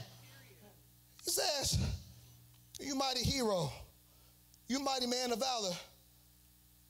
He 1.23 1.31
says, 1.31 1.77
You 2.79 2.95
mighty 2.95 3.23
hero, 3.23 3.71
you 4.67 4.79
mighty 4.79 5.07
man 5.07 5.31
of 5.31 5.39
valor, 5.39 5.75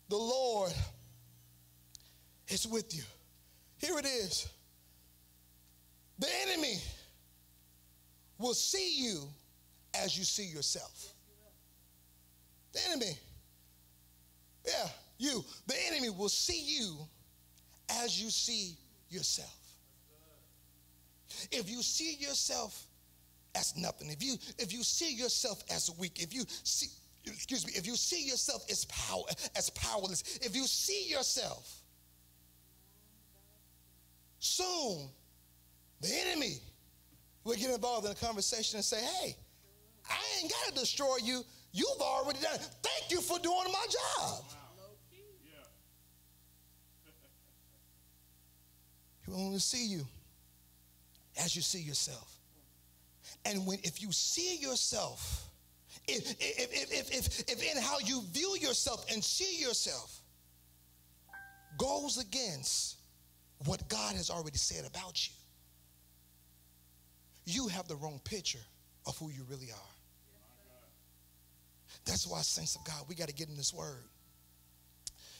the 0.09 0.17
Lord 0.17 0.71
is 2.47 2.65
with 2.65 2.95
you. 2.95 3.03
Here 3.77 3.99
it 3.99 4.05
is. 4.05 4.47
The 6.19 6.27
enemy 6.47 6.77
will 8.37 8.53
see 8.53 8.95
you 8.97 9.27
as 9.93 10.17
you 10.17 10.23
see 10.23 10.45
yourself. 10.45 11.13
The 12.73 12.79
enemy, 12.89 13.17
yeah, 14.65 14.87
you, 15.17 15.43
the 15.67 15.75
enemy 15.87 16.09
will 16.09 16.29
see 16.29 16.61
you 16.79 16.97
as 18.03 18.21
you 18.21 18.29
see 18.29 18.75
yourself. 19.09 19.56
If 21.51 21.69
you 21.69 21.81
see 21.81 22.15
yourself 22.15 22.85
as 23.55 23.75
nothing, 23.75 24.09
if 24.09 24.23
you 24.23 24.35
if 24.57 24.73
you 24.73 24.83
see 24.83 25.13
yourself 25.13 25.63
as 25.69 25.91
weak, 25.97 26.21
if 26.21 26.33
you 26.33 26.43
see 26.63 26.87
excuse 27.25 27.65
me, 27.65 27.73
if 27.75 27.85
you 27.85 27.95
see 27.95 28.25
yourself 28.27 28.63
as 28.69 28.85
power 28.85 29.23
as 29.55 29.69
powerless, 29.71 30.39
if 30.41 30.55
you 30.55 30.65
see 30.65 31.09
yourself 31.09 31.81
soon 34.39 35.09
the 36.01 36.09
enemy 36.27 36.59
will 37.43 37.55
get 37.55 37.71
involved 37.71 38.05
in 38.05 38.11
a 38.11 38.15
conversation 38.15 38.77
and 38.77 38.85
say, 38.85 39.01
hey, 39.01 39.35
I 40.09 40.17
ain't 40.41 40.51
got 40.51 40.73
to 40.73 40.79
destroy 40.79 41.17
you. 41.23 41.43
You've 41.71 42.01
already 42.01 42.39
done 42.39 42.55
it. 42.55 42.69
Thank 42.83 43.11
you 43.11 43.21
for 43.21 43.39
doing 43.39 43.71
my 43.71 43.85
job. 43.89 44.43
He 49.25 49.31
will 49.31 49.39
only 49.41 49.59
see 49.59 49.87
you 49.87 50.05
as 51.37 51.55
you 51.55 51.61
see 51.61 51.81
yourself. 51.81 52.35
And 53.45 53.65
when 53.65 53.79
if 53.83 54.01
you 54.01 54.11
see 54.11 54.57
yourself, 54.57 55.49
if, 56.07 56.31
if, 56.39 56.91
if, 56.91 57.11
if, 57.11 57.39
if 57.51 57.75
in 57.75 57.81
how 57.81 57.99
you 57.99 58.23
view 58.31 58.55
yourself 58.59 59.05
and 59.11 59.23
see 59.23 59.61
yourself 59.61 60.21
goes 61.77 62.17
against 62.17 62.97
what 63.65 63.87
God 63.89 64.15
has 64.15 64.29
already 64.29 64.57
said 64.57 64.85
about 64.85 65.27
you, 65.27 65.33
you 67.45 67.67
have 67.67 67.87
the 67.87 67.95
wrong 67.95 68.19
picture 68.23 68.63
of 69.05 69.17
who 69.17 69.29
you 69.29 69.43
really 69.49 69.71
are. 69.71 69.93
That's 72.05 72.27
why, 72.27 72.41
saints 72.41 72.75
of 72.75 72.83
God, 72.85 73.05
we 73.07 73.15
got 73.15 73.27
to 73.27 73.33
get 73.33 73.49
in 73.49 73.57
this 73.57 73.73
word. 73.73 74.03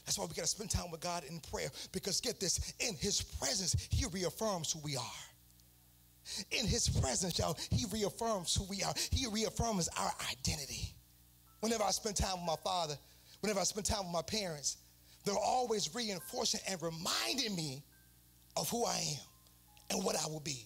That's 0.06 0.18
why 0.18 0.26
we 0.26 0.34
got 0.34 0.44
to 0.44 0.48
spend 0.48 0.70
time 0.70 0.90
with 0.90 1.02
God 1.02 1.24
in 1.30 1.40
prayer. 1.52 1.70
Because 1.92 2.22
get 2.22 2.40
this, 2.40 2.74
in 2.80 2.96
his 2.96 3.22
presence, 3.22 3.88
he 3.90 4.06
reaffirms 4.06 4.72
who 4.72 4.80
we 4.80 4.96
are. 4.96 5.04
In 6.52 6.66
his 6.66 6.90
presence, 6.90 7.40
y'all, 7.40 7.58
he 7.72 7.86
reaffirms 7.92 8.56
who 8.56 8.66
we 8.66 8.84
are. 8.84 8.94
He 9.12 9.28
reaffirms 9.28 9.90
our 9.98 10.12
identity. 10.32 10.94
Whenever 11.62 11.84
I 11.84 11.92
spend 11.92 12.16
time 12.16 12.38
with 12.38 12.46
my 12.46 12.56
father, 12.64 12.96
whenever 13.42 13.60
I 13.60 13.64
spend 13.64 13.86
time 13.86 14.06
with 14.06 14.14
my 14.14 14.22
parents, 14.22 14.78
they're 15.26 15.36
always 15.36 15.94
reinforcing 15.94 16.62
and 16.70 16.82
reminding 16.82 17.56
me 17.56 17.84
of 18.56 18.70
who 18.70 18.86
I 18.86 18.98
am 18.98 19.26
and 19.92 20.04
what 20.04 20.16
I 20.16 20.28
will 20.28 20.40
be 20.40 20.66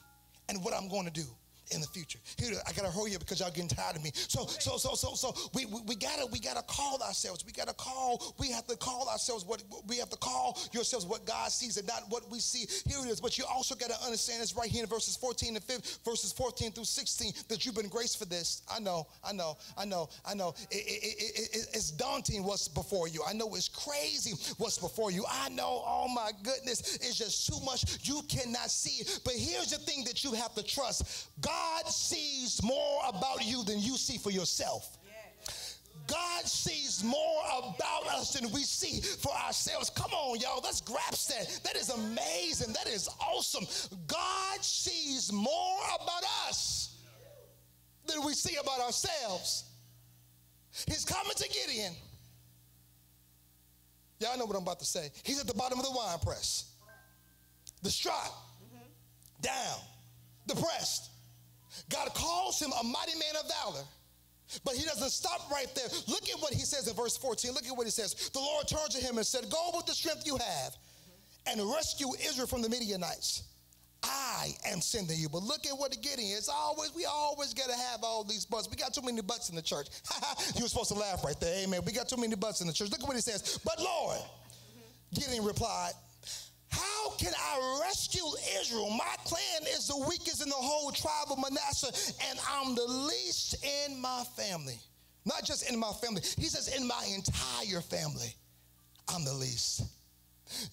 and 0.49 0.63
what 0.63 0.73
I'm 0.73 0.87
going 0.87 1.05
to 1.05 1.11
do 1.11 1.25
in 1.73 1.81
the 1.81 1.87
future. 1.87 2.19
Here, 2.37 2.51
I 2.67 2.71
gotta 2.73 2.91
hurry 2.91 3.15
up 3.15 3.21
because 3.21 3.39
y'all 3.39 3.49
getting 3.49 3.67
tired 3.67 3.95
of 3.95 4.03
me. 4.03 4.11
So, 4.13 4.45
so, 4.45 4.77
so, 4.77 4.95
so, 4.95 5.13
so 5.15 5.33
we, 5.53 5.65
we, 5.65 5.81
we, 5.87 5.95
gotta 5.95 6.25
we 6.27 6.39
gotta 6.39 6.63
call 6.63 7.01
ourselves. 7.01 7.45
We 7.45 7.51
gotta 7.51 7.73
call. 7.73 8.35
We 8.39 8.49
have 8.51 8.67
to 8.67 8.75
call 8.75 9.09
ourselves 9.09 9.45
what 9.45 9.63
we 9.87 9.97
have 9.97 10.09
to 10.09 10.17
call 10.17 10.59
yourselves 10.73 11.05
what 11.05 11.25
God 11.25 11.51
sees 11.51 11.77
and 11.77 11.87
not 11.87 12.03
what 12.09 12.29
we 12.29 12.39
see. 12.39 12.65
Here 12.89 12.99
it 13.05 13.09
is. 13.09 13.21
But 13.21 13.37
you 13.37 13.45
also 13.45 13.75
gotta 13.75 13.95
understand 14.03 14.41
this 14.41 14.55
right 14.55 14.69
here 14.69 14.83
in 14.83 14.89
verses 14.89 15.15
14 15.15 15.55
and 15.55 15.63
15, 15.63 15.99
verses 16.05 16.31
14 16.33 16.71
through 16.71 16.85
16 16.85 17.33
that 17.49 17.65
you've 17.65 17.75
been 17.75 17.89
graced 17.89 18.19
for 18.19 18.25
this. 18.25 18.63
I 18.73 18.79
know, 18.79 19.07
I 19.23 19.33
know, 19.33 19.57
I 19.77 19.85
know, 19.85 20.09
I 20.25 20.33
know. 20.33 20.53
It, 20.69 20.75
it, 20.75 21.53
it, 21.53 21.67
it's 21.73 21.91
daunting 21.91 22.43
what's 22.43 22.67
before 22.67 23.07
you. 23.07 23.23
I 23.27 23.33
know 23.33 23.53
it's 23.55 23.69
crazy 23.69 24.31
what's 24.57 24.77
before 24.77 25.11
you. 25.11 25.25
I 25.29 25.49
know. 25.49 25.83
Oh 25.85 26.07
my 26.13 26.31
goodness, 26.43 26.95
it's 26.95 27.17
just 27.17 27.47
too 27.47 27.63
much. 27.65 28.07
You 28.07 28.21
cannot 28.27 28.69
see. 28.69 29.03
But 29.23 29.33
here's 29.33 29.71
the 29.71 29.77
thing 29.77 30.03
that 30.05 30.23
you 30.23 30.33
have 30.33 30.53
to 30.55 30.63
trust. 30.63 31.29
God 31.41 31.60
God 31.61 31.87
sees 31.87 32.61
more 32.63 33.01
about 33.07 33.45
you 33.45 33.63
than 33.63 33.79
you 33.79 33.97
see 33.97 34.17
for 34.17 34.31
yourself. 34.31 34.97
God 36.07 36.45
sees 36.45 37.03
more 37.03 37.43
about 37.59 38.07
us 38.15 38.33
than 38.33 38.51
we 38.51 38.63
see 38.63 39.01
for 39.01 39.31
ourselves. 39.33 39.89
Come 39.89 40.11
on, 40.11 40.39
y'all. 40.39 40.61
Let's 40.63 40.81
grasp 40.81 41.29
that. 41.29 41.61
That 41.63 41.75
is 41.75 41.89
amazing. 41.89 42.73
That 42.73 42.87
is 42.87 43.07
awesome. 43.19 43.65
God 44.07 44.63
sees 44.63 45.31
more 45.31 45.79
about 45.95 46.23
us 46.47 46.97
than 48.07 48.25
we 48.25 48.33
see 48.33 48.57
about 48.57 48.81
ourselves. 48.81 49.65
He's 50.87 51.05
coming 51.05 51.33
to 51.35 51.49
Gideon. 51.49 51.93
Y'all 54.19 54.37
know 54.37 54.45
what 54.45 54.55
I'm 54.55 54.63
about 54.63 54.79
to 54.79 54.85
say. 54.85 55.11
He's 55.23 55.39
at 55.39 55.47
the 55.47 55.53
bottom 55.53 55.79
of 55.79 55.85
the 55.85 55.91
wine 55.91 56.19
press, 56.19 56.71
distraught, 57.83 58.33
down, 59.41 59.77
depressed. 60.47 61.09
God 61.89 62.13
calls 62.13 62.61
him 62.61 62.71
a 62.79 62.83
mighty 62.83 63.17
man 63.17 63.35
of 63.39 63.49
valor. 63.49 63.85
But 64.65 64.75
he 64.75 64.83
doesn't 64.83 65.11
stop 65.11 65.49
right 65.49 65.73
there. 65.75 65.87
Look 66.07 66.29
at 66.29 66.39
what 66.41 66.53
he 66.53 66.59
says 66.59 66.87
in 66.87 66.95
verse 66.95 67.15
14. 67.17 67.51
Look 67.53 67.65
at 67.65 67.75
what 67.75 67.85
he 67.85 67.91
says. 67.91 68.29
The 68.33 68.39
Lord 68.39 68.67
turned 68.67 68.91
to 68.91 68.97
him 68.97 69.17
and 69.17 69.25
said, 69.25 69.49
Go 69.49 69.71
with 69.75 69.85
the 69.85 69.93
strength 69.93 70.23
you 70.25 70.37
have 70.37 70.75
and 71.47 71.61
rescue 71.73 72.09
Israel 72.27 72.47
from 72.47 72.61
the 72.61 72.69
Midianites. 72.69 73.43
I 74.03 74.49
am 74.65 74.81
sending 74.81 75.19
you. 75.19 75.29
But 75.29 75.43
look 75.43 75.65
at 75.67 75.77
what 75.77 75.91
the 75.91 75.97
getting 75.97 76.27
is. 76.27 76.49
Always, 76.49 76.93
we 76.95 77.05
always 77.05 77.53
got 77.53 77.69
to 77.69 77.75
have 77.75 78.03
all 78.03 78.23
these 78.23 78.45
butts. 78.45 78.67
We 78.69 78.75
got 78.75 78.93
too 78.93 79.03
many 79.03 79.21
butts 79.21 79.49
in 79.49 79.55
the 79.55 79.61
church. 79.61 79.87
you 80.55 80.63
were 80.63 80.69
supposed 80.69 80.89
to 80.89 80.95
laugh 80.95 81.23
right 81.23 81.39
there. 81.39 81.63
Amen. 81.63 81.81
We 81.85 81.91
got 81.91 82.09
too 82.09 82.17
many 82.17 82.35
butts 82.35 82.61
in 82.61 82.67
the 82.67 82.73
church. 82.73 82.89
Look 82.89 83.01
at 83.01 83.07
what 83.07 83.15
he 83.15 83.21
says. 83.21 83.59
But 83.63 83.79
Lord, 83.79 84.17
Gideon 85.13 85.45
replied, 85.45 85.91
how 86.71 87.11
can 87.17 87.33
I 87.37 87.81
rescue 87.85 88.23
Israel? 88.59 88.89
My 88.89 89.15
clan 89.25 89.63
is 89.73 89.87
the 89.87 89.97
weakest 90.09 90.41
in 90.41 90.49
the 90.49 90.55
whole 90.55 90.91
tribe 90.91 91.27
of 91.29 91.37
Manasseh, 91.37 92.13
and 92.29 92.39
I'm 92.49 92.75
the 92.75 92.85
least 92.85 93.63
in 93.87 93.99
my 94.01 94.23
family. 94.35 94.79
Not 95.25 95.43
just 95.43 95.69
in 95.69 95.77
my 95.79 95.91
family, 96.01 96.21
he 96.37 96.45
says, 96.45 96.75
in 96.75 96.87
my 96.87 97.07
entire 97.13 97.81
family, 97.81 98.33
I'm 99.07 99.23
the 99.23 99.33
least. 99.33 99.83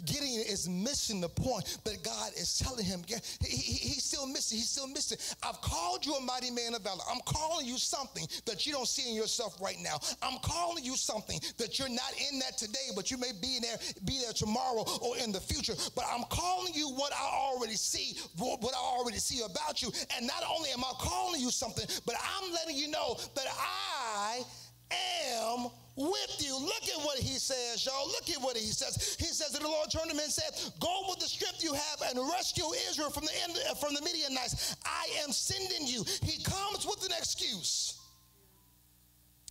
Gideon 0.04 0.44
is 0.46 0.68
missing 0.68 1.20
the 1.20 1.28
point 1.28 1.78
but 1.84 2.02
God 2.02 2.32
is 2.36 2.58
telling 2.58 2.84
him. 2.84 3.02
He, 3.06 3.56
he, 3.56 3.72
he's 3.88 4.04
still 4.04 4.26
missing. 4.26 4.58
He's 4.58 4.70
still 4.70 4.88
missing. 4.88 5.18
I've 5.42 5.60
called 5.60 6.04
you 6.04 6.14
a 6.14 6.20
mighty 6.20 6.50
man 6.50 6.74
of 6.74 6.82
valor. 6.82 7.02
I'm 7.10 7.20
calling 7.24 7.66
you 7.66 7.78
something 7.78 8.26
that 8.46 8.66
you 8.66 8.72
don't 8.72 8.88
see 8.88 9.08
in 9.08 9.16
yourself 9.16 9.60
right 9.60 9.78
now. 9.80 9.98
I'm 10.22 10.38
calling 10.42 10.84
you 10.84 10.96
something 10.96 11.40
that 11.58 11.78
you're 11.78 11.88
not 11.88 12.12
in 12.30 12.38
that 12.40 12.58
today, 12.58 12.88
but 12.94 13.10
you 13.10 13.18
may 13.18 13.32
be 13.40 13.58
there, 13.60 13.76
be 14.04 14.20
there 14.22 14.32
tomorrow 14.32 14.84
or 15.00 15.16
in 15.18 15.32
the 15.32 15.40
future. 15.40 15.74
But 15.94 16.04
I'm 16.12 16.24
calling 16.24 16.74
you 16.74 16.88
what 16.90 17.12
I 17.12 17.24
already 17.24 17.76
see, 17.76 18.16
what 18.36 18.74
I 18.74 18.78
already 18.78 19.18
see 19.18 19.42
about 19.44 19.82
you. 19.82 19.90
And 20.16 20.26
not 20.26 20.42
only 20.48 20.70
am 20.70 20.80
I 20.80 20.92
calling 20.98 21.40
you 21.40 21.50
something, 21.50 21.86
but 22.06 22.16
I'm 22.16 22.52
letting 22.52 22.76
you 22.76 22.90
know 22.90 23.16
that 23.34 23.46
I 23.48 24.42
am 24.90 25.68
with 25.96 26.36
you. 26.38 26.56
Look 26.56 26.84
at 26.84 27.04
what 27.04 27.18
he 27.18 27.38
says, 27.38 27.84
y'all. 27.84 28.06
Look 28.06 28.30
at 28.30 28.40
what 28.40 28.56
he 28.56 28.66
says. 28.66 29.16
He 29.18 29.26
says 29.26 29.50
that 29.50 29.60
the 29.60 29.68
Lord 29.68 29.90
turned 29.90 30.10
to 30.10 30.16
him 30.16 30.22
and 30.22 30.32
said, 30.32 30.72
Go 30.80 31.04
with 31.08 31.18
the 31.18 31.26
strength 31.26 31.62
you 31.62 31.74
have 31.74 32.02
and 32.10 32.18
rescue 32.30 32.64
Israel 32.88 33.10
from 33.10 33.24
the 33.24 33.32
end, 33.42 33.58
uh, 33.68 33.74
from 33.74 33.94
the 33.94 34.02
Midianites. 34.02 34.76
I 34.84 35.08
am 35.24 35.32
sending 35.32 35.86
you. 35.86 36.04
He 36.22 36.42
comes 36.42 36.86
with 36.86 37.04
an 37.04 37.12
excuse. 37.18 38.00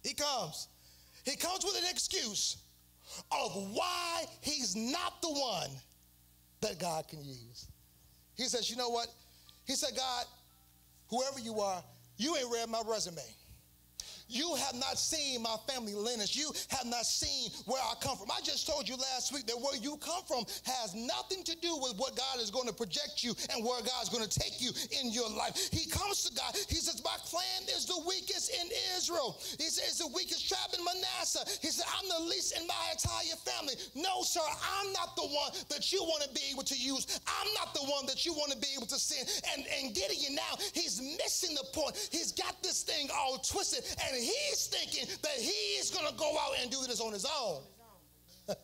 He 0.03 0.13
comes. 0.13 0.69
He 1.25 1.35
comes 1.35 1.65
with 1.65 1.77
an 1.77 1.89
excuse 1.89 2.57
of 3.31 3.51
why 3.73 4.23
he's 4.41 4.75
not 4.75 5.21
the 5.21 5.29
one 5.29 5.69
that 6.61 6.79
God 6.79 7.07
can 7.07 7.23
use. 7.23 7.67
He 8.35 8.43
says, 8.43 8.69
You 8.69 8.77
know 8.77 8.89
what? 8.89 9.07
He 9.65 9.73
said, 9.73 9.89
God, 9.97 10.25
whoever 11.09 11.39
you 11.39 11.59
are, 11.59 11.83
you 12.15 12.35
ain't 12.37 12.51
read 12.51 12.69
my 12.69 12.81
resume. 12.87 13.21
You 14.27 14.55
have 14.55 14.75
not 14.75 14.97
seen 14.97 15.41
my 15.41 15.55
family 15.67 15.93
lineage. 15.93 16.35
You 16.35 16.51
have 16.69 16.85
not 16.85 17.05
seen 17.05 17.51
where 17.65 17.81
I 17.81 17.93
come 18.01 18.17
from. 18.17 18.29
I 18.31 18.41
just 18.41 18.67
told 18.67 18.87
you 18.87 18.95
last 18.95 19.33
week 19.33 19.47
that 19.47 19.59
where 19.59 19.75
you 19.75 19.97
come 19.97 20.23
from 20.27 20.45
has 20.65 20.95
nothing 20.95 21.43
to 21.43 21.55
do 21.57 21.77
with 21.77 21.95
what 21.97 22.15
God 22.15 22.39
is 22.39 22.51
going 22.51 22.67
to 22.67 22.73
project 22.73 23.23
you 23.23 23.33
and 23.53 23.63
where 23.63 23.79
God 23.81 24.03
is 24.03 24.09
going 24.09 24.27
to 24.27 24.39
take 24.39 24.61
you 24.61 24.71
in 25.01 25.11
your 25.11 25.29
life. 25.29 25.69
He 25.71 25.89
comes 25.89 26.23
to 26.23 26.33
God. 26.35 26.55
He 26.67 26.75
says, 26.75 27.01
My 27.03 27.15
clan 27.25 27.63
is 27.75 27.85
the 27.85 27.99
weakest 28.07 28.51
in 28.51 28.67
Israel. 28.95 29.37
He 29.57 29.69
says, 29.69 29.97
the 29.97 30.07
weakest 30.13 30.47
tribe 30.47 30.73
in 30.77 30.83
Manasseh. 30.83 31.45
He 31.61 31.69
said, 31.69 31.85
I'm 31.97 32.07
the 32.09 32.29
least 32.29 32.57
in 32.57 32.67
my 32.67 32.75
entire 32.91 33.37
family. 33.41 33.73
No, 33.95 34.21
sir, 34.23 34.43
I'm 34.43 34.91
not 34.93 35.15
the 35.15 35.27
one 35.27 35.51
that 35.69 35.91
you 35.91 36.03
want 36.03 36.23
to 36.23 36.29
be 36.33 36.41
able 36.51 36.63
to 36.63 36.77
use. 36.77 37.19
I'm 37.25 37.49
not 37.55 37.73
the 37.73 37.81
one 37.81 38.05
that 38.07 38.25
you 38.25 38.33
want 38.33 38.51
to 38.51 38.57
be 38.57 38.67
able 38.75 38.87
to 38.87 38.99
send. 38.99 39.27
And, 39.55 39.65
and 39.79 39.95
Gideon 39.95 40.35
now, 40.35 40.57
he's 40.73 41.01
missing 41.01 41.55
the 41.55 41.65
point. 41.73 41.95
He's 42.11 42.31
got 42.31 42.61
this 42.63 42.83
thing 42.83 43.09
all 43.13 43.37
twisted, 43.37 43.83
and 44.05 44.16
he's 44.21 44.67
thinking 44.67 45.07
that 45.21 45.37
he's 45.37 45.91
going 45.91 46.07
to 46.07 46.13
go 46.17 46.37
out 46.39 46.55
and 46.61 46.71
do 46.71 46.77
this 46.87 46.99
on 47.01 47.13
his 47.13 47.25
own. 47.25 47.61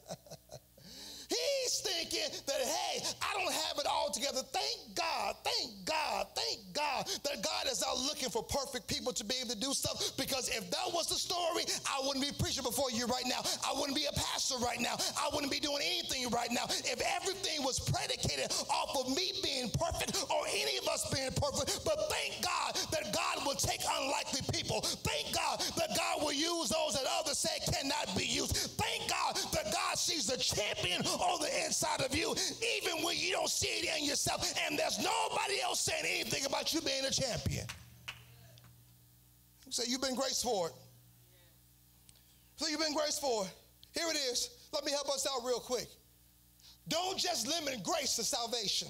He's 1.34 1.82
thinking 1.82 2.30
that, 2.46 2.62
hey, 2.62 3.02
I 3.22 3.34
don't 3.34 3.54
have 3.54 3.78
it 3.80 3.88
all 3.90 4.12
together. 4.12 4.42
Thank 4.54 4.96
God, 4.96 5.36
thank 5.44 5.72
God, 5.86 6.28
thank 6.36 6.62
God 6.74 7.08
that 7.24 7.42
God 7.42 7.66
is 7.72 7.84
out 7.88 7.98
looking 7.98 8.30
for 8.30 8.44
perfect 8.44 8.88
people 8.88 9.14
to 9.14 9.24
be 9.26 9.36
able 9.42 9.50
to 9.54 9.60
do 9.60 9.74
stuff. 9.74 10.16
Because 10.18 10.50
if 10.50 10.70
that 10.70 10.88
was 10.94 11.08
the 11.08 11.16
story, 11.16 11.66
I 11.90 12.06
wouldn't 12.06 12.24
be 12.24 12.32
preaching 12.38 12.64
before 12.64 12.92
you 12.92 13.06
right 13.08 13.26
now. 13.26 13.42
I 13.66 13.74
wouldn't 13.74 13.98
be 13.98 14.06
a 14.06 14.14
pastor 14.14 14.58
right 14.62 14.80
now. 14.80 14.96
I 15.18 15.30
wouldn't 15.34 15.52
be 15.52 15.60
doing 15.60 15.82
anything 15.82 16.30
right 16.30 16.52
now. 16.52 16.66
If 16.70 17.02
everything 17.02 17.64
was 17.64 17.80
predicated 17.80 18.52
off 18.70 18.94
of 18.94 19.10
me 19.16 19.34
being 19.42 19.72
perfect 19.74 20.18
or 20.30 20.46
any 20.52 20.78
of 20.78 20.88
us 20.88 21.10
being 21.10 21.34
perfect, 21.34 21.82
but 21.86 21.98
thank 22.14 22.44
God 22.44 22.78
that 22.92 23.10
God 23.14 23.46
will 23.46 23.58
take 23.58 23.82
unlikely 23.82 24.42
people. 24.54 24.82
Thank 24.82 25.34
God 25.34 25.60
that 25.78 25.98
God 25.98 26.22
will 26.22 26.34
use 26.36 26.70
those 26.70 26.94
that 26.94 27.10
others 27.20 27.38
say 27.38 27.58
cannot 27.66 28.14
be 28.18 28.26
used. 28.26 28.56
Thank 28.78 29.10
God 29.24 29.36
that 29.52 29.72
God 29.72 29.98
sees 29.98 30.28
the 30.28 30.38
champion 30.38 31.02
on 31.06 31.42
the 31.42 31.66
inside 31.66 32.02
of 32.02 32.16
you, 32.16 32.36
even 32.78 33.04
when 33.04 33.18
you 33.18 33.32
don't 33.32 33.50
see 33.50 33.68
it 33.68 34.00
in 34.00 34.06
yourself, 34.06 34.52
and 34.68 34.78
there's 34.78 34.98
nobody 34.98 35.62
else 35.64 35.82
saying 35.82 36.04
anything 36.06 36.46
about 36.46 36.74
you 36.74 36.82
being 36.82 37.06
a 37.06 37.12
champion. 37.12 37.66
You 39.66 39.72
say, 39.72 39.84
You've 39.88 40.02
been 40.02 40.16
graced 40.16 40.44
for 40.44 40.68
it. 40.68 40.74
So 42.58 42.68
you've 42.68 42.80
been 42.80 42.94
graced 42.94 43.20
for 43.20 43.46
it. 43.46 43.52
Here 43.98 44.08
it 44.10 44.16
is. 44.16 44.50
Let 44.74 44.86
me 44.86 44.92
help 44.92 45.10
us 45.10 45.28
out 45.28 45.46
real 45.46 45.60
quick. 45.60 45.88
Don't 46.88 47.18
just 47.18 47.48
limit 47.48 47.84
grace 47.84 48.16
to 48.18 48.24
salvation. 48.24 48.90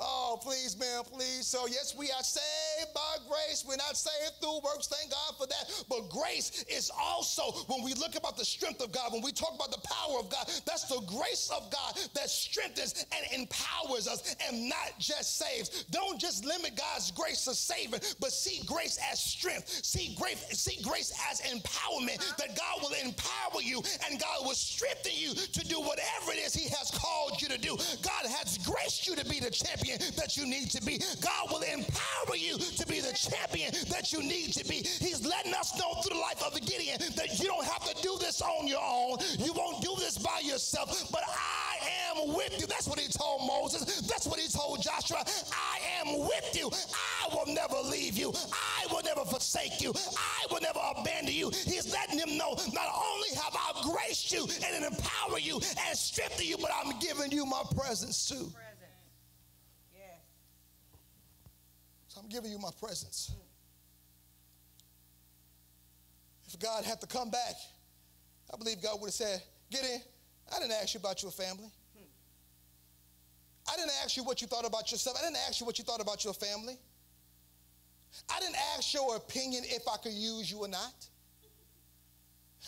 Oh, 0.00 0.38
please, 0.40 0.78
man, 0.78 1.02
please. 1.04 1.46
So, 1.46 1.66
yes, 1.66 1.94
we 1.98 2.10
are 2.10 2.22
saved 2.22 2.94
by 2.94 3.16
grace. 3.28 3.64
We're 3.66 3.76
not 3.76 3.96
saved 3.96 4.40
through 4.40 4.60
works. 4.64 4.86
Thank 4.86 5.10
God 5.10 5.34
for 5.36 5.46
that. 5.46 5.84
But 5.88 6.08
grace 6.08 6.64
is 6.68 6.90
also, 6.98 7.42
when 7.66 7.82
we 7.82 7.94
look 7.94 8.14
about 8.16 8.36
the 8.36 8.44
strength 8.44 8.82
of 8.82 8.92
God, 8.92 9.12
when 9.12 9.22
we 9.22 9.32
talk 9.32 9.54
about 9.54 9.70
the 9.70 9.82
power 9.88 10.18
of 10.20 10.30
God, 10.30 10.48
that's 10.64 10.84
the 10.84 11.00
grace 11.06 11.50
of 11.54 11.70
God 11.70 11.98
that 12.14 12.30
strengthens 12.30 13.06
and 13.12 13.40
empowers 13.40 14.06
us 14.06 14.36
and 14.46 14.68
not 14.68 14.94
just 14.98 15.38
saves. 15.38 15.84
Don't 15.90 16.20
just 16.20 16.44
limit 16.44 16.76
God's 16.76 17.10
grace 17.10 17.44
to 17.44 17.54
saving, 17.54 18.00
but 18.20 18.32
see 18.32 18.64
grace 18.66 18.98
as 19.10 19.18
strength. 19.18 19.68
See 19.84 20.14
grace, 20.18 20.44
see 20.52 20.80
grace 20.82 21.12
as 21.30 21.40
empowerment, 21.40 22.36
that 22.36 22.56
God 22.56 22.82
will 22.82 22.94
empower 23.04 23.62
you 23.62 23.82
and 24.08 24.20
God 24.20 24.46
will 24.46 24.54
strengthen 24.54 25.12
you 25.14 25.34
to 25.34 25.66
do 25.66 25.80
whatever 25.80 26.32
it 26.32 26.38
is 26.38 26.54
He 26.54 26.68
has 26.68 26.90
called 26.94 27.40
you 27.40 27.48
to 27.48 27.58
do. 27.58 27.76
God 28.02 28.26
has 28.26 28.58
graced 28.58 29.06
you 29.06 29.16
to 29.16 29.24
be 29.24 29.40
the 29.40 29.50
champion 29.50 29.87
champion 29.88 30.14
that 30.16 30.36
you 30.36 30.46
need 30.46 30.70
to 30.70 30.82
be. 30.82 31.00
God 31.20 31.50
will 31.50 31.62
empower 31.62 32.36
you 32.36 32.58
to 32.58 32.86
be 32.86 33.00
the 33.00 33.12
champion 33.12 33.72
that 33.90 34.12
you 34.12 34.22
need 34.22 34.52
to 34.54 34.64
be. 34.64 34.86
He's 35.00 35.24
letting 35.26 35.54
us 35.54 35.78
know 35.78 35.94
through 36.02 36.16
the 36.16 36.20
life 36.20 36.42
of 36.44 36.54
the 36.54 36.60
Gideon 36.60 36.98
that 37.16 37.38
you 37.38 37.46
don't 37.46 37.64
have 37.64 37.84
to 37.84 38.02
do 38.02 38.16
this 38.20 38.40
on 38.42 38.66
your 38.66 38.82
own. 38.82 39.18
You 39.38 39.52
won't 39.52 39.82
do 39.82 39.94
this 39.98 40.18
by 40.18 40.40
yourself, 40.42 41.10
but 41.10 41.22
I 41.26 42.18
am 42.18 42.34
with 42.34 42.60
you. 42.60 42.66
That's 42.66 42.88
what 42.88 42.98
he 42.98 43.08
told 43.08 43.46
Moses. 43.46 44.00
That's 44.02 44.26
what 44.26 44.38
he 44.38 44.48
told 44.48 44.82
Joshua. 44.82 45.24
I 45.52 45.78
am 46.00 46.18
with 46.18 46.56
you. 46.56 46.70
I 46.70 47.34
will 47.34 47.52
never 47.52 47.76
leave 47.76 48.16
you. 48.16 48.32
I 48.52 48.92
will 48.92 49.02
never 49.02 49.24
forsake 49.24 49.80
you. 49.80 49.92
I 50.16 50.52
will 50.52 50.60
never 50.60 50.80
abandon 50.96 51.34
you. 51.34 51.50
He's 51.50 51.92
letting 51.92 52.18
them 52.18 52.36
know 52.36 52.56
not 52.72 52.88
only 52.94 53.28
have 53.34 53.54
I 53.54 53.92
graced 53.92 54.32
you 54.32 54.46
and 54.64 54.84
empowered 54.84 55.42
you 55.42 55.60
and 55.86 55.96
strengthen 55.96 56.46
you, 56.46 56.56
but 56.58 56.70
I'm 56.74 56.98
giving 56.98 57.32
you 57.32 57.46
my 57.46 57.62
presence 57.74 58.28
too. 58.28 58.52
I'm 62.28 62.32
giving 62.34 62.50
you 62.50 62.58
my 62.58 62.70
presence. 62.78 63.32
If 66.46 66.58
God 66.58 66.84
had 66.84 67.00
to 67.00 67.06
come 67.06 67.30
back, 67.30 67.54
I 68.52 68.56
believe 68.58 68.82
God 68.82 69.00
would 69.00 69.08
have 69.08 69.14
said, 69.14 69.42
Get 69.70 69.84
in. 69.84 70.00
I 70.54 70.60
didn't 70.60 70.72
ask 70.72 70.92
you 70.92 71.00
about 71.00 71.22
your 71.22 71.30
family. 71.30 71.70
I 73.70 73.76
didn't 73.76 73.92
ask 74.02 74.16
you 74.16 74.24
what 74.24 74.40
you 74.40 74.46
thought 74.46 74.66
about 74.66 74.90
yourself. 74.90 75.16
I 75.18 75.24
didn't 75.24 75.38
ask 75.46 75.60
you 75.60 75.66
what 75.66 75.78
you 75.78 75.84
thought 75.84 76.00
about 76.00 76.24
your 76.24 76.32
family. 76.32 76.78
I 78.34 78.40
didn't 78.40 78.56
ask 78.76 78.94
your 78.94 79.16
opinion 79.16 79.64
if 79.66 79.82
I 79.86 79.96
could 79.98 80.12
use 80.12 80.50
you 80.50 80.60
or 80.60 80.68
not. 80.68 81.07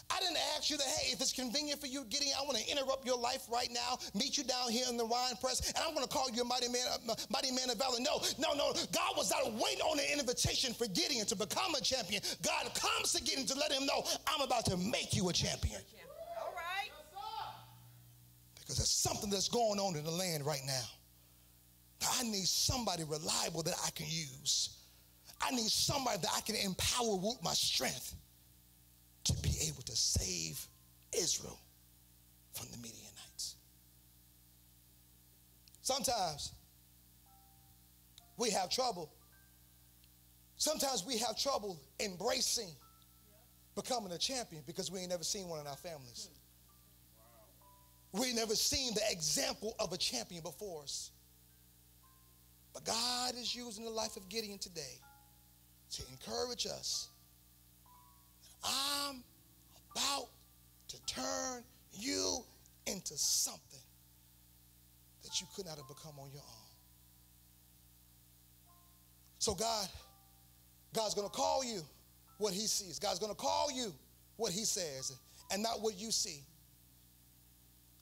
I 0.09 0.18
didn't 0.20 0.38
ask 0.57 0.70
you 0.70 0.76
that, 0.76 0.86
hey, 0.86 1.12
if 1.12 1.20
it's 1.20 1.32
convenient 1.32 1.80
for 1.80 1.86
you, 1.86 2.05
Gideon, 2.05 2.32
I 2.40 2.44
want 2.44 2.59
to 2.59 2.70
interrupt 2.70 3.05
your 3.05 3.18
life 3.18 3.46
right 3.53 3.68
now, 3.70 3.98
meet 4.14 4.38
you 4.38 4.44
down 4.44 4.70
here 4.70 4.86
in 4.88 4.96
the 4.96 5.05
wine 5.05 5.34
press, 5.40 5.68
and 5.68 5.78
I'm 5.86 5.94
going 5.94 6.07
to 6.07 6.12
call 6.12 6.30
you 6.30 6.42
a 6.42 6.44
mighty 6.44 6.68
man, 6.68 6.86
a 7.09 7.16
mighty 7.30 7.53
man 7.53 7.70
of 7.70 7.78
valor. 7.78 8.01
No, 8.01 8.20
no, 8.38 8.55
no. 8.55 8.72
God 8.92 9.16
was 9.16 9.30
not 9.30 9.53
waiting 9.55 9.82
on 9.82 9.98
an 9.98 10.18
invitation 10.18 10.72
for 10.74 10.86
Gideon 10.86 11.26
to 11.26 11.36
become 11.36 11.74
a 11.74 11.80
champion. 11.80 12.22
God 12.42 12.72
comes 12.74 13.12
to 13.12 13.22
Gideon 13.22 13.46
to 13.46 13.59
let 13.59 13.72
him 13.72 13.86
know, 13.86 14.05
I'm 14.26 14.40
about 14.40 14.64
to 14.66 14.76
make 14.76 15.14
you 15.14 15.28
a 15.28 15.32
champion. 15.32 15.80
All 16.40 16.55
right. 16.55 16.90
Because 18.59 18.76
there's 18.76 18.90
something 18.90 19.30
that's 19.30 19.48
going 19.48 19.78
on 19.78 19.96
in 19.96 20.05
the 20.05 20.11
land 20.11 20.46
right 20.46 20.62
now. 20.66 20.84
I 22.18 22.22
need 22.22 22.46
somebody 22.46 23.05
reliable 23.05 23.62
that 23.64 23.74
I 23.84 23.90
can 23.90 24.07
use. 24.07 24.78
I 25.40 25.51
need 25.51 25.70
somebody 25.70 26.18
that 26.22 26.30
I 26.36 26.40
can 26.40 26.57
empower 26.57 27.16
with 27.16 27.38
my 27.42 27.53
strength 27.53 28.14
to 29.24 29.34
be 29.42 29.50
able 29.66 29.82
to 29.82 29.96
save 29.96 30.66
Israel 31.16 31.58
from 32.52 32.68
the 32.70 32.78
Midianites. 32.78 33.56
Sometimes 35.82 36.52
we 38.36 38.50
have 38.50 38.70
trouble. 38.70 39.12
Sometimes 40.56 41.04
we 41.06 41.18
have 41.18 41.38
trouble 41.38 41.80
embracing 42.00 42.70
becoming 43.74 44.12
a 44.12 44.18
champion 44.18 44.62
because 44.66 44.90
we 44.90 45.00
ain't 45.00 45.10
never 45.10 45.24
seen 45.24 45.48
one 45.48 45.60
in 45.60 45.66
our 45.66 45.76
families. 45.76 46.28
We 48.12 48.32
never 48.32 48.54
seen 48.54 48.94
the 48.94 49.02
example 49.10 49.74
of 49.78 49.92
a 49.92 49.96
champion 49.96 50.42
before 50.42 50.82
us. 50.82 51.12
But 52.72 52.84
God 52.84 53.34
is 53.36 53.54
using 53.54 53.84
the 53.84 53.90
life 53.90 54.16
of 54.16 54.28
Gideon 54.28 54.58
today 54.58 54.98
to 55.92 56.02
encourage 56.10 56.66
us 56.66 57.09
I'm 58.64 59.22
about 59.92 60.28
to 60.88 60.96
turn 61.06 61.64
you 61.92 62.44
into 62.86 63.16
something 63.16 63.80
that 65.22 65.40
you 65.40 65.46
could 65.54 65.66
not 65.66 65.76
have 65.76 65.88
become 65.88 66.18
on 66.18 66.30
your 66.32 66.42
own. 66.42 66.70
So 69.38 69.54
God, 69.54 69.88
God's 70.94 71.14
going 71.14 71.28
to 71.28 71.34
call 71.34 71.64
you 71.64 71.82
what 72.38 72.52
he 72.52 72.66
sees. 72.66 72.98
God's 72.98 73.18
going 73.18 73.32
to 73.32 73.38
call 73.38 73.70
you 73.70 73.92
what 74.36 74.52
he 74.52 74.64
says 74.64 75.16
and 75.52 75.62
not 75.62 75.80
what 75.80 75.98
you 75.98 76.11
see. 76.11 76.40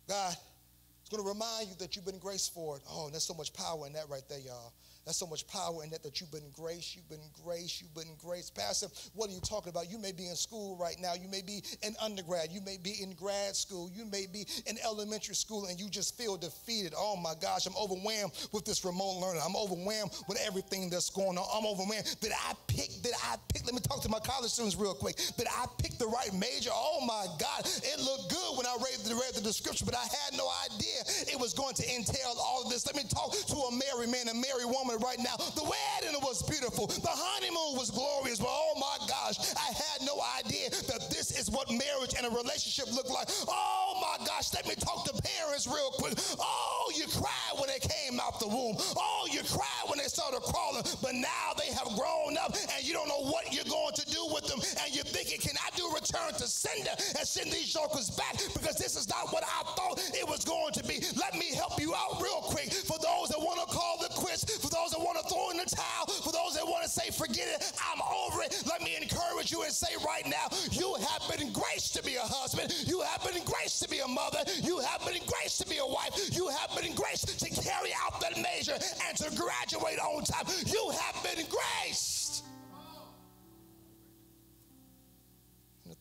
God 0.09 0.32
is 0.32 1.09
going 1.11 1.22
to 1.22 1.28
remind 1.28 1.68
you 1.68 1.74
that 1.78 1.94
you've 1.96 2.06
been 2.06 2.18
graced 2.18 2.54
for 2.54 2.76
it. 2.76 2.82
Oh, 2.88 3.04
and 3.04 3.12
there's 3.12 3.24
so 3.24 3.34
much 3.34 3.52
power 3.52 3.86
in 3.86 3.92
that 3.92 4.09
right 4.09 4.22
there, 4.28 4.40
y'all. 4.40 4.72
There's 5.09 5.16
so 5.16 5.26
much 5.26 5.46
power 5.46 5.82
in 5.82 5.88
that 5.88 6.02
that 6.02 6.20
you've 6.20 6.30
been 6.30 6.50
grace, 6.52 6.94
you've 6.94 7.09
been 7.09 7.30
grace, 7.42 7.80
you've 7.80 7.94
been 7.94 8.14
grace. 8.22 8.50
Pastor, 8.50 8.88
what 9.14 9.30
are 9.30 9.32
you 9.32 9.40
talking 9.40 9.70
about? 9.70 9.90
You 9.90 9.96
may 9.96 10.12
be 10.12 10.28
in 10.28 10.36
school 10.36 10.76
right 10.76 10.96
now. 11.00 11.14
You 11.14 11.28
may 11.28 11.40
be 11.40 11.62
in 11.80 11.96
undergrad. 11.98 12.52
You 12.52 12.61
may 12.61 12.76
be 12.76 13.02
in 13.02 13.12
grad 13.14 13.56
school. 13.56 13.88
You 13.90 14.04
may 14.04 14.26
be 14.26 14.44
in 14.66 14.76
elementary 14.84 15.34
school 15.34 15.64
and 15.64 15.80
you 15.80 15.88
just 15.88 16.18
feel 16.18 16.36
defeated. 16.36 16.92
Oh 16.94 17.16
my 17.16 17.32
gosh, 17.40 17.64
I'm 17.64 17.72
overwhelmed 17.80 18.36
with 18.52 18.66
this 18.66 18.84
remote 18.84 19.16
learning. 19.16 19.40
I'm 19.42 19.56
overwhelmed 19.56 20.12
with 20.28 20.38
everything 20.46 20.90
that's 20.90 21.09
going 21.09 21.38
on. 21.38 21.46
I'm 21.56 21.64
overwhelmed. 21.64 22.04
Did 22.20 22.32
I 22.32 22.52
pick, 22.66 22.90
did 23.00 23.14
I 23.24 23.36
pick, 23.48 23.64
let 23.64 23.72
me 23.72 23.80
talk 23.80 24.02
to 24.02 24.11
my 24.11 24.20
college 24.20 24.50
students 24.50 24.76
real 24.76 24.92
quick. 24.92 25.16
Did 25.38 25.46
I 25.48 25.64
pick 25.80 25.96
the 25.96 26.06
right 26.06 26.34
major? 26.36 26.68
Oh 26.70 27.00
my 27.09 27.24
God, 27.40 27.64
it 27.64 27.98
looked 28.04 28.28
good 28.28 28.59
when 28.59 28.66
I 28.66 28.76
read 28.76 29.00
the, 29.09 29.14
read 29.14 29.32
the 29.32 29.40
description, 29.40 29.86
but 29.88 29.96
I 29.96 30.04
had 30.04 30.36
no 30.36 30.52
idea 30.68 31.32
it 31.32 31.40
was 31.40 31.54
going 31.54 31.74
to 31.80 31.84
entail 31.96 32.36
all 32.36 32.64
of 32.64 32.68
this. 32.68 32.84
Let 32.84 32.94
me 32.94 33.09
talk 33.09 33.32
to 33.32 33.56
a 33.56 33.72
married 33.72 34.12
man, 34.12 34.28
a 34.28 34.36
married 34.36 34.68
woman 34.68 34.97
right 35.03 35.18
now. 35.18 35.36
The 35.55 35.62
wedding 35.62 36.20
was 36.22 36.42
beautiful. 36.42 36.86
The 36.86 37.11
honeymoon 37.11 37.78
was 37.78 37.90
glorious. 37.90 38.38
But 38.38 38.51
oh 38.51 38.74
my 38.76 38.99
gosh, 39.07 39.38
I 39.57 39.72
had 39.72 40.03
no 40.05 40.20
idea 40.38 40.70
that 40.70 41.11
this 41.11 41.32
is 41.38 41.51
what 41.51 41.70
marriage 41.70 42.14
and 42.16 42.26
a 42.26 42.30
relationship 42.30 42.92
look 42.92 43.09
like. 43.11 43.28
Oh 43.49 43.99
my 44.01 44.24
gosh, 44.26 44.53
let 44.55 44.66
me 44.66 44.74
talk 44.74 45.05
to 45.07 45.14
parents 45.22 45.66
real 45.66 45.90
quick. 45.96 46.14
Oh, 46.38 46.92
you 46.94 47.07
cried 47.07 47.55
when 47.59 47.68
they 47.68 47.80
came 47.80 48.20
out 48.20 48.40
the 48.40 48.49
womb. 48.49 48.76
Oh, 48.96 49.28
you 49.30 49.40
cried 49.46 49.86
when 49.88 49.99
they 49.99 50.11
started 50.11 50.42
crawling. 50.42 50.84
But 51.03 51.14
now 51.14 51.55
they 51.57 51.72
have 51.72 51.88
grown 51.96 52.36
up 52.36 52.55
and 52.55 52.84
you 52.84 52.92
don't 52.92 53.09
know 53.09 53.24
what 53.30 53.53
you're 53.55 53.68
going 53.68 53.94
to 53.94 54.07
do 54.07 54.26
with 54.32 54.46
them. 54.46 54.61
And 54.84 54.94
you're 54.94 55.05
thinking, 55.09 55.38
can 55.40 55.57
I 55.57 55.70
do 55.76 55.88
return 55.94 56.34
to 56.34 56.46
sender 56.46 56.92
and 57.18 57.26
send 57.26 57.51
these 57.53 57.72
jokers 57.72 58.11
back? 58.11 58.36
Because 58.55 58.76
this 58.76 58.96
is 58.96 59.09
not 59.09 59.32
what 59.32 59.44
I 59.44 59.62
thought 59.74 60.01
it 60.14 60.26
was 60.28 60.44
going 60.44 60.72
to 60.74 60.82
be. 60.84 61.03
Let 61.16 61.34
me 61.34 61.55
help 61.55 61.80
you 61.80 61.94
out 61.94 62.20
real 62.20 62.42
quick. 62.42 62.72
For 62.72 62.99
those 62.99 63.28
that 63.30 63.38
want 63.40 63.61
to 63.61 63.68
call 63.74 63.99
the 63.99 64.09
quits, 64.14 64.44
for 64.59 64.70
those 64.70 64.88
that 64.91 65.01
want 65.01 65.18
to 65.20 65.28
throw 65.28 65.51
in 65.51 65.57
the 65.59 65.64
towel, 65.64 66.07
for 66.22 66.32
those 66.32 66.55
that 66.55 66.66
want 66.66 66.84
to 66.84 66.91
say, 66.91 67.11
forget 67.11 67.49
it, 67.49 67.72
I'm 67.91 68.01
over 68.03 68.43
it. 68.43 68.62
Let 68.66 68.82
me 68.82 68.97
encourage 69.01 69.51
you 69.51 69.62
and 69.62 69.72
say 69.72 69.95
right 70.05 70.26
now, 70.26 70.49
you 70.72 70.95
have 70.95 71.22
been 71.30 71.53
graced 71.53 71.95
to 71.97 72.03
be 72.03 72.16
a 72.16 72.22
husband. 72.22 72.72
You 72.86 73.01
have 73.03 73.22
been 73.24 73.43
graced 73.45 73.82
to 73.82 73.89
be 73.89 74.01
a 74.01 74.09
mother. 74.09 74.41
You 74.62 74.78
have 74.78 75.01
been 75.05 75.22
graced 75.26 75.61
to 75.62 75.66
be 75.68 75.78
a 75.78 75.86
wife. 75.86 76.14
You 76.32 76.49
have 76.49 76.70
been 76.80 76.95
graced 76.95 77.39
to 77.39 77.51
carry 77.51 77.91
out 78.05 78.20
that 78.20 78.36
measure 78.36 78.78
and 79.09 79.16
to 79.18 79.34
graduate 79.36 79.99
on 79.99 80.24
time. 80.24 80.47
You 80.66 80.93
have 81.01 81.22
been 81.22 81.47
graced. 81.47 82.17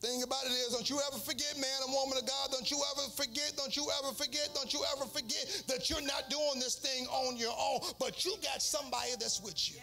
Thing 0.00 0.22
about 0.22 0.44
it 0.44 0.50
is, 0.50 0.72
don't 0.72 0.88
you 0.88 1.00
ever 1.10 1.18
forget, 1.18 1.54
man 1.60 1.78
and 1.84 1.92
woman 1.92 2.18
of 2.18 2.26
God, 2.26 2.50
don't 2.52 2.70
you 2.70 2.78
ever 2.94 3.10
forget, 3.10 3.52
don't 3.56 3.76
you 3.76 3.86
ever 4.02 4.14
forget, 4.14 4.50
don't 4.54 4.72
you 4.72 4.80
ever 4.96 5.06
forget 5.06 5.62
that 5.66 5.90
you're 5.90 6.02
not 6.02 6.30
doing 6.30 6.60
this 6.60 6.76
thing 6.76 7.06
on 7.06 7.36
your 7.36 7.54
own, 7.58 7.80
but 7.98 8.24
you 8.24 8.34
got 8.42 8.62
somebody 8.62 9.10
that's 9.18 9.42
with 9.42 9.70
you. 9.70 9.80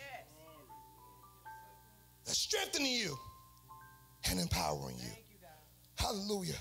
That's 2.26 2.39
strengthening 2.39 2.93
you 2.93 3.18
and 4.30 4.39
empowering 4.39 4.97
you. 4.97 5.11
Hallelujah. 5.95 6.59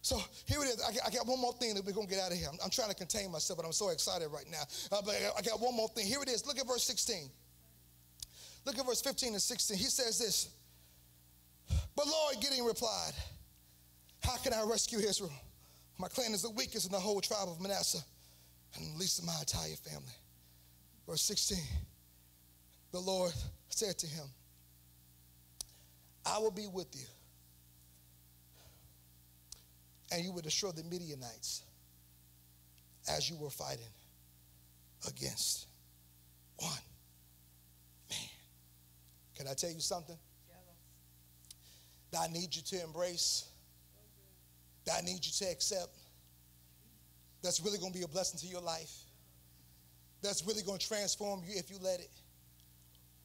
So 0.00 0.20
here 0.46 0.60
it 0.62 0.66
is. 0.66 0.82
I 0.82 0.92
got, 0.92 1.06
I 1.06 1.10
got, 1.10 1.26
one 1.26 1.40
more 1.40 1.52
thing 1.52 1.74
that 1.74 1.84
we're 1.84 1.92
going 1.92 2.08
to 2.08 2.12
get 2.12 2.22
out 2.22 2.32
of 2.32 2.38
here. 2.38 2.48
I'm, 2.50 2.58
I'm, 2.64 2.70
trying 2.70 2.88
to 2.88 2.94
contain 2.94 3.30
myself, 3.30 3.56
but 3.56 3.64
I'm 3.64 3.72
so 3.72 3.90
excited 3.90 4.28
right 4.28 4.46
now. 4.50 4.62
Uh, 4.90 5.00
but 5.04 5.14
I 5.38 5.42
got 5.42 5.60
one 5.60 5.76
more 5.76 5.86
thing. 5.88 6.06
Here 6.06 6.20
it 6.20 6.28
is. 6.28 6.44
Look 6.44 6.58
at 6.58 6.66
verse 6.66 6.82
16. 6.82 7.30
Look 8.64 8.78
at 8.78 8.84
verse 8.84 9.00
15 9.00 9.34
and 9.34 9.42
16. 9.42 9.76
He 9.76 9.84
says 9.84 10.18
this. 10.18 10.48
But 11.96 12.06
Lord 12.06 12.36
Gideon 12.40 12.64
replied, 12.64 13.12
How 14.22 14.36
can 14.36 14.52
I 14.52 14.62
rescue 14.62 14.98
Israel? 14.98 15.32
My 15.98 16.08
clan 16.08 16.32
is 16.32 16.42
the 16.42 16.50
weakest 16.50 16.86
in 16.86 16.92
the 16.92 16.98
whole 16.98 17.20
tribe 17.20 17.48
of 17.48 17.60
Manasseh, 17.60 18.02
and 18.74 18.94
the 18.94 18.98
least 18.98 19.18
of 19.18 19.26
my 19.26 19.36
entire 19.40 19.76
family. 19.76 20.14
Verse 21.06 21.22
16. 21.22 21.58
The 22.92 23.00
Lord 23.00 23.32
said 23.68 23.98
to 23.98 24.06
him, 24.06 24.24
I 26.24 26.38
will 26.38 26.50
be 26.50 26.66
with 26.66 26.88
you 26.94 27.06
and 30.12 30.22
you 30.24 30.32
would 30.32 30.44
destroy 30.44 30.70
the 30.70 30.84
Midianites 30.84 31.62
as 33.08 33.28
you 33.30 33.36
were 33.36 33.50
fighting 33.50 33.84
against 35.08 35.66
one 36.56 36.70
man. 38.10 38.18
Can 39.36 39.48
I 39.48 39.54
tell 39.54 39.70
you 39.70 39.80
something? 39.80 40.16
That 42.12 42.28
I 42.28 42.32
need 42.32 42.54
you 42.54 42.62
to 42.62 42.84
embrace, 42.84 43.46
that 44.86 44.96
I 44.98 45.00
need 45.00 45.24
you 45.24 45.32
to 45.38 45.50
accept, 45.50 45.96
that's 47.42 47.60
really 47.60 47.78
going 47.78 47.92
to 47.92 47.98
be 47.98 48.04
a 48.04 48.08
blessing 48.08 48.38
to 48.40 48.46
your 48.46 48.60
life, 48.60 48.92
that's 50.22 50.46
really 50.46 50.62
going 50.62 50.78
to 50.78 50.86
transform 50.86 51.42
you 51.46 51.54
if 51.56 51.70
you 51.70 51.78
let 51.80 52.00
it. 52.00 52.10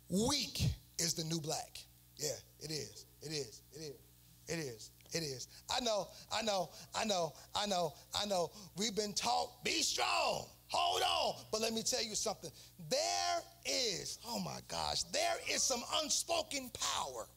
Weak 0.09 0.61
is 0.97 1.13
the 1.13 1.23
new 1.25 1.39
black. 1.41 1.77
Yeah, 2.17 2.29
it 2.61 2.71
is. 2.71 3.05
It 3.21 3.31
is. 3.31 3.61
It 3.73 3.79
is. 3.79 3.99
It 4.47 4.59
is. 4.59 4.91
It 5.13 5.23
is. 5.23 5.47
I 5.69 5.79
know, 5.81 6.07
I 6.33 6.41
know, 6.41 6.69
I 6.95 7.05
know, 7.05 7.33
I 7.55 7.65
know, 7.65 7.93
I 8.19 8.25
know. 8.25 8.51
We've 8.77 8.95
been 8.95 9.13
taught, 9.13 9.63
be 9.63 9.81
strong, 9.81 10.47
hold 10.67 11.01
on. 11.01 11.45
But 11.51 11.61
let 11.61 11.73
me 11.73 11.81
tell 11.83 12.03
you 12.03 12.15
something. 12.15 12.51
There 12.89 13.41
is, 13.65 14.19
oh 14.27 14.39
my 14.39 14.59
gosh, 14.67 15.03
there 15.03 15.35
is 15.49 15.63
some 15.63 15.81
unspoken 16.01 16.69
power 16.73 17.27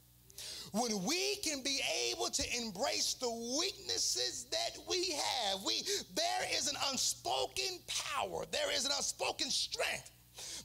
when 0.72 1.04
we 1.04 1.36
can 1.36 1.62
be 1.62 1.80
able 2.10 2.28
to 2.28 2.42
embrace 2.56 3.14
the 3.14 3.30
weaknesses 3.58 4.46
that 4.50 4.78
we 4.88 5.12
have. 5.12 5.62
We 5.64 5.82
there 6.14 6.48
is 6.56 6.68
an 6.68 6.76
unspoken 6.90 7.80
power, 7.86 8.44
there 8.50 8.72
is 8.72 8.84
an 8.84 8.92
unspoken 8.96 9.50
strength 9.50 10.10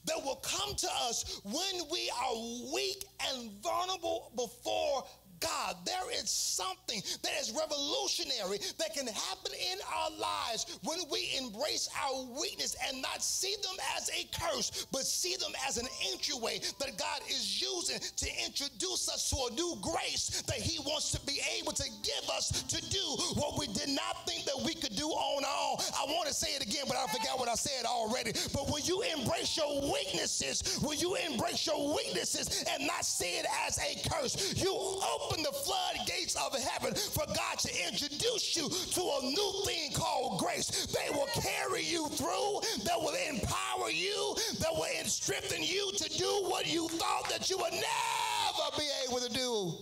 that 0.06 0.22
will 0.24 0.36
come 0.36 0.74
to 0.74 0.88
us 1.02 1.40
when 1.44 1.88
we 1.90 2.10
are 2.22 2.72
weak 2.72 3.04
and 3.30 3.50
vulnerable 3.62 4.32
before 4.36 5.04
God. 5.40 5.76
There 5.84 6.10
is 6.22 6.30
something 6.30 7.02
that 7.22 7.32
is 7.40 7.52
revolutionary 7.52 8.58
that 8.78 8.94
can 8.94 9.06
happen 9.06 9.52
in 9.72 9.78
our 9.84 10.10
lives 10.18 10.78
when 10.84 10.98
we 11.10 11.36
embrace 11.38 11.88
our 11.96 12.24
weakness 12.40 12.76
and 12.88 13.02
not 13.02 13.22
see 13.22 13.54
them 13.62 13.76
as 13.96 14.10
a 14.10 14.28
curse, 14.38 14.86
but 14.92 15.02
see 15.02 15.36
them 15.36 15.52
as 15.66 15.76
an 15.76 15.86
entryway 16.12 16.60
that 16.80 16.96
God 16.98 17.20
is 17.28 17.60
using 17.60 17.98
to 17.98 18.28
introduce 18.44 19.08
us 19.08 19.30
to 19.30 19.36
a 19.50 19.54
new 19.54 19.76
grace 19.80 20.42
that 20.46 20.56
He 20.56 20.78
wants 20.80 21.12
to 21.12 21.20
be 21.26 21.40
able 21.58 21.72
to 21.72 21.88
give 22.02 22.30
us 22.30 22.62
to 22.62 22.80
do 22.90 23.04
what 23.34 23.58
we 23.58 23.66
did 23.68 23.90
not 23.90 24.26
think 24.26 24.44
that 24.44 24.60
we 24.64 24.74
could 24.74 24.96
do 24.96 25.08
on 25.08 25.44
our 25.44 25.56
own. 25.72 25.76
I 25.96 26.04
want 26.12 26.28
to 26.28 26.34
say 26.34 26.54
it 26.54 26.62
again, 26.62 26.84
but 26.86 26.96
I 26.96 27.06
forgot 27.06 27.38
what 27.38 27.48
I 27.48 27.54
said 27.54 27.84
already. 27.84 28.32
But 28.52 28.70
when 28.70 28.84
you 28.84 29.02
embrace 29.02 29.56
your 29.56 29.80
weaknesses, 29.92 30.78
when 30.82 30.98
you 30.98 31.16
embrace 31.16 31.66
your 31.66 31.94
weaknesses 31.94 32.64
and 32.70 32.86
not 32.86 33.04
see 33.04 33.38
it 33.38 33.46
as 33.66 33.78
a 33.78 34.08
curse, 34.08 34.54
you 34.56 34.72
open 34.72 35.25
open 35.26 35.42
the 35.42 35.52
floodgates 35.52 36.36
of 36.36 36.54
heaven 36.58 36.94
for 36.94 37.26
God 37.26 37.58
to 37.58 37.86
introduce 37.86 38.56
you 38.56 38.68
to 38.68 39.00
a 39.00 39.22
new 39.22 39.52
thing 39.64 39.92
called 39.92 40.38
grace. 40.40 40.86
They 40.86 41.10
will 41.10 41.28
carry 41.40 41.82
you 41.82 42.08
through, 42.08 42.60
that 42.84 42.98
will 42.98 43.16
empower 43.28 43.90
you, 43.90 44.36
that 44.60 44.72
will 44.72 44.86
strengthen 45.04 45.62
you 45.62 45.92
to 45.96 46.18
do 46.18 46.48
what 46.48 46.66
you 46.66 46.88
thought 46.88 47.28
that 47.30 47.50
you 47.50 47.58
would 47.58 47.72
never 47.72 48.76
be 48.76 48.88
able 49.08 49.20
to 49.20 49.32
do 49.32 49.72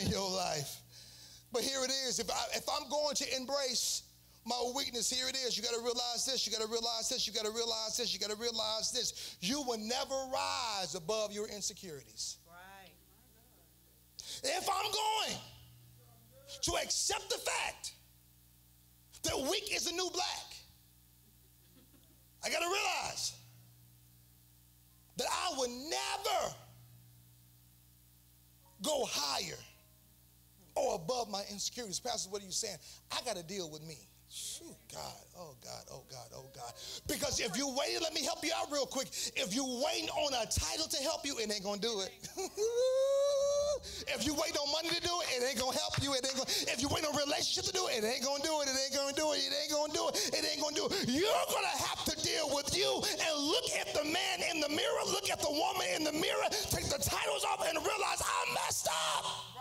in 0.00 0.08
your 0.10 0.30
life. 0.30 0.80
But 1.52 1.62
here 1.62 1.84
it 1.84 1.90
is. 1.90 2.18
If, 2.18 2.30
I, 2.30 2.44
if 2.54 2.64
I'm 2.68 2.88
going 2.90 3.14
to 3.16 3.36
embrace 3.36 4.02
my 4.44 4.72
weakness, 4.74 5.10
here 5.10 5.28
it 5.28 5.36
is. 5.36 5.56
You 5.56 5.62
got 5.62 5.74
to 5.74 5.80
realize 5.80 6.26
this. 6.26 6.46
You 6.46 6.52
got 6.52 6.62
to 6.62 6.70
realize 6.70 7.08
this. 7.08 7.26
You 7.26 7.32
got 7.32 7.44
to 7.44 7.50
realize 7.50 7.96
this. 7.96 8.12
You 8.12 8.20
got 8.20 8.30
to 8.30 8.36
realize 8.36 8.92
this. 8.92 9.36
You 9.40 9.62
will 9.62 9.78
never 9.78 10.14
rise 10.32 10.94
above 10.94 11.32
your 11.32 11.48
insecurities. 11.48 12.38
If 14.42 14.68
I'm 14.68 14.92
going 14.92 15.38
to 16.62 16.72
accept 16.82 17.28
the 17.30 17.38
fact 17.38 17.92
that 19.22 19.36
weak 19.50 19.74
is 19.74 19.84
the 19.84 19.92
new 19.92 20.10
black, 20.12 20.54
I 22.44 22.50
got 22.50 22.60
to 22.60 22.66
realize 22.66 23.34
that 25.16 25.26
I 25.30 25.56
will 25.56 25.68
never 25.68 26.54
go 28.82 29.04
higher 29.08 29.58
or 30.74 30.96
above 30.96 31.30
my 31.30 31.42
insecurities. 31.50 31.98
Pastor, 31.98 32.30
what 32.30 32.42
are 32.42 32.44
you 32.44 32.52
saying? 32.52 32.76
I 33.10 33.20
got 33.24 33.36
to 33.36 33.42
deal 33.42 33.70
with 33.70 33.82
me. 33.82 33.96
God, 34.96 35.12
oh 35.36 35.54
God, 35.60 35.84
oh 35.92 36.04
God, 36.08 36.28
oh 36.34 36.48
God. 36.56 36.72
Because 37.06 37.38
if 37.40 37.52
you 37.56 37.68
wait, 37.68 38.00
let 38.00 38.14
me 38.14 38.24
help 38.24 38.42
you 38.42 38.50
out 38.56 38.72
real 38.72 38.86
quick. 38.86 39.08
If 39.36 39.54
you 39.54 39.60
wait 39.84 40.08
on 40.08 40.32
a 40.32 40.48
title 40.48 40.88
to 40.88 40.96
help 41.04 41.26
you, 41.26 41.36
it 41.36 41.52
ain't 41.52 41.62
gonna 41.62 41.76
do 41.76 42.00
it. 42.00 42.16
if 44.08 44.24
you 44.24 44.32
wait 44.32 44.56
on 44.56 44.72
money 44.72 44.88
to 44.88 45.00
do 45.04 45.12
it, 45.20 45.36
it 45.36 45.44
ain't 45.44 45.60
gonna 45.60 45.76
help 45.76 46.00
you. 46.00 46.16
It 46.16 46.24
ain't 46.24 46.32
gonna, 46.40 46.48
if 46.72 46.80
you 46.80 46.88
wait 46.88 47.04
on 47.04 47.12
relationship 47.12 47.68
to 47.68 47.76
do 47.76 47.84
it, 47.92 48.00
it 48.00 48.08
ain't 48.08 48.24
gonna 48.24 48.40
do 48.40 48.56
it. 48.64 48.72
It 48.72 48.76
ain't 48.88 48.96
gonna 48.96 49.12
do 49.12 49.36
it. 49.36 49.44
It 49.44 49.52
ain't 49.52 49.72
gonna 49.76 49.92
do 49.92 50.08
it. 50.08 50.14
It 50.32 50.42
ain't 50.48 50.60
gonna 50.64 50.80
do 50.80 50.88
it. 50.88 51.12
You're 51.12 51.46
gonna 51.52 51.76
have 51.76 52.00
to 52.08 52.16
deal 52.24 52.48
with 52.56 52.72
you 52.72 52.88
and 53.04 53.32
look 53.36 53.68
at 53.76 53.92
the 53.92 54.04
man 54.08 54.48
in 54.48 54.64
the 54.64 54.72
mirror, 54.72 55.04
look 55.12 55.28
at 55.28 55.44
the 55.44 55.52
woman 55.52 55.92
in 55.92 56.08
the 56.08 56.16
mirror, 56.16 56.48
take 56.72 56.88
the 56.88 56.96
titles 56.96 57.44
off 57.44 57.60
and 57.68 57.76
realize 57.84 58.24
I 58.24 58.40
messed 58.64 58.88
up 58.88 59.55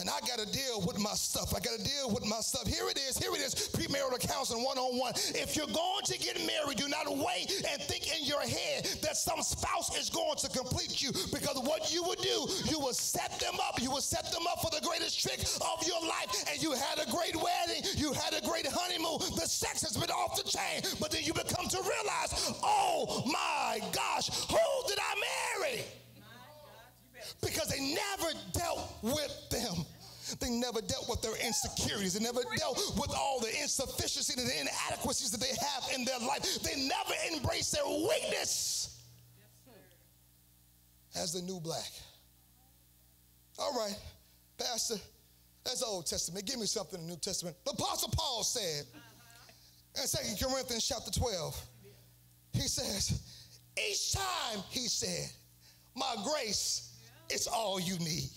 and 0.00 0.08
I 0.08 0.18
got 0.20 0.38
to 0.38 0.46
deal 0.46 0.80
with 0.80 0.98
my 0.98 1.12
stuff. 1.12 1.54
I 1.54 1.60
got 1.60 1.76
to 1.76 1.84
deal 1.84 2.10
with 2.10 2.24
my 2.24 2.40
stuff. 2.40 2.66
Here 2.66 2.88
it 2.88 2.98
is. 2.98 3.18
Here 3.18 3.30
it 3.34 3.40
is. 3.40 3.54
Premarital 3.54 4.20
counseling 4.20 4.64
one 4.64 4.78
on 4.78 4.98
one. 4.98 5.12
If 5.36 5.56
you're 5.56 5.66
going 5.68 6.04
to 6.04 6.18
get 6.18 6.40
married, 6.46 6.78
do 6.78 6.88
not 6.88 7.06
wait 7.06 7.62
and 7.68 7.82
think 7.82 8.08
in 8.16 8.24
your 8.24 8.40
head 8.40 8.88
that 9.02 9.16
some 9.16 9.42
spouse 9.42 9.96
is 9.96 10.08
going 10.08 10.36
to 10.38 10.48
complete 10.48 11.02
you 11.02 11.12
because 11.32 11.56
what 11.62 11.92
you 11.92 12.02
would 12.04 12.18
do, 12.18 12.48
you 12.64 12.80
will 12.80 12.94
set 12.94 13.38
them 13.40 13.54
up. 13.60 13.80
You 13.80 13.90
will 13.90 14.00
set 14.00 14.32
them 14.32 14.46
up 14.48 14.62
for 14.62 14.70
the 14.70 14.84
greatest 14.86 15.20
trick 15.20 15.40
of 15.60 15.86
your 15.86 16.00
life. 16.00 16.48
And 16.50 16.62
you 16.62 16.72
had 16.72 16.98
a 16.98 17.10
great 17.10 17.36
wedding. 17.36 17.84
You 17.96 18.12
had 18.12 18.32
a 18.32 18.40
great 18.46 18.66
honeymoon. 18.66 19.18
The 19.36 19.46
sex 19.46 19.82
has 19.82 19.96
been 19.96 20.10
off 20.10 20.36
the 20.36 20.48
chain. 20.48 20.82
But 20.98 21.10
then 21.10 21.24
you 21.24 21.34
become 21.34 21.68
to 21.68 21.78
realize, 21.78 22.52
oh 22.62 23.22
my 23.26 23.80
gosh, 23.92 24.30
who 24.48 24.88
did 24.88 24.98
I 24.98 25.14
marry? 25.60 25.84
Because 27.42 27.68
they 27.68 27.80
never 27.80 28.32
dealt 28.52 28.92
with 29.02 29.48
them. 29.50 29.84
They 30.38 30.50
never 30.50 30.80
dealt 30.80 31.08
with 31.08 31.22
their 31.22 31.34
insecurities. 31.44 32.14
They 32.14 32.22
never 32.22 32.42
dealt 32.56 32.78
with 32.96 33.10
all 33.16 33.40
the 33.40 33.50
insufficiency 33.60 34.34
and 34.38 34.48
the 34.48 34.60
inadequacies 34.60 35.30
that 35.32 35.40
they 35.40 35.48
have 35.48 35.90
in 35.94 36.04
their 36.04 36.20
life. 36.20 36.62
They 36.62 36.76
never 36.76 37.14
embrace 37.34 37.70
their 37.72 37.86
weakness 37.86 39.02
as 41.16 41.32
the 41.32 41.42
new 41.42 41.58
black. 41.60 41.90
All 43.58 43.74
right, 43.74 43.96
Pastor, 44.56 44.96
that's 45.64 45.82
Old 45.82 46.06
Testament. 46.06 46.46
Give 46.46 46.58
me 46.58 46.66
something 46.66 47.00
in 47.00 47.06
the 47.06 47.12
New 47.12 47.18
Testament. 47.18 47.56
The 47.64 47.72
Apostle 47.72 48.10
Paul 48.16 48.42
said 48.44 48.84
in 49.96 50.06
Second 50.06 50.38
Corinthians 50.40 50.86
chapter 50.86 51.10
12, 51.10 51.60
he 52.52 52.62
says, 52.62 53.20
each 53.76 54.12
time, 54.12 54.62
he 54.70 54.86
said, 54.86 55.30
my 55.94 56.14
grace 56.24 56.89
it's 57.30 57.46
all 57.46 57.80
you 57.80 57.98
need. 57.98 58.28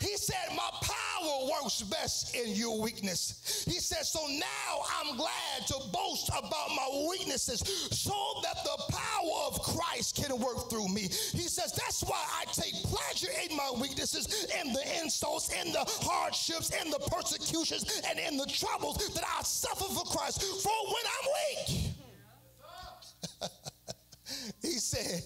He 0.00 0.16
said, 0.16 0.56
My 0.56 0.70
power 0.82 1.50
works 1.50 1.82
best 1.82 2.34
in 2.34 2.54
your 2.54 2.80
weakness. 2.80 3.64
He 3.66 3.78
said, 3.78 4.04
So 4.04 4.20
now 4.28 4.82
I'm 5.00 5.16
glad 5.16 5.66
to 5.68 5.74
boast 5.92 6.28
about 6.28 6.70
my 6.70 7.06
weaknesses 7.08 7.60
so 7.90 8.14
that 8.42 8.56
the 8.64 8.92
power 8.92 9.46
of 9.46 9.62
Christ 9.62 10.16
can 10.16 10.38
work 10.38 10.68
through 10.68 10.88
me. 10.88 11.02
He 11.02 11.48
says, 11.48 11.72
That's 11.72 12.02
why 12.02 12.22
I 12.40 12.44
take 12.46 12.74
pleasure 12.84 13.30
in 13.48 13.56
my 13.56 13.70
weaknesses, 13.80 14.46
in 14.60 14.72
the 14.72 14.82
insults, 15.02 15.52
in 15.52 15.72
the 15.72 15.84
hardships, 15.86 16.70
in 16.82 16.90
the 16.90 16.98
persecutions, 17.10 18.02
and 18.08 18.18
in 18.18 18.36
the 18.36 18.46
troubles 18.46 18.96
that 19.14 19.24
I 19.24 19.42
suffer 19.42 19.84
for 19.84 20.04
Christ. 20.04 20.42
For 20.42 20.70
when 20.86 21.04
I'm 21.06 21.28
weak, 21.38 21.92
he 24.62 24.78
said, 24.78 25.22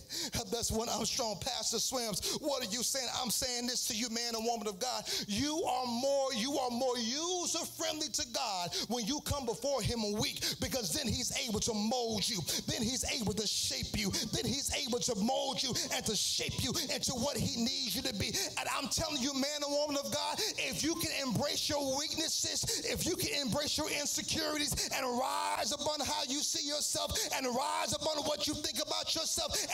that's 0.50 0.72
when 0.72 0.88
I'm 0.88 1.04
strong. 1.04 1.36
Pastor 1.40 1.78
Swims, 1.78 2.38
what 2.40 2.66
are 2.66 2.70
you 2.70 2.82
saying? 2.82 3.08
I'm 3.22 3.30
saying 3.30 3.66
this 3.66 3.86
to 3.88 3.94
you, 3.94 4.08
man 4.08 4.34
and 4.34 4.44
woman 4.44 4.66
of 4.66 4.78
God. 4.78 5.04
You 5.28 5.62
are 5.62 5.86
more, 5.86 6.32
you 6.32 6.56
are 6.56 6.70
more 6.70 6.96
user 6.96 7.64
friendly 7.76 8.08
to 8.08 8.26
God 8.32 8.70
when 8.88 9.04
you 9.04 9.20
come 9.26 9.44
before 9.44 9.82
him 9.82 10.00
weak 10.18 10.42
because 10.60 10.92
then 10.94 11.06
he's 11.06 11.36
able 11.46 11.60
to 11.60 11.74
mold 11.74 12.26
you. 12.26 12.40
Then 12.66 12.80
he's 12.82 13.04
able 13.12 13.34
to 13.34 13.46
shape 13.46 13.92
you. 13.92 14.10
Then 14.32 14.46
he's 14.46 14.72
able 14.74 15.00
to 15.00 15.14
mold 15.16 15.62
you 15.62 15.74
and 15.92 16.04
to 16.06 16.16
shape 16.16 16.64
you 16.64 16.72
into 16.94 17.12
what 17.12 17.36
he 17.36 17.60
needs 17.60 17.94
you 17.94 18.02
to 18.02 18.14
be. 18.14 18.32
And 18.58 18.68
I'm 18.74 18.88
telling 18.88 19.20
you, 19.20 19.34
man 19.34 19.60
and 19.62 19.72
woman 19.72 19.98
of 20.02 20.12
God, 20.14 20.40
if 20.56 20.82
you 20.82 20.94
can 20.94 21.12
embrace 21.28 21.68
your 21.68 21.98
weaknesses, 21.98 22.86
if 22.88 23.04
you 23.04 23.16
can 23.16 23.46
embrace 23.46 23.76
your 23.76 23.90
insecurities 23.90 24.72
and 24.96 25.04
rise 25.18 25.72
upon 25.72 26.00
how 26.00 26.22
you 26.26 26.40
see 26.40 26.66
yourself 26.66 27.12
and 27.36 27.46
rise 27.46 27.92
upon 27.92 28.24
what 28.24 28.46
you 28.46 28.54
think 28.54 28.80
about 28.80 29.14
yourself 29.14 29.25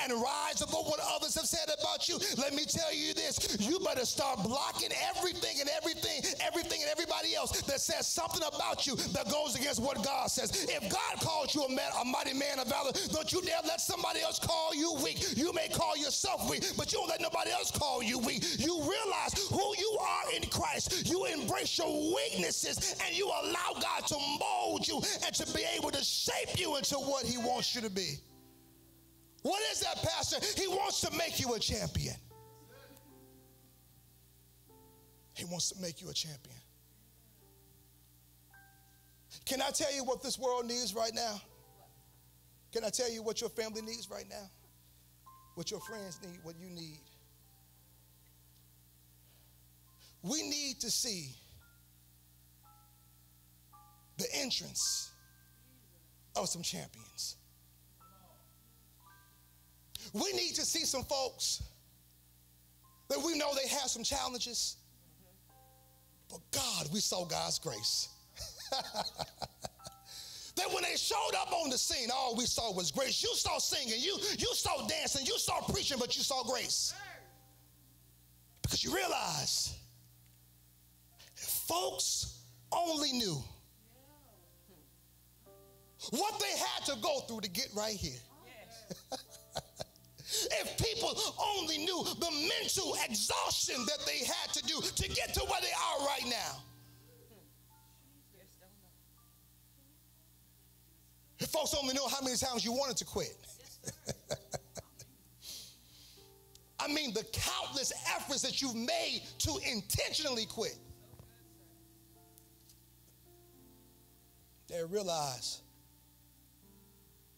and 0.03 0.12
rise 0.12 0.62
above 0.62 0.86
what 0.86 1.00
others 1.14 1.34
have 1.34 1.46
said 1.46 1.68
about 1.78 2.09
you. 2.09 2.18
Let 2.38 2.55
me 2.55 2.64
tell 2.64 2.92
you 2.94 3.14
this 3.14 3.57
you 3.61 3.78
better 3.80 4.07
start 4.07 4.42
blocking 4.42 4.90
everything 5.14 5.61
and 5.61 5.68
everything, 5.76 6.22
everything 6.40 6.80
and 6.82 6.90
everybody 6.90 7.34
else 7.34 7.61
that 7.62 7.80
says 7.80 8.07
something 8.07 8.42
about 8.42 8.86
you 8.86 8.96
that 9.12 9.30
goes 9.30 9.57
against 9.57 9.80
what 9.80 10.03
God 10.05 10.30
says. 10.30 10.64
If 10.68 10.90
God 10.90 11.20
calls 11.20 11.55
you 11.55 11.64
a, 11.64 11.68
man, 11.68 11.90
a 12.00 12.05
mighty 12.05 12.34
man 12.34 12.59
of 12.59 12.68
valor, 12.68 12.92
don't 13.12 13.30
you 13.32 13.42
dare 13.42 13.61
let 13.64 13.80
somebody 13.80 14.20
else 14.20 14.38
call 14.38 14.74
you 14.74 14.94
weak. 15.05 15.36
You 15.36 15.53
may 15.53 15.68
call 15.68 15.96
yourself 15.96 16.48
weak, 16.48 16.64
but 16.76 16.92
you 16.92 16.98
don't 16.98 17.09
let 17.09 17.20
nobody 17.20 17.50
else 17.50 17.70
call 17.70 18.03
you 18.03 18.18
weak. 18.18 18.44
You 18.59 18.80
realize 18.80 19.34
who 19.50 19.74
you 19.78 19.98
are 20.00 20.32
in 20.34 20.48
Christ. 20.48 21.07
You 21.09 21.26
embrace 21.26 21.76
your 21.78 21.92
weaknesses 22.14 22.96
and 23.05 23.16
you 23.16 23.26
allow 23.26 23.80
God 23.80 24.07
to 24.09 24.16
mold 24.40 24.86
you 24.86 25.00
and 25.24 25.34
to 25.34 25.53
be 25.53 25.64
able 25.76 25.90
to 25.90 26.03
shape 26.03 26.59
you 26.59 26.76
into 26.76 26.96
what 26.96 27.26
He 27.26 27.38
wants 27.38 27.74
you 27.74 27.80
to 27.82 27.90
be. 27.90 28.18
What 29.43 29.61
is 29.72 29.80
that, 29.80 29.97
Pastor? 30.03 30.36
He 30.61 30.68
wants 30.68 31.01
to 31.01 31.16
make 31.16 31.40
you 31.40 31.55
a 31.55 31.59
champion. 31.59 32.14
He 35.34 35.45
wants 35.45 35.70
to 35.70 35.80
make 35.80 36.01
you 36.01 36.09
a 36.09 36.14
champion. 36.14 36.57
Can 39.45 39.61
I 39.61 39.70
tell 39.70 39.93
you 39.95 40.05
what 40.05 40.22
this 40.22 40.38
world 40.38 40.66
needs 40.66 40.95
right 40.95 41.12
now? 41.14 41.40
Can 42.72 42.84
I 42.84 42.90
tell 42.90 43.11
you 43.11 43.22
what 43.22 43.40
your 43.40 43.51
family 43.51 43.82
needs 43.82 44.09
right 44.11 44.26
now? 44.28 44.49
What 45.55 45.70
your 45.70 45.80
friends 45.80 46.18
need, 46.22 46.38
what 46.43 46.55
you 46.59 46.70
need? 46.70 47.01
We 50.22 50.43
need 50.43 50.80
to 50.80 50.90
see 50.90 51.34
the 54.18 54.26
entrance 54.34 55.11
of 56.36 56.49
some 56.49 56.62
champions. 56.62 57.12
We 60.13 60.33
need 60.33 60.55
to 60.57 60.63
see 60.63 60.85
some 60.85 61.05
folks 61.05 61.63
that 63.09 63.19
we 63.19 63.37
know 63.37 63.53
they 63.55 63.69
have 63.69 63.89
some 63.89 64.03
challenges, 64.03 64.77
but 66.31 66.41
God, 66.51 66.89
we 66.93 67.01
saw 67.01 67.25
God's 67.25 67.59
grace. 67.59 68.09
that 70.57 70.73
when 70.73 70.83
they 70.83 70.97
showed 70.97 71.33
up 71.41 71.53
on 71.53 71.71
the 71.71 71.79
scene, 71.79 72.09
all 72.13 72.37
we 72.37 72.45
saw 72.45 72.73
was 72.73 72.91
grace. 72.91 73.23
You 73.23 73.35
saw 73.35 73.59
singing, 73.59 74.01
you, 74.01 74.19
you 74.39 74.55
saw 74.55 74.87
dancing, 74.87 75.27
you 75.27 75.39
saw 75.39 75.61
preaching, 75.61 75.99
but 75.99 76.17
you 76.17 76.23
saw 76.23 76.43
grace. 76.45 76.95
Because 78.63 78.85
you 78.85 78.95
realize 78.95 79.75
if 81.37 81.45
folks 81.45 82.39
only 82.71 83.13
knew 83.13 83.43
what 86.11 86.41
they 86.41 86.59
had 86.59 86.85
to 86.87 87.01
go 87.01 87.21
through 87.21 87.41
to 87.41 87.51
get 87.51 87.69
right 87.75 87.97
here. 87.97 88.21
if 90.33 90.76
people 90.78 91.14
only 91.57 91.78
knew 91.78 92.05
the 92.18 92.30
mental 92.61 92.97
exhaustion 93.09 93.76
that 93.87 93.99
they 94.07 94.24
had 94.24 94.53
to 94.53 94.62
do 94.64 94.80
to 94.80 95.09
get 95.09 95.35
to 95.35 95.41
where 95.41 95.61
they 95.61 95.72
are 95.72 96.07
right 96.07 96.26
now. 96.26 96.62
If 101.39 101.49
folks 101.49 101.74
only 101.80 101.95
knew 101.95 102.07
how 102.09 102.20
many 102.22 102.37
times 102.37 102.64
you 102.64 102.72
wanted 102.72 102.97
to 102.99 103.05
quit. 103.05 103.37
I 106.78 106.89
mean, 106.89 107.12
the 107.12 107.24
countless 107.33 107.93
efforts 108.16 108.43
that 108.43 108.61
you've 108.62 108.74
made 108.74 109.22
to 109.39 109.59
intentionally 109.70 110.47
quit. 110.47 110.78
They 114.68 114.83
realize 114.85 115.61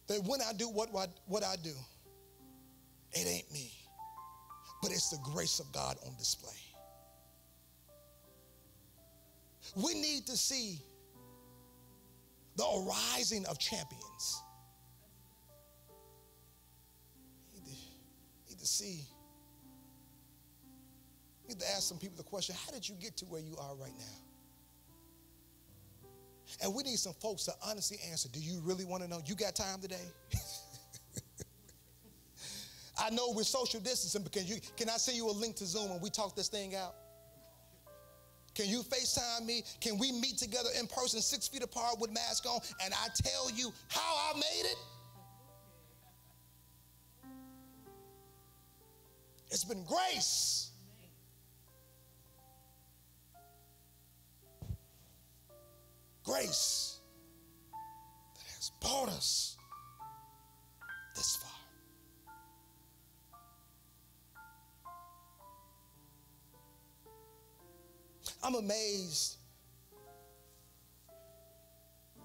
that 0.07 0.23
when 0.25 0.41
I 0.41 0.53
do 0.53 0.69
what, 0.69 0.93
what, 0.93 1.11
what 1.27 1.43
I 1.43 1.57
do, 1.63 1.73
it 3.15 3.27
ain't 3.27 3.53
me, 3.53 3.71
but 4.83 4.91
it's 4.91 5.11
the 5.11 5.19
grace 5.23 5.61
of 5.61 5.71
God 5.73 5.97
on 6.07 6.15
display. 6.17 6.53
We 9.77 9.95
need 9.95 10.27
to 10.27 10.37
see 10.37 10.79
the 12.57 12.65
arising 12.65 13.45
of 13.47 13.59
champions. 13.59 14.43
Need 17.55 17.65
to, 17.65 17.71
need 18.51 18.59
to 18.59 18.67
see. 18.67 19.01
Need 21.49 21.61
to 21.61 21.67
ask 21.71 21.83
some 21.89 21.99
people 21.99 22.17
the 22.17 22.23
question 22.23 22.55
how 22.65 22.73
did 22.73 22.89
you 22.89 22.95
get 23.01 23.17
to 23.19 23.25
where 23.27 23.41
you 23.41 23.57
are 23.59 23.75
right 23.77 23.95
now? 23.99 24.25
And 26.63 26.75
we 26.75 26.83
need 26.83 26.99
some 26.99 27.15
folks 27.15 27.45
to 27.45 27.53
honestly 27.67 27.99
answer 28.11 28.29
do 28.29 28.41
you 28.41 28.61
really 28.63 28.85
want 28.85 29.03
to 29.03 29.09
know? 29.09 29.21
You 29.27 29.35
got 29.35 29.55
time 29.55 29.81
today? 29.81 29.97
I 32.97 33.11
know 33.11 33.33
we're 33.35 33.43
social 33.43 33.81
distancing, 33.81 34.23
but 34.23 34.33
can, 34.33 34.47
you, 34.47 34.57
can 34.77 34.89
I 34.89 34.97
send 34.97 35.17
you 35.17 35.29
a 35.29 35.33
link 35.33 35.57
to 35.57 35.67
Zoom 35.67 35.91
and 35.91 36.01
we 36.01 36.11
talk 36.11 36.37
this 36.37 36.49
thing 36.49 36.75
out? 36.75 36.95
Can 38.55 38.69
you 38.69 38.83
FaceTime 38.83 39.47
me? 39.47 39.65
Can 39.81 39.99
we 39.99 40.13
meet 40.13 40.39
together 40.39 40.69
in 40.79 40.87
person, 40.87 41.21
six 41.21 41.49
feet 41.49 41.65
apart 41.65 41.99
with 41.99 42.13
mask 42.13 42.47
on, 42.47 42.61
and 42.85 42.95
I 42.95 43.09
tell 43.23 43.51
you 43.51 43.73
how 43.89 44.33
I 44.33 44.35
made 44.35 44.65
it? 44.65 44.77
It's 49.51 49.65
been 49.65 49.85
grace. 49.85 50.71
Grace 56.25 57.01
that 58.35 58.55
has 58.57 58.71
brought 58.81 59.09
us 59.09 59.57
this 61.15 61.37
far. 61.37 61.54
I'm 68.45 68.55
amazed. 68.57 69.39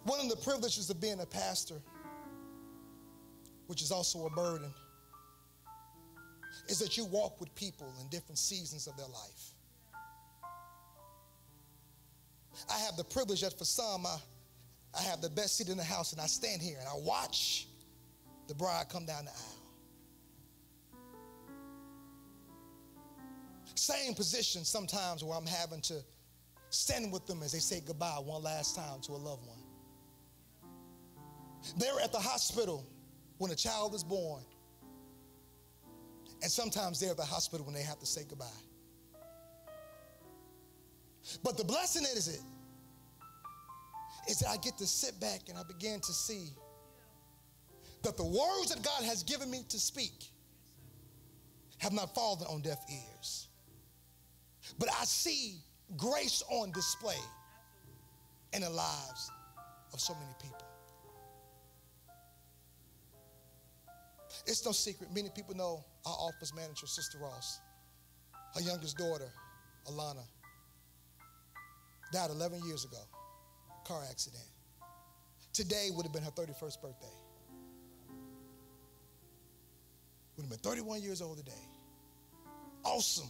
One 0.03 0.20
of 0.20 0.30
the 0.30 0.36
privileges 0.36 0.89
of 0.89 0.99
being 0.99 1.22
a 1.22 1.26
pastor, 1.26 1.76
which 3.67 3.82
is 3.82 3.91
also 3.91 4.26
a 4.26 4.30
burden, 4.30 4.74
is 6.67 6.80
that 6.80 6.97
you 6.97 7.05
walk 7.05 7.39
with 7.39 7.53
people 7.55 7.93
in 8.01 8.09
different 8.09 8.38
seasons 8.38 8.86
of 8.88 8.97
their 8.97 9.07
life. 9.07 9.53
I 12.70 12.78
have 12.80 12.97
the 12.97 13.05
privilege 13.05 13.41
that 13.41 13.57
for 13.57 13.65
some, 13.65 14.05
I, 14.05 14.17
I 14.97 15.01
have 15.03 15.22
the 15.22 15.30
best 15.30 15.57
seat 15.57 15.70
in 15.70 15.78
the 15.78 15.84
house, 15.84 16.11
and 16.11 16.20
I 16.20 16.26
stand 16.26 16.61
here 16.61 16.78
and 16.80 16.88
I 16.88 16.97
watch 16.97 17.67
the 18.47 18.55
bride 18.55 18.88
come 18.89 19.05
down 19.05 19.26
the 19.26 19.32
aisle. 19.32 19.59
Same 23.80 24.13
position 24.13 24.65
sometimes 24.65 25.23
where 25.23 25.38
I'm 25.38 25.45
having 25.45 25.80
to 25.82 26.03
stand 26.69 27.13
with 27.13 27.25
them 27.25 27.41
as 27.41 27.53
they 27.53 27.59
say 27.59 27.82
goodbye 27.86 28.19
one 28.21 28.43
last 28.43 28.75
time 28.75 28.99
to 29.03 29.13
a 29.13 29.13
loved 29.13 29.47
one. 29.47 29.57
They're 31.77 32.01
at 32.03 32.11
the 32.11 32.19
hospital 32.19 32.86
when 33.38 33.51
a 33.51 33.55
child 33.55 33.95
is 33.95 34.03
born. 34.03 34.43
And 36.41 36.51
sometimes 36.51 36.99
they're 36.99 37.11
at 37.11 37.17
the 37.17 37.23
hospital 37.23 37.65
when 37.65 37.73
they 37.73 37.82
have 37.82 37.99
to 37.99 38.05
say 38.05 38.23
goodbye. 38.27 38.45
But 41.41 41.57
the 41.57 41.63
blessing 41.63 42.03
is 42.03 42.27
it 42.27 42.41
is 44.30 44.39
that 44.39 44.49
I 44.49 44.57
get 44.57 44.77
to 44.80 44.88
sit 44.88 45.17
back 45.21 45.47
and 45.47 45.57
I 45.57 45.63
begin 45.63 46.01
to 46.01 46.13
see 46.13 46.49
that 48.03 48.17
the 48.17 48.25
words 48.25 48.73
that 48.73 48.84
God 48.84 49.05
has 49.05 49.23
given 49.23 49.49
me 49.49 49.63
to 49.69 49.80
speak 49.80 50.32
have 51.77 51.93
not 51.93 52.13
fallen 52.13 52.45
on 52.47 52.61
deaf 52.61 52.80
ears. 52.89 53.49
See 55.09 55.55
grace 55.97 56.43
on 56.49 56.72
display 56.72 57.17
in 58.53 58.61
the 58.61 58.70
lives 58.70 59.32
of 59.93 59.99
so 59.99 60.13
many 60.13 60.34
people. 60.41 60.67
It's 64.45 64.65
no 64.65 64.72
secret. 64.72 65.09
Many 65.13 65.30
people 65.36 65.55
know 65.55 65.84
our 66.05 66.13
office 66.13 66.53
manager, 66.55 66.88
Sister 66.88 67.17
Ross. 67.20 67.59
Her 68.55 68.61
youngest 68.61 68.97
daughter, 68.97 69.30
Alana, 69.88 70.24
died 72.11 72.32
11 72.32 72.65
years 72.65 72.86
ago, 72.86 72.97
car 73.86 74.01
accident. 74.09 74.43
Today 75.53 75.89
would 75.91 76.05
have 76.05 76.13
been 76.13 76.24
her 76.24 76.32
31st 76.32 76.82
birthday. 76.82 77.07
Would 80.38 80.43
have 80.43 80.49
been 80.49 80.59
31 80.59 81.01
years 81.03 81.22
old 81.22 81.38
today. 81.38 81.51
Awesome 82.84 83.30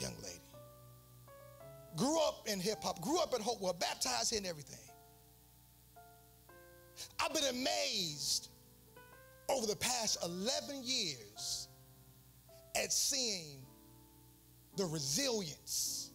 young 0.00 0.14
lady. 0.22 0.40
Grew 1.96 2.20
up 2.20 2.46
in 2.46 2.60
hip 2.60 2.82
hop, 2.82 3.00
grew 3.00 3.20
up 3.20 3.34
at 3.34 3.40
Hopewell, 3.40 3.72
baptized 3.72 4.34
and 4.34 4.46
everything. 4.46 4.78
I've 7.18 7.34
been 7.34 7.44
amazed 7.44 8.48
over 9.48 9.66
the 9.66 9.76
past 9.76 10.18
11 10.24 10.82
years 10.84 11.68
at 12.76 12.92
seeing 12.92 13.58
the 14.76 14.84
resilience 14.86 16.10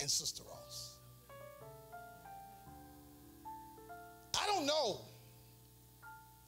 in 0.00 0.08
Sister 0.08 0.42
Ross. 0.48 0.96
I 4.38 4.46
don't 4.46 4.66
know. 4.66 5.00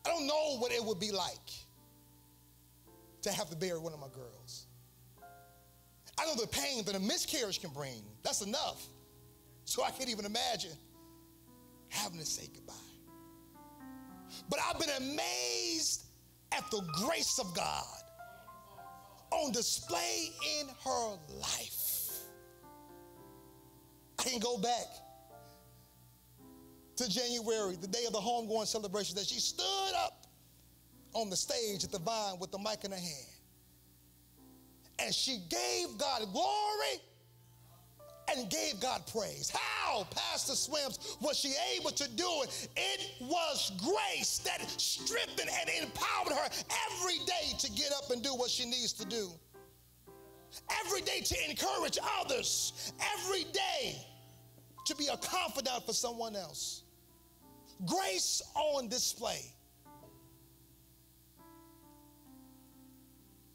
I 0.04 0.10
don't 0.10 0.26
know 0.26 0.56
what 0.58 0.72
it 0.72 0.84
would 0.84 1.00
be 1.00 1.12
like 1.12 1.50
to 3.22 3.32
have 3.32 3.50
to 3.50 3.56
bury 3.56 3.78
one 3.78 3.92
of 3.92 4.00
my 4.00 4.08
girls. 4.08 4.66
I 6.20 6.26
know 6.26 6.34
the 6.34 6.48
pain 6.48 6.84
that 6.84 6.94
a 6.94 7.00
miscarriage 7.00 7.60
can 7.60 7.70
bring. 7.70 8.02
That's 8.22 8.42
enough. 8.42 8.84
So 9.64 9.84
I 9.84 9.90
can't 9.90 10.10
even 10.10 10.24
imagine 10.24 10.72
having 11.88 12.18
to 12.18 12.26
say 12.26 12.48
goodbye. 12.52 12.74
But 14.48 14.60
I've 14.66 14.78
been 14.78 14.90
amazed 14.96 16.04
at 16.52 16.68
the 16.70 16.82
grace 17.04 17.38
of 17.38 17.54
God 17.54 17.84
on 19.30 19.52
display 19.52 20.30
in 20.60 20.68
her 20.84 21.16
life. 21.40 22.12
I 24.18 24.22
can 24.24 24.40
go 24.40 24.58
back 24.58 24.86
to 26.96 27.08
January, 27.08 27.76
the 27.80 27.86
day 27.86 28.04
of 28.06 28.12
the 28.12 28.18
homegoing 28.18 28.66
celebration, 28.66 29.14
that 29.16 29.26
she 29.26 29.38
stood 29.38 29.94
up 29.96 30.26
on 31.14 31.30
the 31.30 31.36
stage 31.36 31.84
at 31.84 31.92
the 31.92 32.00
vine 32.00 32.38
with 32.40 32.50
the 32.50 32.58
mic 32.58 32.84
in 32.84 32.90
her 32.90 32.96
hand. 32.96 33.37
And 34.98 35.14
she 35.14 35.38
gave 35.48 35.96
God 35.98 36.22
glory 36.32 37.00
and 38.36 38.50
gave 38.50 38.80
God 38.80 39.02
praise. 39.10 39.50
How, 39.50 40.04
Pastor 40.10 40.54
Swims, 40.54 41.16
was 41.20 41.38
she 41.38 41.54
able 41.76 41.90
to 41.90 42.08
do 42.10 42.28
it? 42.42 42.68
It 42.76 43.12
was 43.22 43.72
grace 43.78 44.38
that 44.38 44.60
strengthened 44.80 45.48
and 45.60 45.84
empowered 45.84 46.32
her 46.32 46.48
every 46.90 47.18
day 47.26 47.56
to 47.58 47.70
get 47.72 47.92
up 47.92 48.10
and 48.10 48.22
do 48.22 48.34
what 48.34 48.50
she 48.50 48.64
needs 48.64 48.92
to 48.94 49.06
do. 49.06 49.30
Every 50.84 51.02
day 51.02 51.20
to 51.20 51.50
encourage 51.50 51.98
others. 52.20 52.92
Every 53.18 53.44
day 53.44 53.96
to 54.86 54.96
be 54.96 55.08
a 55.08 55.16
confidant 55.18 55.84
for 55.86 55.92
someone 55.92 56.34
else. 56.34 56.82
Grace 57.86 58.42
on 58.54 58.88
display. 58.88 59.52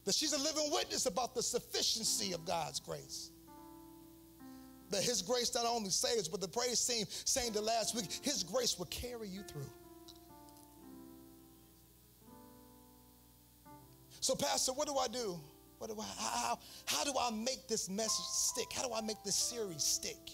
That 0.05 0.15
she's 0.15 0.33
a 0.33 0.37
living 0.37 0.69
witness 0.71 1.05
about 1.05 1.33
the 1.33 1.43
sufficiency 1.43 2.33
of 2.33 2.45
God's 2.45 2.79
grace 2.79 3.31
that 4.93 5.03
his 5.03 5.21
grace 5.21 5.53
not 5.53 5.65
only 5.65 5.89
saves, 5.89 6.27
but 6.27 6.39
the 6.39 6.47
praise 6.47 6.85
team 6.85 7.05
saying 7.25 7.51
the 7.51 7.61
last 7.61 7.95
week, 7.95 8.05
his 8.21 8.43
grace 8.43 8.77
will 8.77 8.85
carry 8.85 9.27
you 9.27 9.41
through. 9.41 9.69
So, 14.19 14.35
Pastor, 14.35 14.71
what 14.71 14.87
do 14.87 14.95
I 14.95 15.07
do? 15.07 15.37
What 15.79 15.89
do 15.89 15.99
I, 15.99 16.05
how, 16.17 16.59
how 16.85 17.03
do 17.03 17.11
I 17.19 17.31
make 17.31 17.67
this 17.67 17.89
message 17.89 18.25
stick? 18.25 18.71
How 18.71 18.87
do 18.87 18.93
I 18.93 19.01
make 19.01 19.17
this 19.25 19.35
series 19.35 19.83
stick? 19.83 20.31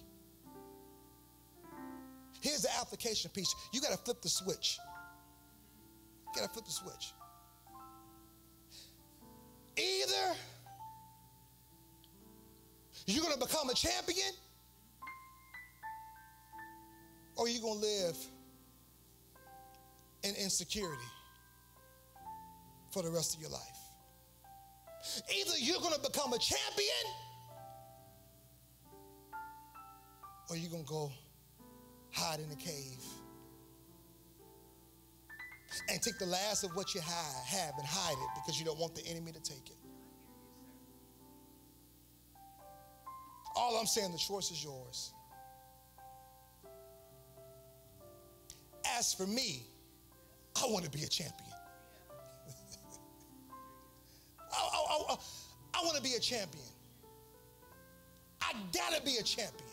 Here's 2.41 2.61
the 2.61 2.69
application 2.79 3.31
piece. 3.31 3.55
You 3.73 3.81
got 3.81 3.91
to 3.91 3.97
flip 3.97 4.21
the 4.21 4.29
switch. 4.29 4.77
You 6.27 6.41
got 6.41 6.47
to 6.47 6.53
flip 6.53 6.65
the 6.65 6.71
switch. 6.71 7.13
Either 9.79 10.35
you're 13.05 13.23
going 13.23 13.33
to 13.33 13.39
become 13.39 13.69
a 13.69 13.73
champion 13.73 14.33
or 17.37 17.47
you're 17.47 17.61
going 17.61 17.79
to 17.79 17.85
live 17.85 18.17
in 20.23 20.35
insecurity 20.35 21.01
for 22.91 23.03
the 23.03 23.09
rest 23.09 23.35
of 23.35 23.41
your 23.41 23.51
life. 23.51 23.61
Either 25.33 25.57
you're 25.57 25.79
going 25.79 25.93
to 25.93 26.01
become 26.01 26.33
a 26.33 26.39
champion 26.39 27.05
or 30.49 30.57
you're 30.57 30.69
going 30.69 30.83
to 30.83 30.89
go 30.89 31.11
hide 32.11 32.39
in 32.39 32.51
a 32.51 32.55
cave 32.55 33.01
and 35.87 36.01
take 36.01 36.17
the 36.19 36.25
last 36.25 36.63
of 36.63 36.75
what 36.75 36.93
you 36.93 37.01
have 37.01 37.73
and 37.77 37.87
hide 37.87 38.13
it 38.13 38.29
because 38.35 38.59
you 38.59 38.65
don't 38.65 38.79
want 38.79 38.95
the 38.95 39.05
enemy 39.07 39.31
to 39.31 39.39
take 39.41 39.69
it. 39.69 39.77
All 43.55 43.77
I'm 43.77 43.85
saying, 43.85 44.11
the 44.11 44.17
choice 44.17 44.51
is 44.51 44.63
yours. 44.63 45.13
As 48.97 49.13
for 49.13 49.27
me, 49.27 49.63
I 50.55 50.65
want 50.67 50.85
to 50.85 50.91
be 50.91 51.03
a 51.03 51.07
champion. 51.07 51.49
I, 54.39 54.55
I, 54.55 55.13
I, 55.13 55.15
I 55.75 55.83
want 55.83 55.97
to 55.97 56.03
be 56.03 56.13
a 56.15 56.19
champion. 56.19 56.63
I 58.41 58.53
gotta 58.73 59.01
be 59.03 59.17
a 59.17 59.23
champion. 59.23 59.69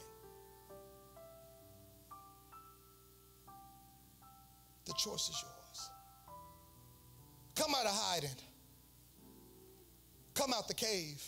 The 4.85 4.93
choice 4.93 5.29
is 5.29 5.43
yours. 5.43 5.56
Come 7.57 7.75
out 7.75 7.87
of 7.87 7.93
hiding. 7.93 8.31
Come 10.35 10.53
out 10.55 10.69
the 10.69 10.75
cave. 10.75 11.23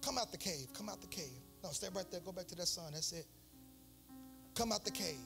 Come 0.00 0.16
out 0.16 0.32
the 0.32 0.38
cave. 0.38 0.68
Come 0.72 0.88
out 0.88 1.00
the 1.02 1.08
cave. 1.08 1.42
No, 1.62 1.70
stay 1.70 1.88
right 1.94 2.10
there. 2.10 2.20
Go 2.20 2.32
back 2.32 2.46
to 2.46 2.54
that 2.54 2.68
sun. 2.68 2.92
That's 2.92 3.12
it. 3.12 3.26
Come 4.54 4.72
out 4.72 4.84
the 4.84 4.90
cave. 4.90 5.18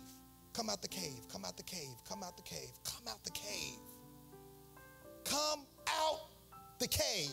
Come 0.53 0.71
out 0.71 0.83
the 0.83 0.89
cave. 0.89 1.29
Come 1.31 1.45
out 1.45 1.57
the 1.57 1.63
cave. 1.63 1.95
Come 2.09 2.23
out 2.23 2.37
the 2.37 2.43
cave. 2.43 2.73
Come 2.85 3.07
out 3.09 3.23
the 3.25 3.31
cave. 3.31 3.79
Come 5.25 5.67
out 5.87 6.21
the 6.79 6.89
cave. 6.89 7.31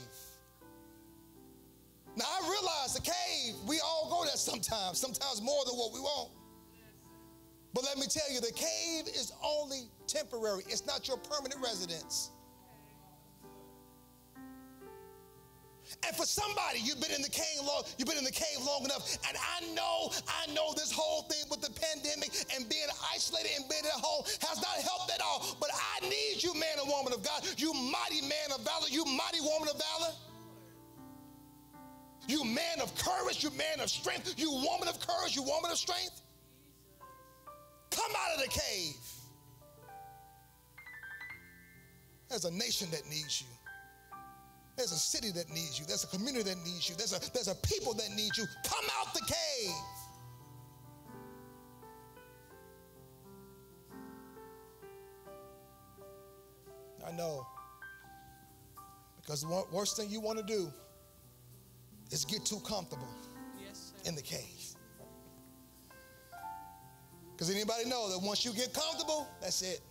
Now 2.16 2.26
I 2.26 2.50
realize 2.50 2.94
the 2.94 3.02
cave, 3.02 3.56
we 3.68 3.80
all 3.80 4.10
go 4.10 4.26
there 4.26 4.36
sometimes, 4.36 5.00
sometimes 5.00 5.42
more 5.42 5.64
than 5.66 5.76
what 5.76 5.94
we 5.94 6.00
want. 6.00 6.32
But 7.74 7.84
let 7.84 7.98
me 7.98 8.08
tell 8.08 8.30
you, 8.32 8.42
the 8.42 8.52
cave 8.52 9.08
is 9.08 9.32
only 9.44 9.84
temporary. 10.10 10.64
It's 10.68 10.86
not 10.86 11.08
your 11.08 11.18
permanent 11.18 11.62
residence. 11.62 12.32
And 16.06 16.16
for 16.16 16.26
somebody, 16.26 16.80
you've 16.84 17.02
been 17.02 17.12
in 17.12 17.22
the 17.22 17.34
cave 17.34 17.66
long, 17.66 17.82
you've 17.98 18.08
been 18.08 18.18
in 18.18 18.24
the 18.24 18.32
cave 18.32 18.62
long 18.62 18.86
enough. 18.86 19.18
And 19.28 19.36
I 19.38 19.66
know, 19.74 20.14
I 20.30 20.46
know 20.54 20.74
this 20.76 20.92
whole 20.92 21.24
thing 21.24 21.50
with 21.50 21.62
the 21.62 21.74
pandemic 21.74 22.30
and 22.54 22.70
being 22.70 22.90
isolated 23.14 23.52
and 23.58 23.68
being 23.70 23.86
at 23.86 23.98
home 23.98 24.24
has 24.46 24.62
not 24.62 24.78
helped 24.86 25.12
at 25.12 25.22
all. 25.22 25.58
But 25.60 25.70
I 25.74 26.06
need 26.06 26.44
you, 26.44 26.54
man 26.54 26.78
and 26.78 26.88
woman 26.90 27.14
of 27.14 27.24
God, 27.24 27.42
you 27.58 27.74
mighty 27.74 28.22
man 28.22 28.54
of 28.54 28.62
valor, 28.62 28.86
you 28.90 29.04
mighty 29.06 29.42
woman 29.42 29.70
of 29.70 29.82
valor. 29.82 30.14
You 32.28 32.44
man 32.44 32.80
of 32.82 32.94
courage, 32.96 33.44
you 33.44 33.50
man 33.58 33.80
of 33.82 33.90
strength, 33.90 34.36
you 34.38 34.52
woman 34.52 34.88
of 34.88 35.00
courage, 35.00 35.36
you 35.36 35.42
woman 35.42 35.72
of 35.72 35.78
strength. 35.78 36.22
Come 37.90 38.12
out 38.12 38.38
of 38.38 38.44
the 38.44 38.50
cave. 38.50 38.96
There's 42.30 42.46
a 42.46 42.52
nation 42.52 42.90
that 42.92 43.06
needs 43.10 43.42
you. 43.42 43.48
There's 44.78 44.92
a 44.92 45.00
city 45.00 45.32
that 45.32 45.50
needs 45.50 45.80
you. 45.80 45.86
There's 45.86 46.04
a 46.04 46.08
community 46.08 46.44
that 46.44 46.58
needs 46.60 46.88
you. 46.88 46.96
There's 46.96 47.14
a, 47.14 47.20
there's 47.34 47.50
a 47.50 47.56
people 47.56 47.94
that 47.96 48.10
need 48.16 48.38
you. 48.38 48.46
Come 48.64 48.86
out 49.00 49.14
the 49.14 49.22
cave. 49.22 49.74
I 57.06 57.12
know. 57.12 57.46
Because 59.18 59.42
the 59.42 59.64
worst 59.72 59.98
thing 59.98 60.10
you 60.10 60.22
want 60.22 60.40
to 60.40 60.46
do 60.46 60.72
is 62.12 62.26
get 62.26 62.46
too 62.46 62.60
comfortable 62.66 63.08
Yes, 63.64 63.94
in 64.06 64.16
the 64.16 64.22
cave. 64.22 64.76
Because 67.32 67.54
anybody 67.54 67.86
know 67.86 68.10
that 68.10 68.26
once 68.26 68.44
you 68.46 68.54
get 68.54 68.74
comfortable, 68.74 69.28
that's 69.42 69.62
it. 69.62 69.82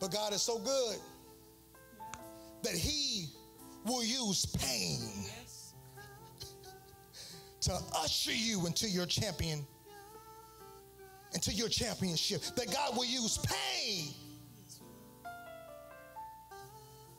But 0.00 0.12
God 0.12 0.32
is 0.32 0.42
so 0.42 0.58
good 0.58 0.96
that 2.62 2.74
He 2.74 3.26
will 3.84 4.04
use 4.04 4.46
pain 4.46 5.00
to 7.62 7.78
usher 7.96 8.32
you 8.32 8.66
into 8.66 8.88
your 8.88 9.06
champion, 9.06 9.66
into 11.34 11.52
your 11.52 11.68
championship. 11.68 12.42
That 12.56 12.72
God 12.72 12.96
will 12.96 13.04
use 13.04 13.38
pain 13.38 14.14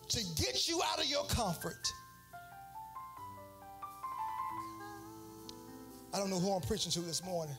to 0.09 0.23
get 0.41 0.67
you 0.67 0.81
out 0.91 0.99
of 0.99 1.05
your 1.05 1.25
comfort. 1.25 1.87
I 6.13 6.17
don't 6.17 6.29
know 6.29 6.39
who 6.39 6.51
I'm 6.51 6.61
preaching 6.61 6.91
to 6.93 7.01
this 7.01 7.23
morning, 7.23 7.55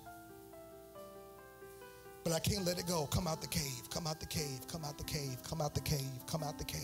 but 2.24 2.32
I 2.32 2.38
can't 2.38 2.64
let 2.64 2.78
it 2.78 2.86
go. 2.86 3.06
Come 3.06 3.26
out 3.26 3.40
the 3.40 3.48
cave, 3.48 3.88
come 3.90 4.06
out 4.06 4.20
the 4.20 4.26
cave, 4.26 4.60
come 4.68 4.84
out 4.84 4.98
the 4.98 5.04
cave, 5.04 5.36
come 5.42 5.60
out 5.60 5.74
the 5.74 5.80
cave, 5.80 6.10
come 6.26 6.42
out 6.42 6.58
the 6.58 6.64
cave. 6.64 6.80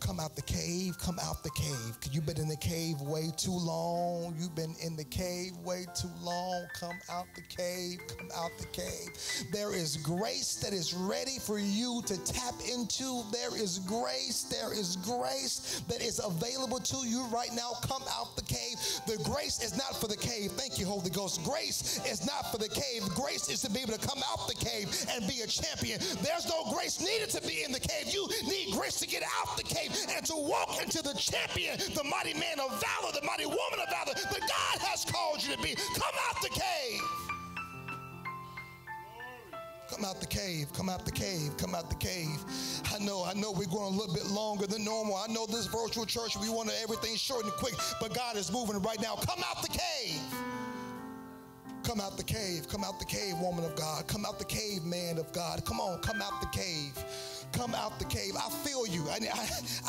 Come 0.00 0.18
out 0.18 0.34
the 0.34 0.42
cave, 0.42 0.98
come 0.98 1.18
out 1.22 1.42
the 1.42 1.50
cave. 1.50 1.96
You've 2.10 2.26
been 2.26 2.38
in 2.38 2.48
the 2.48 2.56
cave 2.56 3.00
way 3.00 3.30
too 3.36 3.52
long. 3.52 4.34
You've 4.38 4.54
been 4.54 4.74
in 4.82 4.96
the 4.96 5.04
cave 5.04 5.56
way 5.64 5.86
too 5.94 6.10
long. 6.20 6.66
Come 6.78 6.98
out 7.10 7.26
the 7.34 7.42
cave, 7.42 8.00
come 8.18 8.28
out 8.36 8.50
the 8.58 8.66
cave. 8.66 9.08
There 9.52 9.74
is 9.74 9.96
grace 9.96 10.56
that 10.56 10.72
is 10.72 10.92
ready 10.92 11.38
for 11.38 11.58
you 11.58 12.02
to 12.06 12.22
tap 12.24 12.54
into. 12.70 13.22
There 13.32 13.56
is 13.56 13.78
grace, 13.80 14.42
there 14.50 14.72
is 14.72 14.96
grace 14.96 15.82
that 15.88 16.02
is 16.02 16.20
available 16.22 16.80
to 16.80 17.06
you 17.06 17.24
right 17.26 17.52
now. 17.54 17.72
Come 17.82 18.02
out 18.10 18.36
the 18.36 18.42
cave. 18.42 18.76
The 19.06 19.22
grace 19.24 19.62
is 19.62 19.76
not 19.76 19.98
for 20.00 20.08
the 20.08 20.16
cave. 20.16 20.50
Thank 20.52 20.78
you, 20.78 20.86
Holy 20.86 21.10
Ghost. 21.10 21.44
Grace 21.44 22.00
is 22.06 22.26
not 22.26 22.50
for 22.50 22.58
the 22.58 22.68
cave. 22.68 23.02
Grace 23.14 23.48
is 23.48 23.62
to 23.62 23.70
be 23.70 23.80
able 23.80 23.96
to 23.96 24.06
come 24.06 24.22
out 24.30 24.48
the 24.48 24.54
cave 24.54 24.88
and 25.14 25.26
be 25.28 25.40
a 25.42 25.46
champion. 25.46 26.00
There's 26.22 26.48
no 26.48 26.70
grace 26.72 27.00
needed 27.00 27.30
to 27.30 27.40
be 27.46 27.62
in 27.64 27.72
the 27.72 27.80
cave. 27.80 28.12
You 28.12 28.28
need 28.48 28.72
grace 28.72 28.98
to 29.00 29.06
get 29.06 29.22
out 29.22 29.41
the 29.56 29.62
cave 29.62 29.90
and 30.16 30.24
to 30.26 30.36
walk 30.36 30.82
into 30.82 31.02
the 31.02 31.14
champion, 31.14 31.78
the 31.94 32.04
mighty 32.04 32.34
man 32.34 32.60
of 32.60 32.70
valor, 32.80 33.12
the 33.12 33.24
mighty 33.26 33.46
woman 33.46 33.80
of 33.80 33.88
valor 33.88 34.14
that 34.14 34.40
God 34.40 34.78
has 34.80 35.04
called 35.04 35.42
you 35.42 35.54
to 35.54 35.62
be. 35.62 35.74
Come 35.94 36.14
out 36.28 36.42
the 36.42 36.48
cave. 36.48 37.00
Come 39.90 40.06
out 40.06 40.20
the 40.20 40.26
cave, 40.26 40.72
come 40.72 40.88
out 40.88 41.04
the 41.04 41.12
cave, 41.12 41.54
come 41.58 41.74
out 41.74 41.90
the 41.90 41.96
cave. 41.96 42.40
I 42.94 42.98
know, 42.98 43.24
I 43.24 43.34
know 43.34 43.52
we're 43.52 43.66
going 43.66 43.92
a 43.92 43.96
little 43.96 44.14
bit 44.14 44.26
longer 44.26 44.66
than 44.66 44.84
normal. 44.84 45.16
I 45.16 45.26
know 45.26 45.44
this 45.44 45.66
virtual 45.66 46.06
church, 46.06 46.34
we 46.34 46.48
want 46.48 46.70
everything 46.82 47.14
short 47.14 47.44
and 47.44 47.52
quick, 47.52 47.74
but 48.00 48.14
God 48.14 48.36
is 48.36 48.50
moving 48.50 48.80
right 48.80 49.00
now. 49.02 49.16
Come 49.16 49.44
out 49.44 49.60
the 49.60 49.68
cave. 49.68 50.18
Come 51.84 52.00
out 52.00 52.16
the 52.16 52.22
cave, 52.22 52.68
come 52.68 52.84
out 52.84 52.98
the 52.98 53.04
cave, 53.04 53.36
woman 53.38 53.64
of 53.64 53.74
God. 53.74 54.06
Come 54.06 54.24
out 54.24 54.38
the 54.38 54.44
cave, 54.44 54.84
man 54.84 55.18
of 55.18 55.32
God. 55.32 55.64
Come 55.64 55.80
on, 55.80 55.98
come 56.00 56.22
out 56.22 56.40
the 56.40 56.46
cave. 56.48 56.96
Come 57.52 57.74
out 57.74 57.98
the 57.98 58.04
cave. 58.04 58.32
I 58.36 58.48
feel 58.64 58.86
you. 58.86 59.04
I, 59.10 59.18
I, 59.32 59.42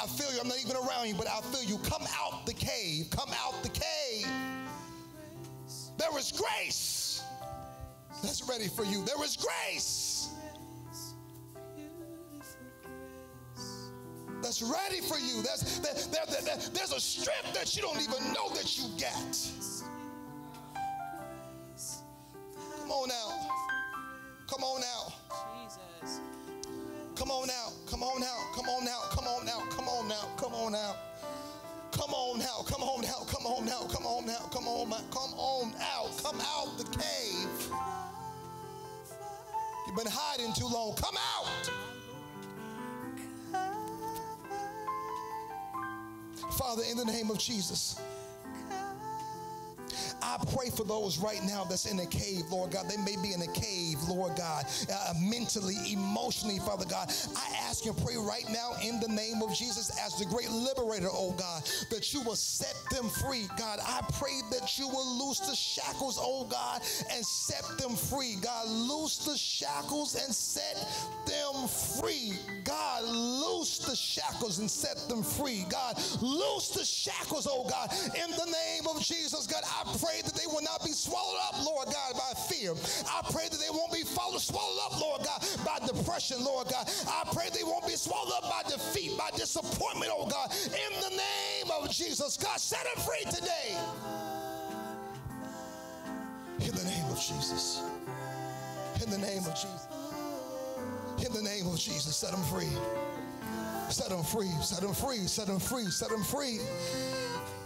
I 0.04 0.08
feel 0.08 0.34
you. 0.34 0.40
I'm 0.42 0.48
not 0.48 0.60
even 0.60 0.76
around 0.76 1.08
you, 1.08 1.16
but 1.16 1.28
I 1.28 1.40
feel 1.42 1.64
you. 1.64 1.78
Come 1.84 2.04
out 2.20 2.46
the 2.46 2.54
cave. 2.54 3.10
Come 3.12 3.30
out 3.46 3.62
the 3.64 3.70
cave. 3.70 4.28
There 5.98 6.18
is 6.18 6.32
grace 6.32 7.24
that's 8.22 8.48
ready 8.50 8.68
for 8.68 8.84
you. 8.84 9.06
There 9.06 9.24
is 9.24 9.38
grace 9.38 10.30
that's 14.42 14.62
ready 14.62 15.00
for 15.00 15.18
you. 15.18 15.42
There's, 15.42 15.80
there, 15.80 15.94
there, 16.12 16.42
there, 16.44 16.58
there's 16.74 16.92
a 16.92 17.00
strength 17.00 17.54
that 17.54 17.76
you 17.76 17.82
don't 17.82 18.02
even 18.02 18.34
know 18.34 18.50
that 18.50 18.78
you 18.78 18.86
get. 18.98 19.38
The 47.06 47.12
name 47.12 47.30
of 47.30 47.38
Jesus. 47.38 48.00
For 50.76 50.84
those 50.84 51.20
right 51.20 51.44
now 51.46 51.64
that's 51.64 51.86
in 51.86 52.00
a 52.00 52.06
cave, 52.06 52.44
Lord 52.50 52.72
God. 52.72 52.90
They 52.90 52.98
may 52.98 53.16
be 53.22 53.34
in 53.34 53.42
a 53.42 53.52
cave, 53.54 54.02
Lord 54.10 54.36
God, 54.36 54.66
uh, 54.92 55.14
mentally, 55.20 55.78
emotionally, 55.92 56.60
Father 56.60 56.86
God. 56.86 57.12
I 57.36 57.56
ask 57.68 57.86
and 57.86 57.96
pray 58.04 58.16
right 58.18 58.46
now 58.50 58.74
in 58.84 59.00
the 59.00 59.08
name 59.08 59.42
of 59.42 59.54
Jesus 59.54 59.92
as 60.04 60.18
the 60.18 60.26
great 60.26 60.50
liberator, 60.50 61.10
oh 61.12 61.32
God, 61.38 61.64
that 61.90 62.14
you 62.14 62.22
will 62.22 62.36
set 62.36 62.76
them 62.90 63.10
free. 63.10 63.48
God, 63.58 63.80
I 63.84 64.02
pray 64.20 64.42
that 64.52 64.80
you 64.80 64.88
will 64.88 65.28
loose 65.28 65.40
the 65.40 65.56
shackles, 65.56 66.18
oh 66.20 66.46
God, 66.46 66.82
and 67.12 67.26
set 67.26 67.64
them 67.78 67.96
free. 67.96 68.36
God, 68.42 68.68
loose 68.68 69.18
the 69.18 69.38
shackles 69.38 70.16
and 70.16 70.34
set 70.34 70.88
them 71.28 71.68
free. 71.68 72.34
God, 72.64 73.04
loose 73.04 73.80
the 73.80 73.96
shackles 73.96 74.60
and 74.60 74.70
set 74.70 74.98
them 75.08 75.24
free. 75.24 75.66
God, 75.70 75.98
loose 76.22 76.70
the 76.70 76.86
shackles, 76.86 77.48
oh 77.50 77.68
God, 77.70 77.94
in 78.16 78.32
the 78.32 78.46
name 78.46 78.88
of 78.88 79.02
Jesus. 79.02 79.46
God, 79.46 79.64
I 79.66 79.84
pray 80.00 80.22
that 80.24 80.34
they 80.34 80.48
will 80.48 80.63
not 80.64 80.84
be 80.84 80.92
swallowed 80.92 81.40
up, 81.48 81.66
Lord 81.66 81.88
God, 81.88 82.14
by 82.14 82.34
fear. 82.48 82.74
I 83.08 83.22
pray 83.32 83.48
that 83.50 83.60
they 83.60 83.70
won't 83.70 83.92
be 83.92 84.04
swallowed 84.04 84.80
up, 84.86 85.00
Lord 85.00 85.22
God, 85.24 85.46
by 85.66 85.86
depression, 85.86 86.44
Lord 86.44 86.68
God. 86.70 86.90
I 87.08 87.24
pray 87.34 87.50
they 87.54 87.64
won't 87.64 87.86
be 87.86 87.96
swallowed 87.96 88.34
up 88.34 88.44
by 88.44 88.70
defeat, 88.70 89.18
by 89.18 89.30
disappointment, 89.36 90.12
oh 90.14 90.28
God. 90.28 90.52
In 90.66 91.02
the 91.02 91.10
name 91.10 91.72
of 91.82 91.90
Jesus, 91.92 92.38
God, 92.38 92.60
set 92.60 92.84
them 92.84 93.04
free 93.04 93.32
today. 93.32 93.78
In 96.60 96.76
the 96.76 96.84
name 96.84 97.06
of 97.12 97.18
Jesus. 97.20 97.82
In 99.04 99.10
the 99.10 99.18
name 99.18 99.46
of 99.46 99.54
Jesus. 99.56 99.88
In 101.26 101.34
the 101.34 101.42
name 101.42 101.68
of 101.68 101.78
Jesus, 101.78 102.16
set 102.16 102.32
them 102.32 102.44
free. 102.44 102.70
Set 103.90 104.10
them 104.10 104.24
free, 104.24 104.50
set 104.62 104.82
them 104.82 104.94
free, 104.94 105.28
set 105.28 105.48
them 105.48 105.60
free, 105.60 105.86
set 105.88 106.10
them 106.10 106.24
free. 106.24 106.60
Set 106.60 106.80
them 106.80 106.84
free 106.84 107.23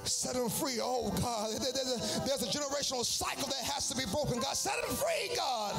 set 0.07 0.33
them 0.33 0.49
free. 0.49 0.79
Oh, 0.81 1.11
God. 1.21 1.51
There's 1.51 1.91
a, 1.91 2.25
there's 2.25 2.43
a 2.43 2.47
generational 2.47 3.05
cycle 3.05 3.47
that 3.47 3.63
has 3.63 3.89
to 3.89 3.97
be 3.97 4.05
broken. 4.05 4.39
God, 4.39 4.55
set 4.55 4.75
them 4.85 4.95
free, 4.95 5.35
God. 5.35 5.75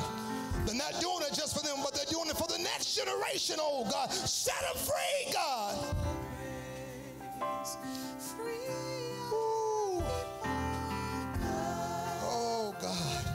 They're 0.66 0.74
not 0.74 1.01
doing 1.01 1.22
it 1.22 1.33
just 1.35 1.57
for 1.57 1.64
them, 1.64 1.79
but 1.83 1.95
they're 1.95 2.05
doing 2.07 2.29
it 2.29 2.37
for 2.37 2.47
the 2.47 2.59
next 2.59 2.95
generation. 2.95 3.57
Oh, 3.59 3.85
God. 3.91 4.12
Set 4.12 4.61
them 4.61 4.76
free, 4.76 5.33
God. 5.33 5.97
Ooh. 9.33 10.03
Oh, 12.22 12.74
God. 12.81 13.28